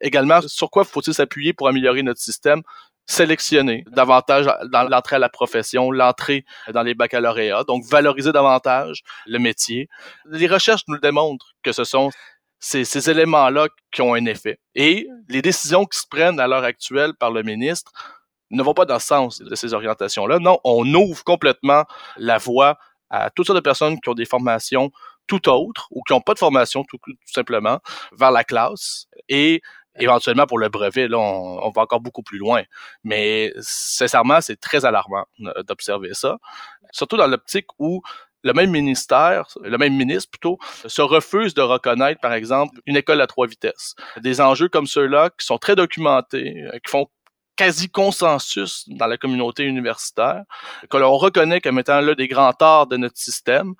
Également, 0.00 0.40
sur 0.46 0.70
quoi 0.70 0.84
faut-il 0.84 1.14
s'appuyer 1.14 1.52
pour 1.52 1.68
améliorer 1.68 2.02
notre 2.02 2.20
système? 2.20 2.62
Sélectionner 3.06 3.84
davantage 3.88 4.46
dans 4.70 4.88
l'entrée 4.88 5.16
à 5.16 5.18
la 5.18 5.28
profession, 5.28 5.90
l'entrée 5.90 6.44
dans 6.72 6.82
les 6.82 6.94
baccalauréats, 6.94 7.64
donc 7.64 7.84
valoriser 7.84 8.32
davantage 8.32 9.02
le 9.26 9.38
métier. 9.38 9.88
Les 10.26 10.46
recherches 10.46 10.82
nous 10.88 10.98
démontrent 10.98 11.52
que 11.62 11.72
ce 11.72 11.84
sont 11.84 12.10
ces, 12.62 13.10
éléments-là 13.10 13.68
qui 13.90 14.02
ont 14.02 14.14
un 14.14 14.24
effet. 14.26 14.60
Et 14.74 15.08
les 15.28 15.42
décisions 15.42 15.84
qui 15.84 15.98
se 15.98 16.06
prennent 16.08 16.38
à 16.38 16.46
l'heure 16.46 16.64
actuelle 16.64 17.12
par 17.14 17.32
le 17.32 17.42
ministre 17.42 17.90
ne 18.50 18.62
vont 18.62 18.74
pas 18.74 18.84
dans 18.84 18.94
le 18.94 19.00
sens 19.00 19.40
de 19.40 19.54
ces 19.54 19.74
orientations-là. 19.74 20.38
Non, 20.38 20.60
on 20.62 20.86
ouvre 20.94 21.24
complètement 21.24 21.84
la 22.16 22.38
voie 22.38 22.78
à 23.10 23.30
toutes 23.30 23.46
sortes 23.46 23.58
de 23.58 23.62
personnes 23.62 24.00
qui 24.00 24.08
ont 24.08 24.14
des 24.14 24.24
formations 24.24 24.90
tout 25.26 25.48
autres 25.48 25.88
ou 25.90 26.02
qui 26.02 26.12
n'ont 26.12 26.20
pas 26.20 26.34
de 26.34 26.38
formation 26.38 26.84
tout, 26.84 26.98
tout 27.04 27.14
simplement 27.26 27.78
vers 28.12 28.30
la 28.30 28.44
classe 28.44 29.06
et 29.28 29.60
éventuellement 29.98 30.46
pour 30.46 30.58
le 30.58 30.68
brevet, 30.68 31.08
là, 31.08 31.18
on, 31.18 31.70
va 31.70 31.82
encore 31.82 32.00
beaucoup 32.00 32.22
plus 32.22 32.38
loin. 32.38 32.62
Mais 33.04 33.52
sincèrement, 33.60 34.40
c'est 34.40 34.60
très 34.60 34.84
alarmant 34.84 35.24
euh, 35.40 35.62
d'observer 35.62 36.14
ça. 36.14 36.38
Surtout 36.92 37.16
dans 37.16 37.26
l'optique 37.26 37.66
où 37.78 38.02
le 38.44 38.52
même 38.52 38.70
ministère, 38.70 39.46
le 39.62 39.78
même 39.78 39.94
ministre 39.94 40.30
plutôt, 40.30 40.58
se 40.86 41.02
refuse 41.02 41.54
de 41.54 41.62
reconnaître, 41.62 42.20
par 42.20 42.32
exemple, 42.32 42.80
une 42.86 42.96
école 42.96 43.20
à 43.20 43.26
trois 43.26 43.46
vitesses. 43.46 43.94
Des 44.20 44.40
enjeux 44.40 44.68
comme 44.68 44.86
ceux-là 44.86 45.30
qui 45.30 45.46
sont 45.46 45.58
très 45.58 45.76
documentés, 45.76 46.62
euh, 46.62 46.78
qui 46.84 46.90
font 46.90 47.08
quasi-consensus 47.62 48.88
dans 48.88 49.06
la 49.06 49.16
communauté 49.16 49.62
universitaire, 49.62 50.42
que 50.90 50.96
l'on 50.96 51.16
reconnaît 51.16 51.60
comme 51.60 51.78
étant 51.78 52.00
là 52.00 52.16
des 52.16 52.26
grands 52.26 52.52
torts 52.52 52.88
de 52.88 52.96
notre 52.96 53.16
système. 53.16 53.74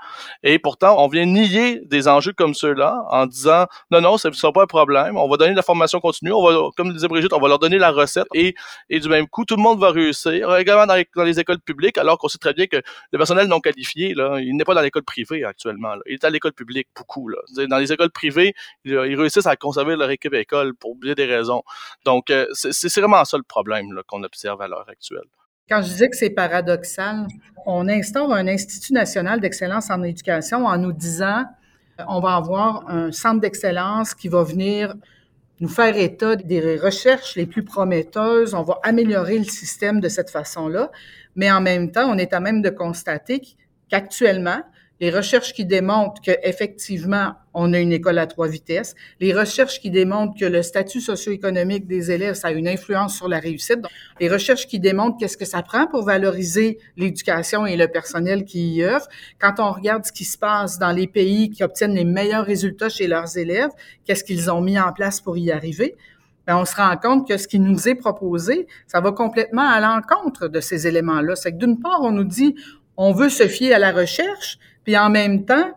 Et 0.45 0.61
pourtant, 0.61 1.03
on 1.03 1.09
vient 1.09 1.27
nier 1.27 1.81
des 1.87 2.07
enjeux 2.07 2.33
comme 2.33 2.55
ceux-là 2.55 3.03
en 3.11 3.27
disant 3.27 3.67
non, 3.91 4.01
non, 4.01 4.19
ça 4.19 4.29
ne 4.29 4.35
sera 4.35 4.53
pas 4.53 4.63
un 4.63 4.67
problème. 4.67 5.17
On 5.17 5.29
va 5.29 5.37
donner 5.37 5.51
de 5.51 5.57
la 5.57 5.63
formation 5.63 5.99
continue. 5.99 6.33
On 6.33 6.45
va, 6.45 6.71
comme 6.77 6.93
disait 6.93 7.09
Brigitte, 7.09 7.33
on 7.33 7.41
va 7.41 7.49
leur 7.49 7.59
donner 7.59 7.79
la 7.79 7.91
recette 7.91 8.29
et, 8.35 8.55
et 8.89 9.01
du 9.01 9.09
même 9.09 9.27
coup, 9.27 9.45
tout 9.45 9.57
le 9.57 9.63
monde 9.63 9.81
va 9.81 9.91
réussir, 9.91 10.55
également 10.57 10.87
dans 10.87 11.25
les, 11.25 11.41
écoles 11.41 11.61
publiques, 11.61 11.99
alors 11.99 12.19
qu'on 12.19 12.29
sait 12.29 12.39
très 12.39 12.55
bien 12.55 12.69
que 12.69 12.77
le 12.77 13.19
personnel 13.19 13.49
non 13.49 13.59
qualifié, 13.59 14.15
là, 14.15 14.39
il 14.39 14.57
n'est 14.57 14.65
pas 14.65 14.75
dans 14.75 14.81
l'école 14.81 15.03
privée 15.03 15.45
actuellement. 15.45 15.95
Il 16.07 16.15
est 16.15 16.25
à 16.25 16.31
l'école 16.31 16.53
publique, 16.53 16.87
beaucoup. 16.97 17.29
Là. 17.29 17.39
Dans 17.67 17.79
les 17.79 17.93
écoles 17.93 18.11
privées, 18.11 18.55
ils, 18.85 18.97
réussissent 18.97 19.47
à 19.47 19.57
conserver 19.57 19.97
leur 19.97 20.11
équipe 20.11 20.35
école 20.35 20.75
pour 20.75 20.95
bien 20.95 21.15
des 21.15 21.27
raisons. 21.27 21.63
Donc, 22.05 22.31
euh, 22.31 22.47
c'est 22.53 23.01
vraiment 23.01 23.25
ça 23.25 23.37
le 23.37 23.43
problème 23.43 23.72
qu'on 24.07 24.23
observe 24.23 24.61
à 24.63 24.69
l'heure 24.69 24.89
actuelle. 24.89 25.29
Quand 25.69 25.83
je 25.83 25.89
disais 25.89 26.09
que 26.09 26.17
c'est 26.17 26.31
paradoxal, 26.31 27.27
on 27.67 27.89
instaure 27.89 28.33
un 28.33 28.49
Institut 28.49 28.93
national 28.93 29.41
d'excellence 29.41 29.91
en 29.91 30.03
éducation 30.03 30.67
en 30.67 30.77
nous 30.77 30.93
disant 30.93 31.45
on 32.09 32.21
va 32.21 32.37
avoir 32.37 32.89
un 32.89 33.13
centre 33.13 33.41
d'excellence 33.41 34.15
qui 34.15 34.29
va 34.29 34.43
venir 34.43 34.95
nous 35.61 35.69
faire 35.69 35.97
état 35.97 36.35
des 36.35 36.77
recherches 36.77 37.37
les 37.37 37.47
plus 37.47 37.63
prometteuses, 37.63 38.53
on 38.55 38.63
va 38.63 38.81
améliorer 38.83 39.39
le 39.39 39.45
système 39.45 40.01
de 40.01 40.09
cette 40.09 40.31
façon-là, 40.31 40.91
mais 41.37 41.53
en 41.53 41.61
même 41.61 41.93
temps, 41.93 42.11
on 42.11 42.19
est 42.19 42.33
à 42.33 42.41
même 42.41 42.63
de 42.63 42.71
constater 42.71 43.43
qu'actuellement, 43.89 44.63
les 45.03 45.11
recherches 45.11 45.53
qui 45.53 45.65
démontrent 45.65 46.23
qu'effectivement, 46.23 47.33
on 47.55 47.73
a 47.73 47.81
une 47.81 47.91
école 47.91 48.19
à 48.19 48.29
trois 48.29 48.47
vitesses, 48.47 48.95
les 49.19 49.35
recherches 49.35 49.81
qui 49.81 49.91
démontrent 49.91 50.39
que 50.39 50.45
le 50.45 50.63
statut 50.63 51.01
socio-économique 51.01 51.89
des 51.89 52.13
élèves, 52.13 52.35
ça 52.35 52.49
a 52.49 52.53
une 52.53 52.69
influence 52.69 53.17
sur 53.17 53.27
la 53.27 53.41
réussite, 53.41 53.81
les 54.21 54.29
recherches 54.29 54.69
qui 54.69 54.79
démontrent 54.79 55.17
qu'est-ce 55.19 55.37
que 55.37 55.45
ça 55.45 55.61
prend 55.63 55.89
pour 55.89 56.05
valoriser 56.05 56.79
l'éducation 56.97 57.67
et 57.67 57.77
le 57.77 57.89
personnel 57.89 58.45
qui 58.45 58.75
y 58.75 58.85
œuvre. 58.85 59.09
Quand 59.41 59.55
on 59.59 59.73
regarde 59.73 60.05
ce 60.05 60.13
qui 60.13 60.25
se 60.25 60.39
passe 60.39 60.79
dans 60.79 60.93
les 60.93 61.09
pays 61.09 61.51
qui 61.51 61.65
obtiennent 61.65 61.97
les 61.97 62.05
meilleurs 62.05 62.47
résultats 62.47 62.89
chez 62.89 63.09
leurs 63.09 63.37
élèves, 63.37 63.71
qu'est-ce 64.05 64.23
qu'ils 64.23 64.53
ont 64.53 64.61
mis 64.61 64.79
en 64.79 64.93
place 64.93 65.21
pour 65.21 65.37
y 65.37 65.51
arriver, 65.51 65.97
ben 66.47 66.57
on 66.57 66.65
se 66.65 66.77
rend 66.77 66.97
compte 66.97 67.27
que 67.27 67.39
ce 67.39 67.49
qui 67.49 67.59
nous 67.59 67.89
est 67.89 67.97
proposé, 67.97 68.69
ça 68.87 69.01
va 69.01 69.11
complètement 69.11 69.69
à 69.69 69.81
l'encontre 69.81 70.47
de 70.47 70.61
ces 70.61 70.87
éléments-là. 70.87 71.35
C'est 71.35 71.51
que 71.51 71.59
d'une 71.59 71.81
part, 71.81 72.03
on 72.03 72.13
nous 72.13 72.23
dit, 72.23 72.55
on 72.97 73.13
veut 73.13 73.31
se 73.31 73.49
fier 73.49 73.75
à 73.75 73.81
la 73.81 73.91
recherche, 73.91 74.59
puis 74.85 74.97
en 74.97 75.11
même 75.11 75.45
temps, 75.45 75.73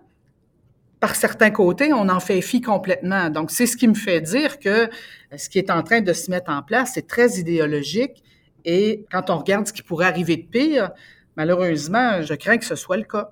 par 1.00 1.16
certains 1.16 1.52
côtés, 1.52 1.94
on 1.94 2.10
en 2.10 2.20
fait 2.20 2.42
fi 2.42 2.62
complètement. 2.62 3.30
Donc, 3.30 3.52
c'est 3.52 3.68
ce 3.68 3.78
qui 3.78 3.88
me 3.88 3.94
fait 3.94 4.22
dire 4.22 4.60
que 4.60 4.90
ce 5.38 5.50
qui 5.50 5.60
est 5.60 5.70
en 5.70 5.84
train 5.84 6.02
de 6.02 6.14
se 6.14 6.32
mettre 6.32 6.52
en 6.52 6.64
place, 6.64 6.92
c'est 6.96 7.08
très 7.08 7.38
idéologique. 7.38 8.24
Et 8.64 9.06
quand 9.12 9.30
on 9.30 9.38
regarde 9.38 9.68
ce 9.68 9.74
qui 9.74 9.84
pourrait 9.84 10.08
arriver 10.08 10.38
de 10.38 10.48
pire, 10.48 10.92
malheureusement, 11.36 12.22
je 12.22 12.34
crains 12.34 12.58
que 12.58 12.66
ce 12.66 12.76
soit 12.76 12.98
le 12.98 13.04
cas. 13.04 13.32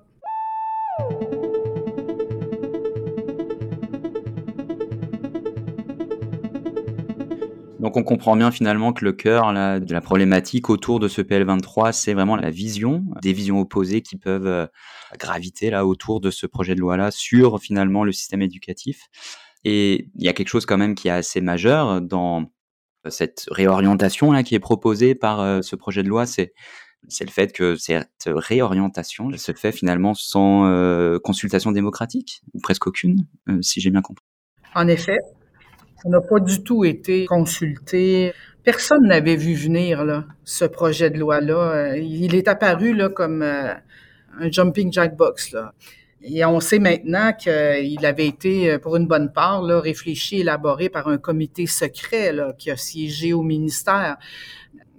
Donc 7.94 8.00
on 8.00 8.14
comprend 8.14 8.34
bien 8.34 8.50
finalement 8.50 8.92
que 8.92 9.04
le 9.04 9.12
cœur 9.12 9.52
de 9.52 9.92
la 9.92 10.00
problématique 10.00 10.68
autour 10.68 10.98
de 10.98 11.06
ce 11.06 11.22
PL23, 11.22 11.92
c'est 11.92 12.12
vraiment 12.12 12.34
la 12.34 12.50
vision, 12.50 13.04
des 13.22 13.32
visions 13.32 13.60
opposées 13.60 14.02
qui 14.02 14.16
peuvent 14.16 14.48
euh, 14.48 14.66
graviter 15.16 15.70
là 15.70 15.86
autour 15.86 16.20
de 16.20 16.32
ce 16.32 16.46
projet 16.46 16.74
de 16.74 16.80
loi-là 16.80 17.12
sur 17.12 17.60
finalement 17.60 18.02
le 18.02 18.10
système 18.10 18.42
éducatif. 18.42 19.02
Et 19.62 20.08
il 20.16 20.24
y 20.24 20.28
a 20.28 20.32
quelque 20.32 20.48
chose 20.48 20.66
quand 20.66 20.76
même 20.76 20.96
qui 20.96 21.06
est 21.06 21.12
assez 21.12 21.40
majeur 21.40 22.00
dans 22.00 22.46
cette 23.08 23.44
réorientation 23.52 24.32
là 24.32 24.42
qui 24.42 24.56
est 24.56 24.60
proposée 24.60 25.14
par 25.14 25.40
euh, 25.40 25.62
ce 25.62 25.76
projet 25.76 26.02
de 26.02 26.08
loi, 26.08 26.26
c'est 26.26 26.52
le 27.20 27.30
fait 27.30 27.52
que 27.52 27.76
cette 27.76 28.24
réorientation 28.26 29.30
se 29.36 29.52
fait 29.52 29.70
finalement 29.70 30.14
sans 30.14 30.66
euh, 30.66 31.20
consultation 31.20 31.70
démocratique, 31.70 32.40
ou 32.54 32.60
presque 32.60 32.88
aucune, 32.88 33.28
si 33.60 33.80
j'ai 33.80 33.90
bien 33.90 34.02
compris. 34.02 34.24
En 34.74 34.88
effet, 34.88 35.18
on 36.04 36.10
n'a 36.10 36.20
pas 36.20 36.40
du 36.40 36.62
tout 36.62 36.84
été 36.84 37.26
consulté. 37.26 38.32
Personne 38.62 39.06
n'avait 39.06 39.36
vu 39.36 39.54
venir 39.54 40.04
là, 40.04 40.24
ce 40.44 40.64
projet 40.64 41.10
de 41.10 41.18
loi-là. 41.18 41.96
Il 41.96 42.34
est 42.34 42.48
apparu 42.48 42.94
là, 42.94 43.08
comme 43.08 43.42
euh, 43.42 43.74
un 44.40 44.50
jumping 44.50 44.92
jack 44.92 45.16
box. 45.16 45.52
Là. 45.52 45.72
Et 46.22 46.44
on 46.44 46.58
sait 46.60 46.78
maintenant 46.78 47.32
qu'il 47.34 48.06
avait 48.06 48.26
été, 48.26 48.70
euh, 48.70 48.78
pour 48.78 48.96
une 48.96 49.06
bonne 49.06 49.30
part, 49.30 49.62
là, 49.62 49.80
réfléchi, 49.80 50.40
élaboré 50.40 50.88
par 50.88 51.08
un 51.08 51.18
comité 51.18 51.66
secret 51.66 52.32
là, 52.32 52.54
qui 52.58 52.70
a 52.70 52.76
siégé 52.76 53.34
au 53.34 53.42
ministère. 53.42 54.16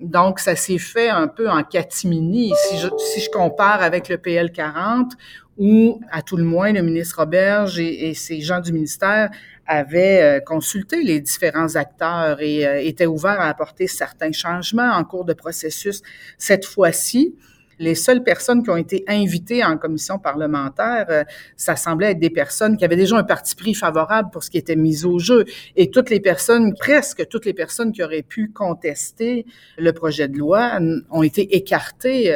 Donc, 0.01 0.39
ça 0.39 0.55
s'est 0.55 0.77
fait 0.77 1.09
un 1.09 1.27
peu 1.27 1.49
en 1.49 1.63
catimini. 1.63 2.53
Si 2.67 2.77
je, 2.77 2.87
si 2.97 3.21
je 3.21 3.29
compare 3.29 3.81
avec 3.81 4.09
le 4.09 4.17
PL 4.17 4.51
40, 4.51 5.13
où, 5.57 6.01
à 6.11 6.21
tout 6.21 6.35
le 6.35 6.43
moins, 6.43 6.73
le 6.73 6.81
ministre 6.81 7.19
Roberge 7.19 7.79
et, 7.79 8.09
et 8.09 8.13
ces 8.13 8.41
gens 8.41 8.59
du 8.59 8.73
ministère 8.73 9.29
avait 9.67 10.21
euh, 10.21 10.39
consulté 10.39 11.01
les 11.01 11.19
différents 11.19 11.75
acteurs 11.75 12.41
et 12.41 12.67
euh, 12.67 12.81
était 12.81 13.05
ouvert 13.05 13.39
à 13.39 13.47
apporter 13.47 13.87
certains 13.87 14.31
changements 14.31 14.91
en 14.91 15.03
cours 15.03 15.25
de 15.25 15.33
processus. 15.33 16.01
Cette 16.37 16.65
fois-ci, 16.65 17.35
les 17.79 17.95
seules 17.95 18.23
personnes 18.23 18.63
qui 18.63 18.69
ont 18.69 18.77
été 18.77 19.03
invitées 19.07 19.63
en 19.63 19.77
commission 19.77 20.19
parlementaire, 20.19 21.05
euh, 21.09 21.23
ça 21.55 21.75
semblait 21.75 22.11
être 22.11 22.19
des 22.19 22.29
personnes 22.29 22.77
qui 22.77 22.85
avaient 22.85 22.95
déjà 22.95 23.17
un 23.17 23.23
parti 23.23 23.55
pris 23.55 23.73
favorable 23.73 24.29
pour 24.31 24.43
ce 24.43 24.49
qui 24.49 24.57
était 24.57 24.75
mis 24.75 25.05
au 25.05 25.19
jeu. 25.19 25.45
Et 25.75 25.89
toutes 25.91 26.09
les 26.09 26.19
personnes, 26.19 26.73
presque 26.73 27.27
toutes 27.27 27.45
les 27.45 27.53
personnes 27.53 27.91
qui 27.91 28.03
auraient 28.03 28.23
pu 28.23 28.51
contester 28.51 29.45
le 29.77 29.91
projet 29.93 30.27
de 30.27 30.37
loi 30.37 30.79
ont 31.09 31.23
été 31.23 31.55
écartées 31.55 32.33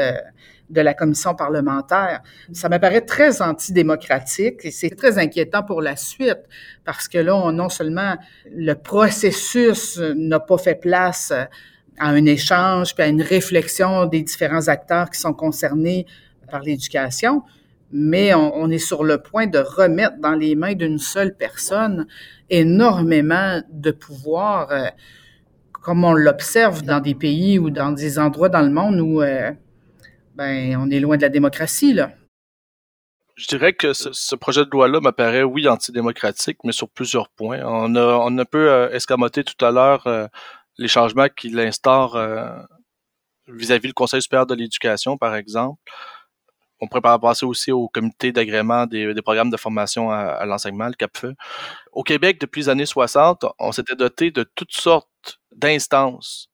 de 0.69 0.81
la 0.81 0.93
commission 0.93 1.35
parlementaire. 1.35 2.21
Ça 2.53 2.69
m'apparaît 2.69 3.01
très 3.01 3.41
antidémocratique 3.41 4.61
et 4.63 4.71
c'est 4.71 4.91
très 4.91 5.17
inquiétant 5.17 5.63
pour 5.63 5.81
la 5.81 5.95
suite 5.95 6.39
parce 6.85 7.07
que 7.07 7.17
là, 7.17 7.51
non 7.51 7.69
seulement 7.69 8.15
le 8.51 8.73
processus 8.75 9.99
n'a 10.15 10.39
pas 10.39 10.57
fait 10.57 10.75
place 10.75 11.33
à 11.99 12.09
un 12.09 12.25
échange 12.25 12.95
puis 12.95 13.03
à 13.03 13.07
une 13.07 13.21
réflexion 13.21 14.05
des 14.05 14.21
différents 14.21 14.67
acteurs 14.67 15.09
qui 15.09 15.19
sont 15.19 15.33
concernés 15.33 16.05
par 16.49 16.61
l'éducation, 16.61 17.43
mais 17.91 18.33
on, 18.33 18.69
est 18.69 18.77
sur 18.77 19.03
le 19.03 19.21
point 19.21 19.47
de 19.47 19.59
remettre 19.59 20.17
dans 20.19 20.35
les 20.35 20.55
mains 20.55 20.73
d'une 20.73 20.99
seule 20.99 21.35
personne 21.35 22.07
énormément 22.49 23.61
de 23.71 23.91
pouvoir, 23.91 24.71
euh, 24.71 24.87
comme 25.71 26.03
on 26.03 26.13
l'observe 26.13 26.83
dans 26.83 26.99
des 26.99 27.15
pays 27.15 27.57
ou 27.57 27.69
dans 27.69 27.91
des 27.91 28.19
endroits 28.19 28.49
dans 28.49 28.61
le 28.61 28.69
monde 28.69 28.99
où 28.99 29.21
euh, 29.21 29.51
ben, 30.35 30.77
on 30.77 30.89
est 30.91 30.99
loin 30.99 31.17
de 31.17 31.23
la 31.23 31.29
démocratie, 31.29 31.93
là. 31.93 32.11
Je 33.35 33.47
dirais 33.47 33.71
que 33.71 33.93
ce, 33.93 34.35
projet 34.35 34.65
de 34.65 34.69
loi-là 34.69 34.99
m'apparaît, 34.99 35.43
oui, 35.43 35.65
antidémocratique, 35.69 36.57
mais 36.65 36.73
sur 36.73 36.89
plusieurs 36.89 37.29
points. 37.29 37.61
On 37.63 37.95
a, 37.95 38.17
on 38.17 38.37
a 38.37 38.41
un 38.41 38.45
peu 38.45 38.69
euh, 38.69 38.89
escamoté 38.89 39.45
tout 39.45 39.63
à 39.63 39.71
l'heure 39.71 40.29
les 40.79 40.87
changements 40.87 41.27
qu'il 41.29 41.59
instaure 41.59 42.15
euh, 42.15 42.49
vis-à-vis 43.47 43.87
le 43.87 43.93
Conseil 43.93 44.21
supérieur 44.21 44.47
de 44.47 44.55
l'éducation, 44.55 45.17
par 45.17 45.35
exemple. 45.35 45.79
On 46.81 46.87
pourrait 46.87 47.19
passer 47.19 47.45
aussi 47.45 47.73
au 47.73 47.89
comité 47.89 48.31
d'agrément 48.31 48.85
des, 48.85 49.13
programmes 49.21 49.49
de 49.49 49.57
formation 49.57 50.11
à, 50.11 50.19
à 50.19 50.45
l'enseignement, 50.45 50.87
le 50.87 50.93
CAPFE. 50.93 51.33
Au 51.91 52.03
Québec, 52.03 52.39
depuis 52.39 52.61
les 52.61 52.69
années 52.69 52.85
60, 52.85 53.45
on 53.59 53.71
s'était 53.73 53.95
doté 53.95 54.31
de 54.31 54.43
toutes 54.55 54.71
sortes 54.71 55.39
d'instances 55.53 56.49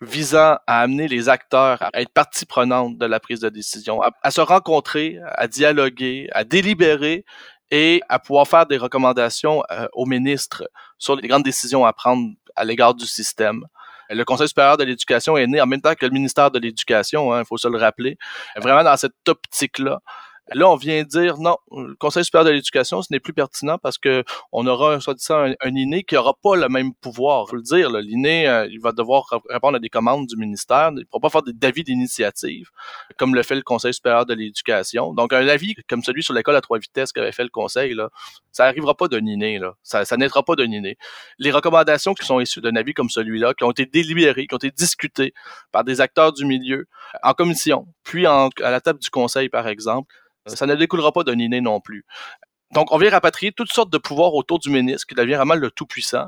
visant 0.00 0.56
à 0.66 0.80
amener 0.80 1.08
les 1.08 1.28
acteurs 1.28 1.82
à 1.82 2.00
être 2.00 2.12
partie 2.12 2.46
prenante 2.46 2.96
de 2.98 3.06
la 3.06 3.20
prise 3.20 3.40
de 3.40 3.48
décision, 3.48 4.00
à, 4.00 4.30
se 4.30 4.40
rencontrer, 4.40 5.18
à 5.24 5.46
dialoguer, 5.46 6.28
à 6.32 6.44
délibérer 6.44 7.24
et 7.70 8.00
à 8.08 8.18
pouvoir 8.18 8.48
faire 8.48 8.66
des 8.66 8.78
recommandations 8.78 9.62
euh, 9.70 9.86
aux 9.92 10.06
ministres 10.06 10.68
sur 10.98 11.16
les 11.16 11.28
grandes 11.28 11.44
décisions 11.44 11.84
à 11.84 11.92
prendre 11.92 12.30
à 12.56 12.64
l'égard 12.64 12.94
du 12.94 13.06
système. 13.06 13.64
Le 14.08 14.24
Conseil 14.24 14.48
supérieur 14.48 14.76
de 14.76 14.84
l'éducation 14.84 15.36
est 15.36 15.46
né 15.46 15.60
en 15.60 15.66
même 15.66 15.80
temps 15.80 15.94
que 15.94 16.04
le 16.04 16.10
ministère 16.10 16.50
de 16.50 16.58
l'Éducation, 16.58 17.34
il 17.34 17.40
hein, 17.40 17.44
faut 17.44 17.56
se 17.56 17.68
le 17.68 17.78
rappeler, 17.78 18.18
vraiment 18.56 18.82
dans 18.82 18.96
cette 18.96 19.28
optique-là. 19.28 20.00
Là, 20.52 20.68
on 20.70 20.76
vient 20.76 21.02
dire 21.04 21.38
non, 21.38 21.56
le 21.70 21.94
Conseil 21.94 22.24
supérieur 22.24 22.46
de 22.46 22.50
l'éducation, 22.50 23.02
ce 23.02 23.12
n'est 23.12 23.20
plus 23.20 23.32
pertinent 23.32 23.78
parce 23.78 23.98
que 23.98 24.24
on 24.52 24.66
aura 24.66 25.00
soit 25.00 25.14
disant 25.14 25.44
un, 25.44 25.52
un 25.60 26.00
qui 26.06 26.16
aura 26.16 26.34
pas 26.42 26.56
le 26.56 26.68
même 26.68 26.92
pouvoir. 26.94 27.48
Faut 27.48 27.56
le 27.56 27.62
dire, 27.62 27.90
l'INE, 27.90 28.26
euh, 28.26 28.66
il 28.70 28.80
va 28.80 28.92
devoir 28.92 29.24
répondre 29.48 29.76
à 29.76 29.78
des 29.78 29.88
commandes 29.88 30.26
du 30.26 30.36
ministère, 30.36 30.90
il 30.92 31.00
ne 31.00 31.04
pourra 31.04 31.20
pas 31.20 31.30
faire 31.30 31.42
des 31.42 31.66
avis 31.66 31.84
d'initiative 31.84 32.68
comme 33.16 33.34
le 33.34 33.42
fait 33.42 33.54
le 33.54 33.62
Conseil 33.62 33.94
supérieur 33.94 34.26
de 34.26 34.34
l'éducation. 34.34 35.14
Donc 35.14 35.32
un 35.32 35.46
avis 35.48 35.74
comme 35.88 36.02
celui 36.02 36.22
sur 36.22 36.34
l'école 36.34 36.56
à 36.56 36.60
trois 36.60 36.78
vitesses 36.78 37.12
qu'avait 37.12 37.32
fait 37.32 37.44
le 37.44 37.50
Conseil 37.50 37.94
ça 38.52 38.64
n'arrivera 38.64 38.94
pas 38.94 39.08
d'un 39.08 39.24
INE 39.24 39.60
là, 39.60 39.74
ça, 39.82 40.04
ça 40.04 40.16
pas 40.16 40.54
d'un 40.56 40.70
INE. 40.70 40.94
Les 41.38 41.50
recommandations 41.50 42.14
qui 42.14 42.26
sont 42.26 42.40
issues 42.40 42.60
d'un 42.60 42.76
avis 42.76 42.94
comme 42.94 43.10
celui-là, 43.10 43.54
qui 43.54 43.64
ont 43.64 43.70
été 43.70 43.86
délibérées, 43.86 44.46
qui 44.46 44.54
ont 44.54 44.58
été 44.58 44.70
discutées 44.70 45.32
par 45.72 45.84
des 45.84 46.00
acteurs 46.00 46.32
du 46.32 46.44
milieu 46.44 46.86
en 47.22 47.32
commission, 47.34 47.86
puis 48.10 48.26
à 48.26 48.48
la 48.58 48.80
table 48.80 48.98
du 48.98 49.08
Conseil 49.08 49.48
par 49.48 49.68
exemple 49.68 50.12
ça 50.46 50.66
ne 50.66 50.74
découlera 50.74 51.12
pas 51.12 51.22
d'un 51.24 51.38
inné 51.38 51.60
non 51.60 51.80
plus. 51.80 52.04
Donc, 52.72 52.92
on 52.92 52.98
vient 52.98 53.10
rapatrier 53.10 53.52
toutes 53.52 53.72
sortes 53.72 53.90
de 53.90 53.98
pouvoirs 53.98 54.32
autour 54.34 54.60
du 54.60 54.70
ministre 54.70 55.06
qui 55.06 55.14
devient 55.14 55.34
vraiment 55.34 55.56
le 55.56 55.70
tout-puissant. 55.72 56.26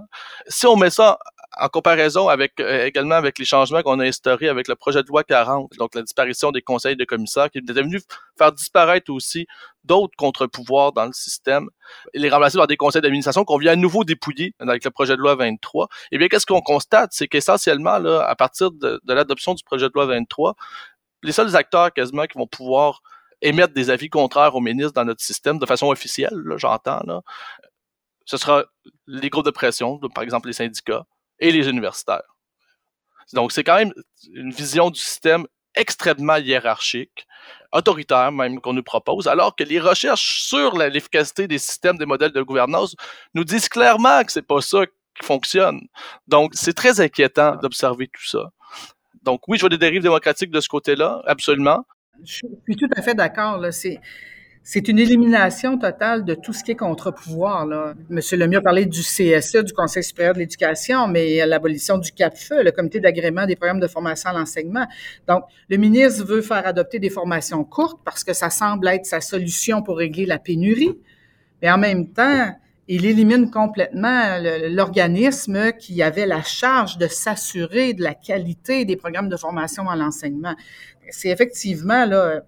Si 0.49 0.67
on 0.67 0.77
met 0.77 0.91
ça 0.91 1.19
en 1.57 1.69
comparaison 1.69 2.29
avec 2.29 2.59
euh, 2.61 2.87
également 2.87 3.15
avec 3.15 3.39
les 3.39 3.45
changements 3.45 3.83
qu'on 3.83 4.01
a 4.01 4.07
instaurés 4.07 4.49
avec 4.49 4.69
le 4.69 4.75
projet 4.75 5.03
de 5.03 5.09
loi 5.09 5.23
40, 5.23 5.71
donc 5.79 5.95
la 5.95 6.03
disparition 6.03 6.51
des 6.51 6.63
conseils 6.63 6.97
de 6.97 7.05
commissaires, 7.05 7.51
qui 7.51 7.59
est 7.59 7.73
venu 7.73 8.01
faire 8.39 8.53
disparaître 8.53 9.13
aussi 9.13 9.47
d'autres 9.85 10.17
contre-pouvoirs 10.17 10.93
dans 10.93 11.07
le 11.07 11.13
système 11.13 11.69
et 12.15 12.19
les 12.19 12.31
remplacer 12.31 12.57
par 12.57 12.67
des 12.67 12.77
conseils 12.77 13.03
d'administration 13.03 13.45
qu'on 13.45 13.59
vient 13.59 13.73
à 13.73 13.77
nouveau 13.77 14.03
dépouiller 14.03 14.55
avec 14.61 14.85
le 14.85 14.91
projet 14.91 15.15
de 15.15 15.21
loi 15.21 15.35
23. 15.35 15.89
Eh 16.11 16.19
bien, 16.19 16.29
qu'est-ce 16.29 16.47
qu'on 16.47 16.61
constate? 16.61 17.11
C'est 17.13 17.29
qu'essentiellement, 17.29 17.91
à 17.93 18.35
partir 18.35 18.71
de 18.71 19.01
l'adoption 19.07 19.55
du 19.55 19.63
projet 19.63 19.87
de 19.87 19.93
loi 19.95 20.07
23, 20.07 20.55
les 21.23 21.33
seuls 21.33 21.55
acteurs 21.57 21.93
quasiment 21.93 22.27
qui 22.27 22.39
vont 22.39 22.47
pouvoir 22.47 23.03
émettre 23.41 23.75
des 23.75 23.91
avis 23.91 24.09
contraires 24.09 24.55
au 24.55 24.61
ministre 24.61 24.93
dans 24.93 25.05
notre 25.05 25.23
système 25.23 25.59
de 25.59 25.67
façon 25.67 25.89
officielle, 25.89 26.43
j'entends, 26.57 27.03
là, 27.07 27.23
ce 28.25 28.37
sera 28.37 28.65
les 29.07 29.31
groupes 29.31 29.45
de 29.45 29.51
pression, 29.51 29.99
par 30.15 30.23
exemple 30.23 30.47
les 30.47 30.55
syndicats 30.55 31.05
et 31.39 31.51
les 31.51 31.69
universitaires. 31.69 32.23
Donc, 33.33 33.53
c'est 33.53 33.65
quand 33.65 33.77
même 33.77 33.93
une 34.33 34.53
vision 34.53 34.91
du 34.91 35.01
système 35.01 35.47
extrêmement 35.75 36.37
hiérarchique, 36.37 37.27
autoritaire 37.73 38.31
même 38.31 38.61
qu'on 38.61 38.75
nous 38.75 38.83
propose, 38.83 39.27
alors 39.27 39.57
que 39.57 39.65
les 39.65 39.81
recherches 39.81 40.43
sur 40.43 40.77
l'efficacité 40.77 41.49
des 41.49 41.59
systèmes, 41.59 41.97
des 41.97 42.07
modèles 42.07 42.33
de 42.33 42.43
gouvernance 42.43 42.95
nous 43.35 43.45
disent 43.45 43.69
clairement 43.69 44.23
que 44.23 44.33
c'est 44.33 44.43
pas 44.43 44.61
ça 44.61 44.85
qui 44.87 45.27
fonctionne. 45.27 45.81
Donc, 46.27 46.53
c'est 46.55 46.75
très 46.75 47.01
inquiétant 47.01 47.57
d'observer 47.57 48.09
tout 48.09 48.27
ça. 48.27 48.51
Donc, 49.23 49.47
oui, 49.49 49.57
je 49.57 49.63
vois 49.63 49.71
des 49.71 49.79
dérives 49.79 50.03
démocratiques 50.03 50.51
de 50.51 50.61
ce 50.61 50.69
côté-là, 50.69 51.23
absolument. 51.27 51.85
Je 52.25 52.35
suis 52.35 52.77
tout 52.77 52.89
à 52.97 53.03
fait 53.03 53.15
d'accord. 53.15 53.65
C'est, 54.65 54.89
une 54.89 54.99
élimination 54.99 55.77
totale 55.77 56.25
de 56.25 56.35
tout 56.35 56.53
ce 56.53 56.63
qui 56.63 56.73
est 56.73 56.77
contre-pouvoir. 56.77 57.67
Monsieur 58.09 58.37
Lemieux 58.37 58.59
a 58.59 58.63
parlé 58.63 58.87
du 58.87 59.01
CSE, 59.01 59.65
du 59.65 59.73
Conseil 59.73 60.05
supérieur 60.05 60.35
de 60.35 60.39
l'éducation, 60.39 61.09
mais 61.09 61.45
l'abolition 61.47 61.99
du 61.99 62.13
CAPFE, 62.13 62.53
le 62.63 62.71
Comité 62.71 63.01
d'agrément 63.01 63.45
des 63.47 63.57
programmes 63.57 63.81
de 63.81 63.89
formation 63.89 64.31
à 64.31 64.33
l'enseignement. 64.35 64.87
Donc, 65.27 65.45
le 65.69 65.77
ministre 65.79 66.25
veut 66.25 66.43
faire 66.43 66.65
adopter 66.67 67.01
des 67.01 67.11
formations 67.11 67.65
courtes 67.65 68.01
parce 68.05 68.23
que 68.23 68.33
ça 68.33 68.51
semble 68.51 68.87
être 68.89 69.07
sa 69.07 69.21
solution 69.21 69.83
pour 69.83 69.99
régler 69.99 70.27
la 70.27 70.39
pénurie. 70.39 70.97
Mais 71.61 71.71
en 71.71 71.79
même 71.79 72.13
temps, 72.13 72.55
il 72.89 73.07
élimine 73.07 73.51
complètement 73.51 74.39
l'organisme 74.69 75.73
qui 75.73 76.03
avait 76.03 76.27
la 76.27 76.43
charge 76.43 76.99
de 76.99 77.07
s'assurer 77.07 77.95
de 77.95 78.03
la 78.03 78.15
qualité 78.15 78.85
des 78.85 78.97
programmes 78.97 79.29
de 79.29 79.37
formation 79.37 79.89
à 79.89 79.97
l'enseignement. 79.97 80.55
C'est 81.11 81.29
effectivement 81.29 82.05
là, 82.07 82.43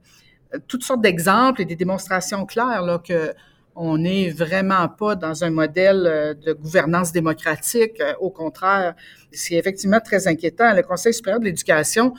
toutes 0.67 0.83
sortes 0.83 1.03
d'exemples 1.03 1.63
et 1.63 1.65
des 1.65 1.77
démonstrations 1.77 2.47
claires 2.47 2.83
là, 2.83 2.99
que 2.99 3.33
on 3.77 3.99
n'est 3.99 4.31
vraiment 4.31 4.89
pas 4.89 5.17
dans 5.17 5.43
un 5.43 5.51
modèle 5.51 6.05
euh, 6.07 6.35
de 6.35 6.53
gouvernance 6.53 7.11
démocratique. 7.11 8.01
Euh, 8.01 8.15
au 8.21 8.31
contraire, 8.31 8.95
c'est 9.33 9.55
effectivement 9.55 9.99
très 9.99 10.29
inquiétant. 10.29 10.73
Le 10.75 10.83
Conseil 10.83 11.13
supérieur 11.13 11.41
de 11.41 11.47
l'éducation, 11.47 12.15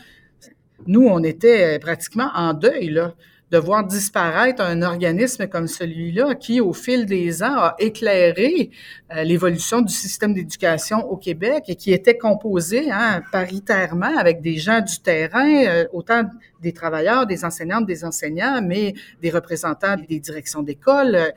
nous, 0.86 1.08
on 1.08 1.24
était 1.24 1.80
pratiquement 1.80 2.30
en 2.36 2.54
deuil 2.54 2.90
là, 2.90 3.14
de 3.56 3.60
voir 3.60 3.86
disparaître 3.86 4.62
un 4.62 4.82
organisme 4.82 5.48
comme 5.48 5.68
celui-là 5.68 6.36
qui, 6.36 6.60
au 6.60 6.74
fil 6.74 7.06
des 7.06 7.42
ans, 7.42 7.56
a 7.56 7.76
éclairé 7.80 8.70
euh, 9.16 9.24
l'évolution 9.24 9.80
du 9.80 9.94
système 9.94 10.34
d'éducation 10.34 11.10
au 11.10 11.16
Québec 11.16 11.64
et 11.70 11.76
qui 11.78 11.94
était 11.94 12.18
composé 12.18 12.92
hein, 12.92 13.22
paritairement 13.32 14.18
avec 14.18 14.42
des 14.42 14.58
gens 14.58 14.82
du 14.82 15.00
terrain, 15.00 15.48
euh, 15.48 15.86
autant 15.94 16.24
des 16.62 16.74
travailleurs, 16.74 17.26
des 17.26 17.46
enseignantes, 17.46 17.86
des 17.86 18.04
enseignants, 18.04 18.62
mais 18.62 18.94
des 19.22 19.30
représentants 19.30 19.96
des 19.96 20.20
directions 20.20 20.62
d'école. 20.62 21.32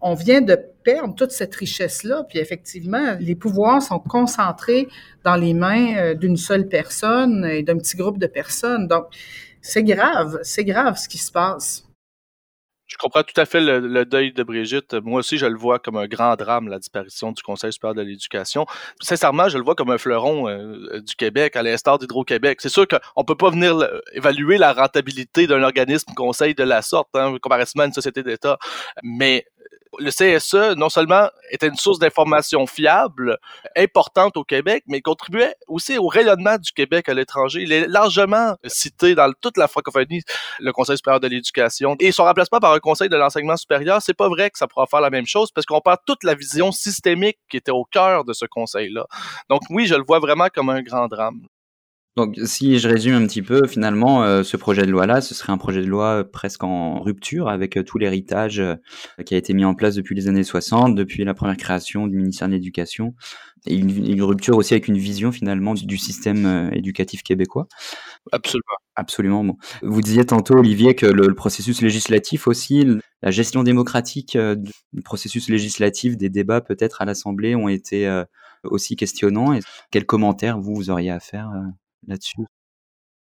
On 0.00 0.14
vient 0.14 0.40
de 0.40 0.58
perdre 0.82 1.14
toute 1.14 1.30
cette 1.30 1.54
richesse-là, 1.54 2.24
puis 2.28 2.40
effectivement, 2.40 3.16
les 3.20 3.36
pouvoirs 3.36 3.80
sont 3.80 4.00
concentrés 4.00 4.88
dans 5.24 5.36
les 5.36 5.54
mains 5.54 5.94
euh, 5.98 6.14
d'une 6.14 6.36
seule 6.36 6.66
personne 6.66 7.44
et 7.44 7.62
d'un 7.62 7.76
petit 7.76 7.96
groupe 7.96 8.18
de 8.18 8.26
personnes. 8.26 8.88
Donc, 8.88 9.04
c'est 9.62 9.84
grave, 9.84 10.38
c'est 10.42 10.64
grave 10.64 10.96
ce 10.96 11.08
qui 11.08 11.18
se 11.18 11.30
passe. 11.32 11.84
Je 12.90 12.96
comprends 12.96 13.22
tout 13.22 13.40
à 13.40 13.44
fait 13.46 13.60
le, 13.60 14.04
deuil 14.04 14.32
de 14.32 14.42
Brigitte. 14.42 14.94
Moi 14.94 15.20
aussi, 15.20 15.38
je 15.38 15.46
le 15.46 15.56
vois 15.56 15.78
comme 15.78 15.96
un 15.96 16.08
grand 16.08 16.34
drame, 16.34 16.66
la 16.66 16.80
disparition 16.80 17.30
du 17.30 17.40
Conseil 17.40 17.72
supérieur 17.72 17.94
de 17.94 18.02
l'éducation. 18.02 18.66
Sincèrement, 19.00 19.48
je 19.48 19.58
le 19.58 19.62
vois 19.62 19.76
comme 19.76 19.90
un 19.90 19.98
fleuron 19.98 20.48
euh, 20.48 21.00
du 21.00 21.14
Québec, 21.14 21.54
à 21.54 21.62
l'instar 21.62 22.00
d'Hydro-Québec. 22.00 22.58
C'est 22.60 22.68
sûr 22.68 22.88
qu'on 22.88 23.24
peut 23.24 23.36
pas 23.36 23.50
venir 23.50 23.88
évaluer 24.12 24.58
la 24.58 24.72
rentabilité 24.72 25.46
d'un 25.46 25.62
organisme 25.62 26.12
conseil 26.14 26.56
de 26.56 26.64
la 26.64 26.82
sorte, 26.82 27.10
hein, 27.14 27.36
à 27.48 27.84
une 27.84 27.92
société 27.92 28.24
d'État. 28.24 28.58
Mais 29.04 29.46
le 29.98 30.10
CSE, 30.10 30.76
non 30.76 30.88
seulement 30.88 31.28
était 31.50 31.68
une 31.68 31.76
source 31.76 31.98
d'information 31.98 32.66
fiable, 32.66 33.38
importante 33.76 34.36
au 34.36 34.44
Québec, 34.44 34.84
mais 34.86 35.00
contribuait 35.00 35.54
aussi 35.68 35.98
au 35.98 36.06
rayonnement 36.06 36.56
du 36.58 36.72
Québec 36.72 37.08
à 37.08 37.14
l'étranger. 37.14 37.62
Il 37.62 37.72
est 37.72 37.86
largement 37.86 38.56
cité 38.64 39.14
dans 39.14 39.30
toute 39.40 39.56
la 39.56 39.68
francophonie, 39.68 40.22
le 40.60 40.72
Conseil 40.72 40.96
supérieur 40.96 41.20
de 41.20 41.28
l'éducation. 41.28 41.96
Et 41.98 42.12
son 42.12 42.24
remplacement 42.24 42.60
par 42.60 42.72
un 42.72 42.78
Conseil 42.78 43.08
de 43.08 43.16
l'enseignement 43.16 43.56
supérieur, 43.56 44.00
c'est 44.00 44.14
pas 44.14 44.28
vrai 44.28 44.50
que 44.50 44.58
ça 44.58 44.68
pourra 44.68 44.86
faire 44.86 45.00
la 45.00 45.10
même 45.10 45.26
chose 45.26 45.50
parce 45.52 45.66
qu'on 45.66 45.80
perd 45.80 45.98
toute 46.06 46.24
la 46.24 46.34
vision 46.34 46.72
systémique 46.72 47.38
qui 47.48 47.56
était 47.56 47.72
au 47.72 47.84
cœur 47.84 48.24
de 48.24 48.32
ce 48.32 48.46
conseil-là. 48.46 49.06
Donc 49.48 49.62
oui, 49.70 49.86
je 49.86 49.94
le 49.94 50.04
vois 50.04 50.20
vraiment 50.20 50.48
comme 50.54 50.70
un 50.70 50.82
grand 50.82 51.08
drame. 51.08 51.40
Donc, 52.20 52.36
si 52.44 52.78
je 52.78 52.86
résume 52.86 53.14
un 53.14 53.26
petit 53.26 53.40
peu, 53.40 53.66
finalement, 53.66 54.22
euh, 54.24 54.42
ce 54.42 54.58
projet 54.58 54.82
de 54.82 54.90
loi-là, 54.90 55.22
ce 55.22 55.34
serait 55.34 55.54
un 55.54 55.56
projet 55.56 55.80
de 55.80 55.86
loi 55.86 56.22
presque 56.30 56.62
en 56.62 57.00
rupture 57.00 57.48
avec 57.48 57.78
euh, 57.78 57.82
tout 57.82 57.96
l'héritage 57.96 58.60
euh, 58.60 58.74
qui 59.24 59.34
a 59.34 59.38
été 59.38 59.54
mis 59.54 59.64
en 59.64 59.74
place 59.74 59.94
depuis 59.94 60.14
les 60.14 60.28
années 60.28 60.44
60, 60.44 60.94
depuis 60.94 61.24
la 61.24 61.32
première 61.32 61.56
création 61.56 62.08
du 62.08 62.18
ministère 62.18 62.46
de 62.48 62.52
l'Éducation, 62.52 63.14
et 63.66 63.74
une, 63.74 64.22
rupture 64.22 64.58
aussi 64.58 64.74
avec 64.74 64.88
une 64.88 64.98
vision 64.98 65.32
finalement 65.32 65.72
du, 65.72 65.96
système 65.96 66.70
éducatif 66.74 67.22
québécois. 67.22 67.68
Absolument. 68.32 68.76
Absolument. 68.96 69.44
Bon. 69.44 69.56
Vous 69.80 70.02
disiez 70.02 70.26
tantôt, 70.26 70.58
Olivier, 70.58 70.94
que 70.94 71.06
le, 71.06 71.34
processus 71.34 71.80
législatif 71.80 72.48
aussi, 72.48 72.84
la 73.22 73.30
gestion 73.30 73.62
démocratique 73.62 74.36
du 74.36 75.02
processus 75.02 75.48
législatif, 75.48 76.18
des 76.18 76.28
débats 76.28 76.60
peut-être 76.60 77.00
à 77.00 77.06
l'Assemblée 77.06 77.54
ont 77.54 77.68
été 77.68 78.24
aussi 78.64 78.96
questionnants. 78.96 79.54
Et 79.54 79.60
quels 79.90 80.06
commentaires 80.06 80.58
vous, 80.58 80.74
vous 80.74 80.90
auriez 80.90 81.10
à 81.10 81.20
faire 81.20 81.50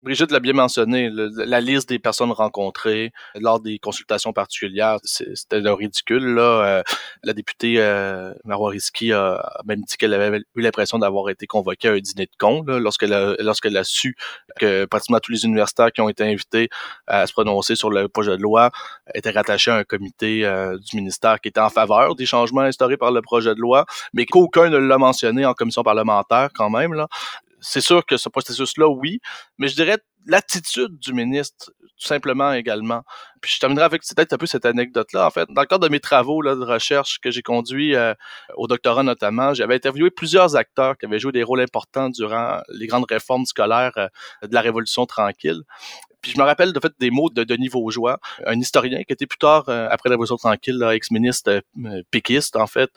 Brigitte 0.03 0.31
l'a 0.31 0.39
bien 0.39 0.53
mentionné, 0.53 1.09
la 1.11 1.59
liste 1.59 1.89
des 1.89 1.97
personnes 1.97 2.31
rencontrées 2.31 3.11
lors 3.33 3.59
des 3.59 3.79
consultations 3.79 4.31
particulières, 4.31 4.99
c'était 5.03 5.57
ridicule. 5.57 6.35
Là. 6.35 6.41
Euh, 6.41 6.83
la 7.23 7.33
députée 7.33 7.75
euh, 7.79 8.31
Marois 8.45 8.69
Risky 8.69 9.11
a 9.11 9.59
même 9.65 9.81
dit 9.81 9.97
qu'elle 9.97 10.13
avait 10.13 10.37
eu 10.55 10.61
l'impression 10.61 10.99
d'avoir 10.99 11.29
été 11.31 11.47
convoquée 11.47 11.87
à 11.87 11.93
un 11.93 11.99
dîner 11.99 12.27
de 12.27 12.31
con 12.37 12.63
lorsqu'elle 12.67 13.11
a, 13.11 13.35
lorsqu'elle 13.39 13.75
a 13.75 13.83
su 13.83 14.15
que 14.59 14.85
pratiquement 14.85 15.19
tous 15.19 15.31
les 15.31 15.45
universitaires 15.45 15.91
qui 15.91 16.01
ont 16.01 16.09
été 16.09 16.23
invités 16.23 16.69
à 17.07 17.25
se 17.25 17.33
prononcer 17.33 17.75
sur 17.75 17.89
le 17.89 18.07
projet 18.07 18.37
de 18.37 18.41
loi 18.41 18.69
étaient 19.15 19.31
rattachés 19.31 19.71
à 19.71 19.77
un 19.77 19.83
comité 19.83 20.45
euh, 20.45 20.77
du 20.77 20.95
ministère 20.95 21.41
qui 21.41 21.49
était 21.49 21.59
en 21.59 21.69
faveur 21.69 22.13
des 22.15 22.27
changements 22.27 22.61
instaurés 22.61 22.97
par 22.97 23.11
le 23.11 23.23
projet 23.23 23.55
de 23.55 23.59
loi, 23.59 23.85
mais 24.13 24.27
qu'aucun 24.27 24.69
ne 24.69 24.77
l'a 24.77 24.99
mentionné 24.99 25.43
en 25.43 25.55
commission 25.55 25.81
parlementaire 25.81 26.49
quand 26.53 26.69
même. 26.69 26.93
Là 26.93 27.07
c'est 27.59 27.81
sûr 27.81 28.05
que 28.05 28.17
ce 28.17 28.29
processus-là, 28.29 28.87
oui, 28.87 29.19
mais 29.57 29.67
je 29.67 29.75
dirais 29.75 29.97
l'attitude 30.27 30.99
du 30.99 31.13
ministre, 31.13 31.71
tout 31.79 32.07
simplement 32.07 32.53
également. 32.53 33.03
Puis 33.41 33.53
je 33.55 33.59
terminerai 33.59 33.85
avec 33.85 34.01
peut-être 34.01 34.33
un 34.33 34.37
peu 34.37 34.45
cette 34.45 34.65
anecdote-là. 34.65 35.25
En 35.25 35.31
fait, 35.31 35.47
dans 35.49 35.61
le 35.61 35.67
cadre 35.67 35.87
de 35.87 35.91
mes 35.91 35.99
travaux 35.99 36.41
là, 36.41 36.55
de 36.55 36.63
recherche 36.63 37.19
que 37.19 37.31
j'ai 37.31 37.41
conduits 37.41 37.95
euh, 37.95 38.13
au 38.55 38.67
doctorat 38.67 39.03
notamment, 39.03 39.53
j'avais 39.53 39.75
interviewé 39.75 40.11
plusieurs 40.11 40.55
acteurs 40.55 40.97
qui 40.97 41.05
avaient 41.05 41.19
joué 41.19 41.31
des 41.31 41.43
rôles 41.43 41.61
importants 41.61 42.09
durant 42.09 42.61
les 42.69 42.87
grandes 42.87 43.09
réformes 43.09 43.45
scolaires 43.45 43.93
euh, 43.97 44.07
de 44.43 44.53
la 44.53 44.61
Révolution 44.61 45.05
tranquille. 45.05 45.63
Je 46.27 46.37
me 46.37 46.43
rappelle 46.43 46.73
de 46.73 46.79
fait 46.79 46.91
des 46.99 47.09
mots 47.09 47.29
de 47.29 47.43
Denis 47.43 47.69
Vaugeois, 47.69 48.19
un 48.45 48.59
historien 48.59 49.03
qui 49.03 49.13
était 49.13 49.25
plus 49.25 49.37
tard, 49.37 49.65
euh, 49.69 49.87
après 49.89 50.09
la 50.09 50.13
Révolution 50.13 50.35
tranquille, 50.37 50.83
ex-ministre 50.91 51.61
euh, 51.85 52.01
péquiste 52.11 52.55
en 52.55 52.67
fait, 52.67 52.89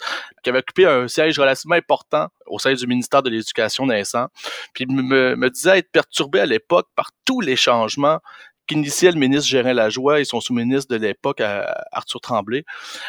qui 0.43 0.51
avait 0.51 0.59
occupé 0.59 0.87
un 0.87 1.09
siège 1.09 1.39
relativement 1.39 1.77
important 1.77 2.29
au 2.47 2.59
sein 2.59 2.75
du 2.75 2.87
ministère 2.87 3.23
de 3.23 3.31
l'Éducation 3.31 3.87
naissant. 3.87 4.27
Puis 4.75 4.87
me, 4.87 5.37
me 5.37 5.51
disait 5.51 5.79
être 5.79 5.91
perturbé 5.91 6.41
à 6.41 6.47
l'époque 6.47 6.89
par 6.97 7.11
tous 7.25 7.41
les 7.41 7.57
changements 7.57 8.19
qu'initiait 8.67 9.11
le 9.11 9.19
ministre 9.19 9.49
Gérin 9.49 9.73
Lajoie 9.73 10.21
et 10.21 10.25
son 10.25 10.41
sous-ministre 10.41 10.97
de 10.97 11.01
l'époque, 11.01 11.41
Arthur 11.41 12.21
Tremblay. 12.21 12.65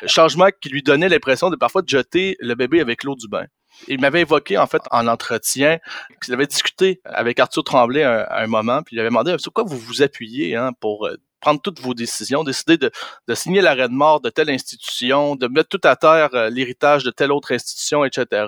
Changement 0.08 0.48
qui 0.60 0.70
lui 0.70 0.82
donnait 0.82 1.10
l'impression 1.10 1.50
de 1.52 1.56
parfois 1.56 1.84
de 1.84 1.90
jeter 1.90 2.36
le 2.40 2.56
bébé 2.56 2.82
avec 2.82 3.04
l'eau 3.04 3.16
du 3.16 3.28
bain. 3.28 3.46
Il 3.88 4.00
m'avait 4.00 4.22
évoqué, 4.22 4.58
en 4.58 4.68
fait, 4.68 4.82
en 4.92 5.08
entretien, 5.08 5.80
qu'il 6.24 6.34
avait 6.34 6.48
discuté 6.48 7.02
avec 7.06 7.40
Arthur 7.40 7.64
Tremblay 7.64 8.04
à, 8.04 8.40
un 8.40 8.48
moment, 8.48 8.82
puis 8.84 8.96
il 8.96 9.00
avait 9.00 9.10
demandé 9.10 9.36
sur 9.38 9.54
quoi 9.54 9.64
vous 9.64 9.78
vous 9.78 10.02
appuyez 10.02 10.56
hein, 10.56 10.72
pour 10.80 11.08
euh, 11.08 11.18
prendre 11.40 11.62
toutes 11.62 11.80
vos 11.80 11.94
décisions, 11.94 12.44
décider 12.44 12.78
de, 12.78 12.92
de 13.28 13.36
signer 13.36 13.62
l'arrêt 13.62 13.90
de 13.90 13.94
mort 13.94 14.22
de 14.22 14.30
telle 14.30 14.50
institution, 14.50 15.36
de 15.36 15.48
mettre 15.48 15.70
tout 15.70 15.82
à 15.84 15.96
terre 15.96 16.30
euh, 16.34 16.50
l'héritage 16.50 17.04
de 17.04 17.12
telle 17.12 17.32
autre 17.32 17.54
institution, 17.54 18.06
etc. 18.06 18.46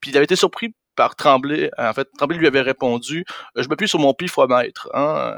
Puis 0.00 0.10
il 0.10 0.16
avait 0.16 0.24
été 0.24 0.36
surpris 0.36 0.74
par 0.98 1.14
Tremblay. 1.14 1.70
En 1.78 1.92
fait, 1.92 2.08
Tremblay 2.18 2.38
lui 2.38 2.48
avait 2.48 2.60
répondu 2.60 3.24
euh, 3.56 3.62
Je 3.62 3.68
m'appuie 3.68 3.88
sur 3.88 4.00
mon 4.00 4.14
pifomètre. 4.14 4.88
Hein? 4.94 5.32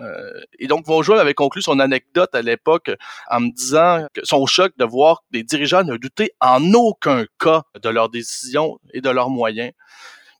Et 0.59 0.67
donc, 0.67 0.87
Vaugeois 0.87 1.21
avait 1.21 1.35
conclu 1.35 1.61
son 1.61 1.79
anecdote 1.81 2.35
à 2.35 2.41
l'époque 2.41 2.91
en 3.29 3.41
me 3.41 3.51
disant 3.51 4.07
que 4.15 4.23
son 4.25 4.47
choc 4.47 4.73
de 4.79 4.87
voir 4.87 5.23
des 5.33 5.43
dirigeants 5.43 5.85
ne 5.85 5.99
doutaient 5.99 6.33
en 6.41 6.73
aucun 6.73 7.27
cas 7.39 7.63
de 7.81 7.91
leurs 7.91 8.09
décisions 8.09 8.79
et 8.95 9.03
de 9.03 9.11
leurs 9.11 9.29
moyens. 9.29 9.73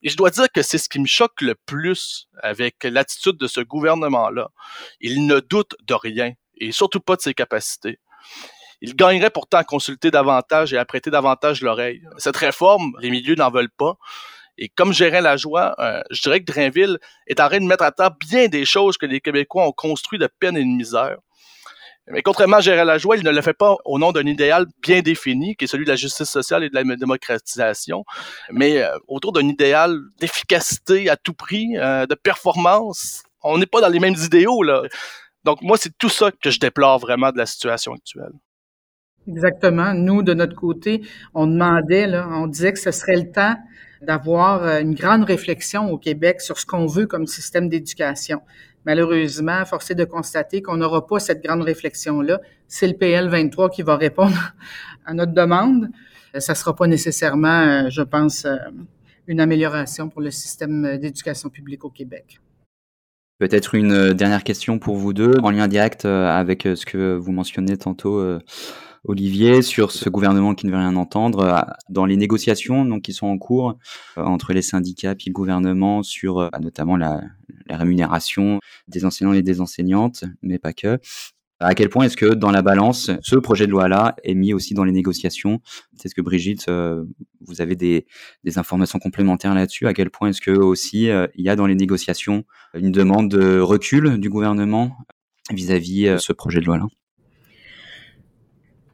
Et 0.03 0.09
je 0.09 0.17
dois 0.17 0.31
dire 0.31 0.47
que 0.51 0.63
c'est 0.63 0.79
ce 0.79 0.89
qui 0.89 0.99
me 0.99 1.07
choque 1.07 1.43
le 1.43 1.55
plus 1.55 2.27
avec 2.43 2.83
l'attitude 2.85 3.37
de 3.37 3.47
ce 3.47 3.61
gouvernement-là. 3.61 4.49
Il 5.03 5.27
ne 5.27 5.41
doute 5.41 5.77
de 5.87 5.93
rien 5.93 6.33
et 6.57 6.73
surtout 6.73 7.01
pas 7.01 7.17
de 7.17 7.21
ses 7.21 7.35
capacités. 7.35 7.99
Il 8.81 8.97
gagnerait 8.97 9.29
pourtant 9.29 9.59
à 9.59 9.65
consulter 9.65 10.11
davantage 10.11 10.73
et 10.73 10.79
à 10.79 10.87
prêter 10.87 11.11
davantage 11.11 11.61
l'oreille. 11.61 12.01
Cette 12.17 12.39
réforme, 12.39 12.93
les 13.01 13.11
milieux 13.11 13.35
n'en 13.35 13.51
veulent 13.51 13.77
pas. 13.77 13.99
Et 14.61 14.69
comme 14.69 14.93
gérait 14.93 15.23
la 15.23 15.39
joie, 15.39 15.75
euh, 15.79 16.03
je 16.11 16.21
dirais 16.21 16.41
que 16.41 16.53
Drainville 16.53 16.99
est 17.27 17.41
en 17.41 17.49
train 17.49 17.59
de 17.59 17.65
mettre 17.65 17.83
à 17.83 17.93
terre 17.93 18.11
bien 18.13 18.47
des 18.47 18.67
choses 18.67 18.99
que 18.99 19.07
les 19.07 19.21
Québécois 19.21 19.67
ont 19.67 19.73
construit 19.73 20.19
de 20.19 20.29
peine 20.39 20.57
et 20.57 20.61
de 20.61 20.69
misère. 20.69 21.17
Mais 22.09 22.23
contrairement 22.23 22.59
à 22.59 22.61
Gérald 22.61 22.89
Lajoie, 22.89 23.17
il 23.17 23.25
ne 23.25 23.31
le 23.31 23.41
fait 23.41 23.55
pas 23.55 23.77
au 23.85 23.99
nom 23.99 24.13
d'un 24.13 24.27
idéal 24.27 24.67
bien 24.83 25.01
défini, 25.01 25.57
qui 25.57 25.65
est 25.65 25.69
celui 25.69 25.85
de 25.85 25.91
la 25.91 25.97
justice 25.97 26.29
sociale 26.29 26.65
et 26.65 26.69
de 26.69 26.75
la 26.75 26.85
démocratisation, 26.97 28.05
mais 28.51 28.83
euh, 28.83 28.91
autour 29.09 29.33
d'un 29.33 29.47
idéal 29.47 29.97
d'efficacité 30.19 31.09
à 31.09 31.17
tout 31.17 31.35
prix, 31.35 31.77
euh, 31.79 32.07
de 32.07 32.15
performance. 32.15 33.23
On 33.43 33.59
n'est 33.59 33.67
pas 33.67 33.81
dans 33.81 33.89
les 33.89 34.01
mêmes 34.01 34.17
idéaux, 34.17 34.63
là. 34.63 34.83
Donc, 35.45 35.63
moi, 35.63 35.79
c'est 35.79 35.97
tout 35.97 36.11
ça 36.11 36.31
que 36.33 36.51
je 36.51 36.59
déplore 36.59 36.99
vraiment 36.99 37.33
de 37.33 37.39
la 37.39 37.47
situation 37.47 37.95
actuelle. 37.95 38.33
Exactement. 39.27 39.95
Nous, 39.95 40.23
de 40.23 40.35
notre 40.35 40.57
côté, 40.57 41.03
on 41.33 41.47
demandait, 41.47 42.13
on 42.15 42.47
disait 42.47 42.73
que 42.73 42.79
ce 42.79 42.91
serait 42.91 43.17
le 43.17 43.31
temps 43.31 43.57
d'avoir 44.03 44.65
euh, 44.65 44.81
une 44.81 44.95
grande 44.95 45.25
réflexion 45.25 45.91
au 45.91 45.99
Québec 45.99 46.41
sur 46.41 46.59
ce 46.59 46.67
qu'on 46.67 46.87
veut 46.87 47.07
comme 47.07 47.27
système 47.27 47.69
d'éducation. 47.69 48.41
Malheureusement, 48.87 49.65
forcé 49.67 49.95
de 49.95 50.05
constater 50.05 50.63
qu'on 50.63 50.79
n'aura 50.79 51.07
pas 51.07 51.21
cette 51.21 51.43
grande 51.43 51.63
réflexion-là. 51.63 52.41
C'est 52.67 52.87
le 52.87 52.95
PL 52.95 53.29
23 53.29 53.71
qui 53.71 53.83
va 53.83 53.97
répondre 53.97 54.55
à 55.05 55.13
notre 55.13 55.33
demande. 55.33 55.89
Ça 56.39 56.53
ne 56.53 56.57
sera 56.57 56.75
pas 56.75 56.87
nécessairement, 56.87 57.49
euh, 57.49 57.91
je 57.91 58.03
pense, 58.03 58.45
euh, 58.45 58.57
une 59.27 59.41
amélioration 59.41 60.09
pour 60.09 60.23
le 60.23 60.31
système 60.31 60.99
d'éducation 60.99 61.51
publique 61.51 61.85
au 61.85 61.91
Québec. 61.91 62.41
Peut-être 63.39 63.75
une 63.75 64.13
dernière 64.13 64.45
question 64.45 64.79
pour 64.79 64.97
vous 64.97 65.13
deux, 65.13 65.35
en 65.43 65.51
lien 65.51 65.67
direct 65.67 66.05
avec 66.05 66.65
ce 66.65 66.85
que 66.85 67.15
vous 67.15 67.33
mentionnez 67.33 67.79
tantôt 67.79 68.21
Olivier, 69.05 69.63
sur 69.63 69.93
ce 69.93 70.11
gouvernement 70.11 70.55
qui 70.55 70.67
ne 70.67 70.73
veut 70.73 70.77
rien 70.77 70.95
entendre. 70.97 71.41
Euh, 71.41 71.61
dans 71.89 72.05
les 72.05 72.17
négociations 72.17 72.85
donc, 72.85 73.03
qui 73.03 73.13
sont 73.13 73.27
en 73.27 73.39
cours 73.39 73.79
euh, 74.19 74.23
entre 74.23 74.53
les 74.53 74.63
syndicats 74.63 75.13
et 75.13 75.29
le 75.29 75.33
gouvernement 75.33 76.03
sur 76.03 76.39
euh, 76.39 76.49
bah, 76.53 76.59
notamment 76.61 76.97
la, 76.97 77.23
rémunération 77.69 78.59
des 78.89 79.05
enseignants 79.05 79.33
et 79.33 79.43
des 79.43 79.61
enseignantes, 79.61 80.25
mais 80.43 80.59
pas 80.59 80.73
que. 80.73 80.99
À 81.61 81.75
quel 81.75 81.89
point 81.89 82.07
est-ce 82.07 82.17
que 82.17 82.35
dans 82.35 82.51
la 82.51 82.63
balance, 82.63 83.11
ce 83.23 83.37
projet 83.37 83.67
de 83.67 83.71
loi-là 83.71 84.17
est 84.25 84.35
mis 84.35 84.53
aussi 84.53 84.75
dans 84.75 84.83
les 84.83 84.93
négociations? 84.93 85.61
C'est 85.95 86.09
ce 86.09 86.15
que 86.15 86.23
Brigitte, 86.23 86.69
vous 86.69 87.61
avez 87.61 87.77
des, 87.77 88.07
des 88.45 88.59
informations 88.59 88.99
complémentaires 88.99 89.55
là-dessus. 89.55 89.87
À 89.87 89.93
quel 89.93 90.11
point 90.11 90.31
est-ce 90.31 90.41
que 90.41 90.53
aussi 90.53 91.11
il 91.11 91.45
y 91.45 91.51
a 91.51 91.57
dans 91.57 91.67
les 91.67 91.75
négociations 91.75 92.45
une 92.75 92.91
demande 92.91 93.29
de 93.31 93.61
recul 93.61 94.19
du 94.19 94.31
gouvernement 94.31 94.97
vis-à-vis 95.53 96.07
-vis, 96.07 96.19
ce 96.19 96.33
projet 96.33 96.61
de 96.61 96.65
loi-là? 96.65 96.87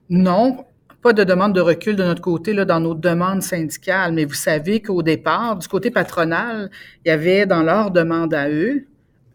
Non, 0.09 0.65
pas 1.03 1.13
de 1.13 1.25
demande 1.25 1.55
de 1.55 1.61
recul 1.61 1.97
de 1.97 2.05
notre 2.05 2.21
côté 2.21 2.53
là, 2.53 2.65
dans 2.65 2.81
nos 2.81 2.95
demandes 2.95 3.43
syndicales, 3.43 4.13
mais 4.13 4.25
vous 4.25 4.35
savez 4.35 4.81
qu'au 4.81 5.03
départ, 5.03 5.57
du 5.57 5.69
côté 5.69 5.91
patronal, 5.91 6.71
il 7.05 7.09
y 7.09 7.11
avait 7.11 7.47
dans 7.47 7.63
leur 7.63 7.91
demande 7.91 8.35
à 8.35 8.49
eux, 8.49 8.87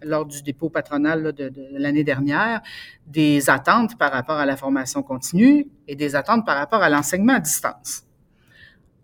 lors 0.03 0.25
du 0.25 0.41
dépôt 0.41 0.69
patronal 0.69 1.31
de, 1.33 1.49
de 1.49 1.67
l'année 1.73 2.03
dernière, 2.03 2.61
des 3.05 3.49
attentes 3.49 3.97
par 3.97 4.11
rapport 4.11 4.37
à 4.37 4.45
la 4.45 4.57
formation 4.57 5.03
continue 5.03 5.67
et 5.87 5.95
des 5.95 6.15
attentes 6.15 6.45
par 6.45 6.57
rapport 6.57 6.81
à 6.81 6.89
l'enseignement 6.89 7.35
à 7.35 7.39
distance. 7.39 8.03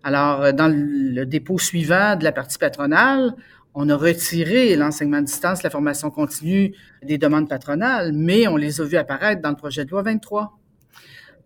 Alors, 0.03 0.53
dans 0.53 0.73
le 0.73 1.25
dépôt 1.25 1.59
suivant 1.59 2.15
de 2.15 2.23
la 2.23 2.31
partie 2.31 2.57
patronale, 2.57 3.35
on 3.75 3.89
a 3.89 3.95
retiré 3.95 4.75
l'enseignement 4.75 5.17
à 5.17 5.21
distance, 5.21 5.61
la 5.63 5.69
formation 5.69 6.09
continue 6.09 6.73
des 7.03 7.17
demandes 7.17 7.47
patronales, 7.47 8.11
mais 8.13 8.47
on 8.47 8.55
les 8.55 8.81
a 8.81 8.85
vus 8.85 8.97
apparaître 8.97 9.41
dans 9.41 9.49
le 9.49 9.55
projet 9.55 9.85
de 9.85 9.91
loi 9.91 10.01
23 10.01 10.57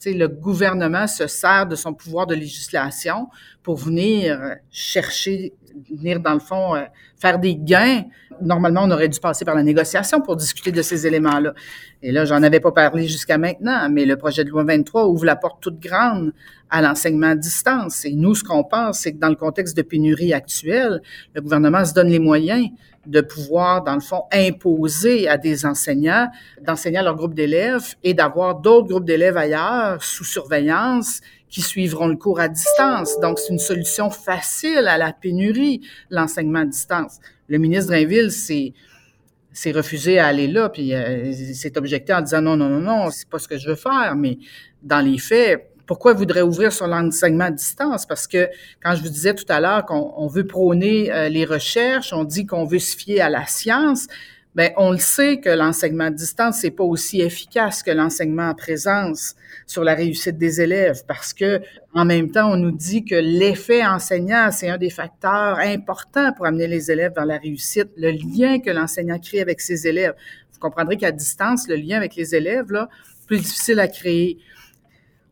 le 0.06 0.28
gouvernement 0.28 1.08
se 1.08 1.28
sert 1.28 1.68
de 1.68 1.76
son 1.76 1.94
pouvoir 1.94 2.28
de 2.28 2.36
législation 2.36 3.28
pour 3.64 3.76
venir 3.78 4.56
chercher, 4.72 5.54
venir 5.90 6.20
dans 6.20 6.34
le 6.34 6.40
fond 6.40 6.76
euh, 6.76 6.84
faire 7.20 7.40
des 7.40 7.56
gains. 7.56 8.04
Normalement, 8.42 8.82
on 8.84 8.92
aurait 8.92 9.10
dû 9.10 9.20
passer 9.20 9.46
par 9.46 9.56
la 9.56 9.64
négociation 9.64 10.22
pour 10.22 10.36
discuter 10.36 10.72
de 10.72 10.82
ces 10.82 11.06
éléments-là. 11.06 11.54
Et 12.02 12.12
là, 12.12 12.26
j'en 12.26 12.42
avais 12.42 12.60
pas 12.60 12.72
parlé 12.72 13.08
jusqu'à 13.08 13.38
maintenant, 13.38 13.88
mais 13.90 14.06
le 14.06 14.16
projet 14.16 14.44
de 14.44 14.50
loi 14.50 14.64
23 14.64 15.08
ouvre 15.08 15.26
la 15.26 15.36
porte 15.36 15.62
toute 15.62 15.80
grande 15.80 16.34
à 16.70 16.82
l'enseignement 16.82 17.28
à 17.28 17.36
distance. 17.36 18.06
Et 18.06 18.14
nous, 18.14 18.34
ce 18.34 18.44
qu'on 18.44 18.64
pense, 18.64 19.00
c'est 19.00 19.14
que 19.14 19.20
dans 19.20 19.30
le 19.30 19.36
contexte 19.36 19.78
de 19.78 19.82
pénurie 19.82 20.34
actuelle, 20.34 21.02
le 21.36 21.42
gouvernement 21.42 21.86
se 21.86 21.94
donne 21.94 22.08
les 22.08 22.20
moyens 22.20 22.70
de 23.06 23.22
pouvoir, 23.22 23.84
dans 23.84 23.96
le 23.96 24.00
fond, 24.00 24.24
imposer 24.32 25.28
à 25.28 25.38
des 25.38 25.66
enseignants 25.66 26.28
d'enseigner 26.62 27.00
à 27.00 27.04
leur 27.04 27.16
groupe 27.16 27.34
d'élèves 27.34 27.96
et 28.04 28.14
d'avoir 28.14 28.56
d'autres 28.60 28.88
groupes 28.88 29.06
d'élèves 29.06 29.38
ailleurs 29.38 30.04
sous 30.04 30.24
surveillance 30.24 31.22
qui 31.52 31.62
suivront 31.62 32.08
le 32.08 32.16
cours 32.16 32.40
à 32.40 32.48
distance. 32.48 33.20
Donc, 33.20 33.38
c'est 33.38 33.52
une 33.52 33.60
solution 33.60 34.10
facile 34.10 34.88
à 34.88 34.98
la 34.98 35.14
pénurie, 35.14 35.82
l'enseignement 36.10 36.60
à 36.60 36.66
distance. 36.66 37.20
Le 37.50 37.58
ministre 37.58 37.92
Drainville 37.92 38.32
s'est 38.32 39.72
refusé 39.72 40.18
à 40.18 40.28
aller 40.28 40.48
là, 40.48 40.70
puis 40.70 40.96
euh, 40.96 41.34
s'est 41.54 41.78
objecté 41.78 42.14
en 42.14 42.22
disant 42.22 42.42
non, 42.42 42.56
non, 42.56 42.70
non, 42.70 42.80
non, 42.80 43.12
c'est 43.12 43.30
pas 43.30 43.38
ce 43.38 43.50
que 43.50 43.58
je 43.58 43.68
veux 43.70 43.76
faire. 43.76 44.16
Mais 44.16 44.40
dans 44.82 45.06
les 45.06 45.18
faits, 45.18 45.68
pourquoi 45.86 46.14
voudrait 46.14 46.42
ouvrir 46.42 46.72
sur 46.72 46.88
l'enseignement 46.88 47.46
à 47.46 47.52
distance? 47.52 48.06
Parce 48.06 48.28
que 48.28 48.48
quand 48.82 48.96
je 48.96 49.02
vous 49.02 49.10
disais 49.10 49.36
tout 49.36 49.46
à 49.50 49.60
l'heure 49.60 49.86
qu'on 49.86 50.28
veut 50.28 50.48
prôner 50.48 51.12
euh, 51.12 51.28
les 51.28 51.44
recherches, 51.44 52.14
on 52.14 52.24
dit 52.24 52.46
qu'on 52.46 52.64
veut 52.64 52.80
se 52.80 52.96
fier 52.96 53.20
à 53.20 53.30
la 53.30 53.46
science, 53.46 54.08
ben 54.54 54.72
on 54.76 54.92
le 54.92 54.98
sait 54.98 55.40
que 55.40 55.50
l'enseignement 55.50 56.06
à 56.06 56.12
distance 56.12 56.58
c'est 56.60 56.72
pas 56.72 56.84
aussi 56.84 57.22
efficace 57.22 57.84
que 57.84 57.92
l'enseignement 57.92 58.50
en 58.50 58.56
présence 58.56 59.36
sur 59.66 59.84
la 59.84 59.96
réussite 59.96 60.38
des 60.38 60.60
élèves 60.60 61.04
parce 61.08 61.34
que 61.34 61.62
en 61.94 62.04
même 62.04 62.32
temps 62.32 62.52
on 62.52 62.58
nous 62.58 62.72
dit 62.72 63.06
que 63.06 63.16
l'effet 63.16 63.86
enseignant 63.86 64.52
c'est 64.52 64.70
un 64.70 64.78
des 64.78 64.90
facteurs 64.90 65.60
importants 65.60 66.34
pour 66.34 66.46
amener 66.46 66.68
les 66.68 66.92
élèves 66.92 67.14
dans 67.14 67.26
la 67.26 67.38
réussite, 67.38 67.90
le 67.96 68.12
lien 68.12 68.60
que 68.60 68.72
l'enseignant 68.72 69.20
crée 69.20 69.42
avec 69.42 69.62
ses 69.62 69.88
élèves. 69.88 70.16
Vous 70.52 70.60
comprendrez 70.60 70.98
qu'à 70.98 71.12
distance 71.12 71.68
le 71.68 71.76
lien 71.76 71.98
avec 71.98 72.16
les 72.16 72.36
élèves 72.36 72.72
là 72.72 72.90
plus 73.28 73.38
difficile 73.38 73.80
à 73.80 73.88
créer 73.88 74.38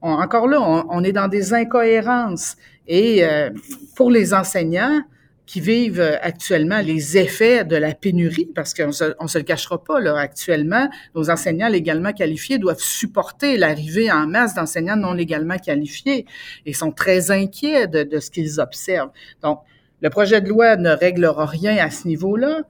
encore 0.01 0.47
là, 0.47 0.61
on, 0.61 1.03
est 1.03 1.11
dans 1.11 1.27
des 1.27 1.53
incohérences. 1.53 2.55
Et 2.87 3.23
euh, 3.23 3.49
pour 3.95 4.09
les 4.09 4.33
enseignants 4.33 5.01
qui 5.49 5.61
vivent 5.61 6.19
actuellement 6.21 6.79
les 6.79 7.17
effets 7.17 7.65
de 7.65 7.75
la 7.75 7.95
pénurie, 7.95 8.51
parce 8.53 8.75
qu'on 8.75 8.91
se, 8.91 9.15
on 9.19 9.27
se 9.27 9.39
le 9.39 9.43
cachera 9.43 9.83
pas, 9.83 9.99
là, 9.99 10.15
actuellement, 10.15 10.87
nos 11.15 11.31
enseignants 11.31 11.69
légalement 11.69 12.13
qualifiés 12.13 12.59
doivent 12.59 12.79
supporter 12.79 13.57
l'arrivée 13.57 14.11
en 14.11 14.27
masse 14.27 14.53
d'enseignants 14.53 14.95
non 14.95 15.13
légalement 15.13 15.57
qualifiés 15.57 16.27
et 16.67 16.73
sont 16.73 16.91
très 16.91 17.31
inquiets 17.31 17.87
de, 17.87 18.03
de 18.03 18.19
ce 18.19 18.29
qu'ils 18.29 18.59
observent. 18.59 19.09
Donc, 19.41 19.61
le 20.01 20.11
projet 20.11 20.39
de 20.39 20.49
loi 20.49 20.75
ne 20.75 20.91
réglera 20.91 21.47
rien 21.47 21.83
à 21.83 21.89
ce 21.89 22.07
niveau-là. 22.07 22.61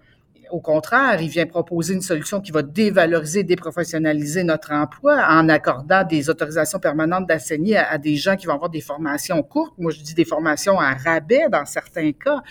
Au 0.51 0.59
contraire, 0.59 1.21
il 1.21 1.29
vient 1.29 1.45
proposer 1.45 1.93
une 1.93 2.01
solution 2.01 2.41
qui 2.41 2.51
va 2.51 2.61
dévaloriser, 2.61 3.43
déprofessionnaliser 3.43 4.43
notre 4.43 4.71
emploi 4.71 5.23
en 5.29 5.47
accordant 5.49 6.03
des 6.03 6.29
autorisations 6.29 6.79
permanentes 6.79 7.27
d'enseigner 7.27 7.77
à, 7.77 7.97
des 7.97 8.15
gens 8.15 8.35
qui 8.35 8.47
vont 8.47 8.53
avoir 8.53 8.69
des 8.69 8.81
formations 8.81 9.41
courtes. 9.43 9.73
Moi, 9.77 9.91
je 9.91 9.99
dis 10.01 10.13
des 10.13 10.25
formations 10.25 10.79
à 10.79 10.93
rabais 10.93 11.49
dans 11.51 11.65
certains 11.65 12.11
cas. 12.11 12.41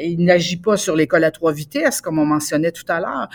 Il 0.00 0.24
n'agit 0.24 0.56
pas 0.56 0.76
sur 0.76 0.96
l'école 0.96 1.24
à 1.24 1.30
trois 1.30 1.52
vitesses, 1.52 2.00
comme 2.00 2.18
on 2.18 2.26
mentionnait 2.26 2.72
tout 2.72 2.84
à 2.88 3.00
l'heure. 3.00 3.28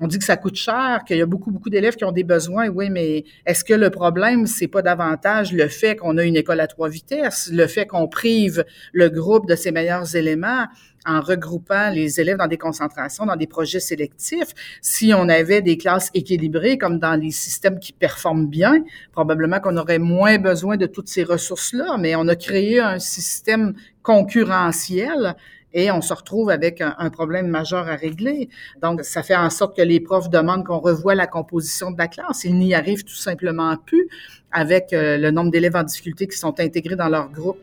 On 0.00 0.06
dit 0.06 0.18
que 0.18 0.24
ça 0.24 0.36
coûte 0.36 0.56
cher, 0.56 1.02
qu'il 1.06 1.18
y 1.18 1.22
a 1.22 1.26
beaucoup, 1.26 1.50
beaucoup 1.50 1.68
d'élèves 1.68 1.94
qui 1.94 2.04
ont 2.04 2.12
des 2.12 2.24
besoins. 2.24 2.68
Oui, 2.68 2.88
mais 2.90 3.24
est-ce 3.44 3.64
que 3.64 3.74
le 3.74 3.90
problème, 3.90 4.46
c'est 4.46 4.66
pas 4.66 4.80
davantage 4.80 5.52
le 5.52 5.68
fait 5.68 5.96
qu'on 5.96 6.16
a 6.16 6.24
une 6.24 6.36
école 6.36 6.60
à 6.60 6.66
trois 6.66 6.88
vitesses, 6.88 7.50
le 7.52 7.66
fait 7.66 7.86
qu'on 7.86 8.08
prive 8.08 8.64
le 8.92 9.10
groupe 9.10 9.46
de 9.46 9.54
ses 9.54 9.72
meilleurs 9.72 10.16
éléments? 10.16 10.66
en 11.06 11.20
regroupant 11.20 11.90
les 11.90 12.20
élèves 12.20 12.36
dans 12.36 12.46
des 12.46 12.58
concentrations, 12.58 13.26
dans 13.26 13.36
des 13.36 13.46
projets 13.46 13.80
sélectifs? 13.80 14.48
Si 14.82 15.12
on 15.14 15.28
avait 15.28 15.62
des 15.62 15.76
classes 15.78 16.10
équilibrées, 16.14 16.78
comme 16.78 16.98
dans 16.98 17.18
les 17.18 17.30
systèmes 17.30 17.78
qui 17.78 17.92
performent 17.92 18.46
bien, 18.46 18.84
probablement 19.12 19.60
qu'on 19.60 19.76
aurait 19.76 19.98
moins 19.98 20.38
besoin 20.38 20.76
de 20.76 20.86
toutes 20.86 21.08
ces 21.08 21.24
ressources-là, 21.24 21.96
mais 21.98 22.16
on 22.16 22.28
a 22.28 22.36
créé 22.36 22.80
un 22.80 22.98
système 22.98 23.74
concurrentiel 24.02 25.36
et 25.72 25.90
on 25.90 26.00
se 26.00 26.12
retrouve 26.12 26.50
avec 26.50 26.80
un, 26.80 27.10
problème 27.10 27.48
majeur 27.48 27.88
à 27.88 27.96
régler. 27.96 28.48
Donc, 28.82 29.04
ça 29.04 29.22
fait 29.22 29.36
en 29.36 29.50
sorte 29.50 29.76
que 29.76 29.82
les 29.82 30.00
profs 30.00 30.30
demandent 30.30 30.64
qu'on 30.64 30.78
revoie 30.78 31.14
la 31.14 31.26
composition 31.26 31.90
de 31.90 31.98
la 31.98 32.08
classe. 32.08 32.44
Ils 32.44 32.56
n'y 32.56 32.74
arrivent 32.74 33.04
tout 33.04 33.16
simplement 33.16 33.76
plus 33.76 34.08
avec 34.52 34.92
euh, 34.92 35.16
le 35.16 35.30
nombre 35.30 35.50
d'élèves 35.50 35.76
en 35.76 35.82
difficulté 35.82 36.26
qui 36.26 36.36
sont 36.36 36.58
intégrés 36.60 36.96
dans 36.96 37.08
leur 37.08 37.30
groupe. 37.30 37.58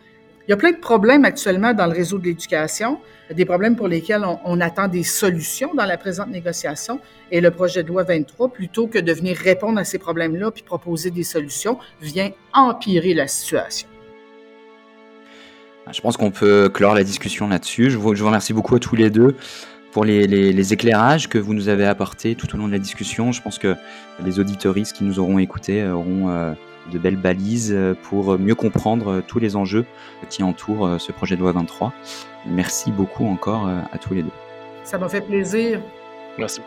Il 0.48 0.52
y 0.52 0.54
a 0.54 0.58
plein 0.58 0.72
de 0.72 0.78
problèmes 0.78 1.26
actuellement 1.26 1.74
dans 1.74 1.88
le 1.88 1.92
réseau 1.92 2.20
de 2.20 2.24
l'éducation, 2.24 3.00
des 3.30 3.44
problèmes 3.44 3.76
pour 3.76 3.90
lesquels 3.90 4.24
on, 4.46 4.62
attend 4.62 4.88
des 4.88 5.04
solutions 5.04 5.74
dans 5.74 5.84
la 5.86 5.98
présente 5.98 6.30
négociation. 6.30 7.02
Et 7.32 7.42
le 7.42 7.52
projet 7.52 7.84
de 7.84 7.90
loi 7.90 8.04
23, 8.04 8.54
plutôt 8.54 8.88
que 8.88 8.98
de 8.98 9.12
venir 9.12 9.36
répondre 9.36 9.78
à 9.78 9.84
ces 9.84 9.98
problèmes-là 9.98 10.52
puis 10.52 10.64
proposer 10.64 11.12
des 11.12 11.24
solutions, 11.24 11.78
vient 12.02 12.32
empirer 12.54 13.14
la 13.14 13.28
situation. 13.28 13.90
Je 15.92 16.02
pense 16.02 16.18
qu'on 16.18 16.32
peut 16.32 16.70
clore 16.70 16.94
la 16.94 17.04
discussion 17.04 17.48
là-dessus. 17.48 17.90
Je 17.90 17.98
vous, 17.98 18.10
remercie 18.10 18.54
beaucoup 18.54 18.76
à 18.76 18.80
tous 18.80 18.96
les 18.96 19.10
deux 19.10 19.36
pour 19.92 20.06
les, 20.06 20.74
éclairages 20.74 21.28
que 21.28 21.38
vous 21.38 21.54
nous 21.54 21.70
avez 21.70 21.86
apportés 21.86 22.36
tout 22.36 22.54
au 22.54 22.58
long 22.58 22.68
de 22.68 22.74
la 22.74 22.80
discussion. 22.80 23.32
Je 23.32 23.42
pense 23.42 23.58
que 23.58 23.76
les 24.24 24.40
auditoristes 24.40 24.96
qui 24.96 25.04
nous 25.04 25.20
auront 25.20 25.40
écoutés 25.40 25.88
auront 25.88 26.30
euh, 26.30 26.54
de 26.92 26.98
belles 26.98 27.18
balises 27.18 27.76
pour 28.04 28.38
mieux 28.38 28.56
comprendre 28.56 29.22
tous 29.28 29.40
les 29.40 29.56
enjeux 29.56 29.86
qui 30.30 30.44
entourent 30.44 31.00
ce 31.00 31.12
projet 31.12 31.36
de 31.36 31.42
loi 31.42 31.52
23. 31.52 31.94
Merci 32.46 32.92
beaucoup 32.92 33.26
encore 33.26 33.68
à 33.68 33.98
tous 33.98 34.14
les 34.14 34.24
deux. 34.24 34.32
Ça 34.84 34.98
m'a 34.98 35.10
fait 35.10 35.22
plaisir. 35.22 35.82
Merci. 36.38 36.62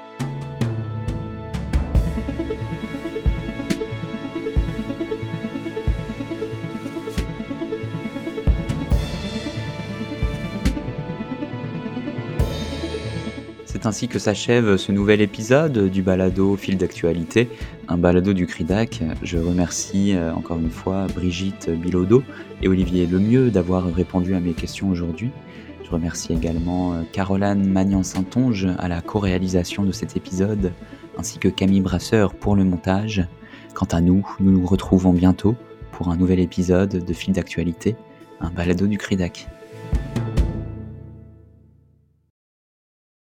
Ainsi 13.83 14.09
que 14.09 14.19
s'achève 14.19 14.77
ce 14.77 14.93
nouvel 14.93 15.23
épisode 15.23 15.89
du 15.89 16.03
balado 16.03 16.55
Fil 16.57 16.77
d'actualité, 16.77 17.49
un 17.89 17.97
balado 17.97 18.35
du 18.35 18.47
CRIDAC. 18.47 19.03
Je 19.23 19.39
remercie 19.39 20.15
euh, 20.15 20.35
encore 20.35 20.59
une 20.59 20.71
fois 20.71 21.07
Brigitte 21.15 21.71
Bilodeau 21.71 22.23
et 22.61 22.69
Olivier 22.69 23.07
Lemieux 23.07 23.51
d'avoir 23.51 23.87
répondu 23.87 24.35
à 24.35 24.41
mes 24.41 24.53
questions 24.53 24.91
aujourd'hui. 24.91 25.31
Je 25.83 25.91
remercie 25.91 26.35
également 26.35 26.93
euh, 26.93 27.03
Caroline 27.11 27.67
Magnan-Saintonge 27.67 28.69
à 28.79 28.87
la 28.87 29.01
co-réalisation 29.01 29.85
de 29.85 29.93
cet 29.93 30.15
épisode, 30.15 30.73
ainsi 31.17 31.39
que 31.39 31.49
Camille 31.49 31.81
Brasseur 31.81 32.35
pour 32.35 32.57
le 32.57 32.65
montage. 32.65 33.27
Quant 33.73 33.89
à 33.93 34.03
nous, 34.03 34.27
nous 34.41 34.51
nous 34.51 34.67
retrouvons 34.67 35.15
bientôt 35.15 35.57
pour 35.93 36.09
un 36.09 36.17
nouvel 36.19 36.41
épisode 36.41 37.03
de 37.03 37.13
Fil 37.15 37.33
d'actualité, 37.33 37.97
un 38.43 38.51
balado 38.51 38.87
du 38.87 38.99
CRIDAC. 38.99 39.49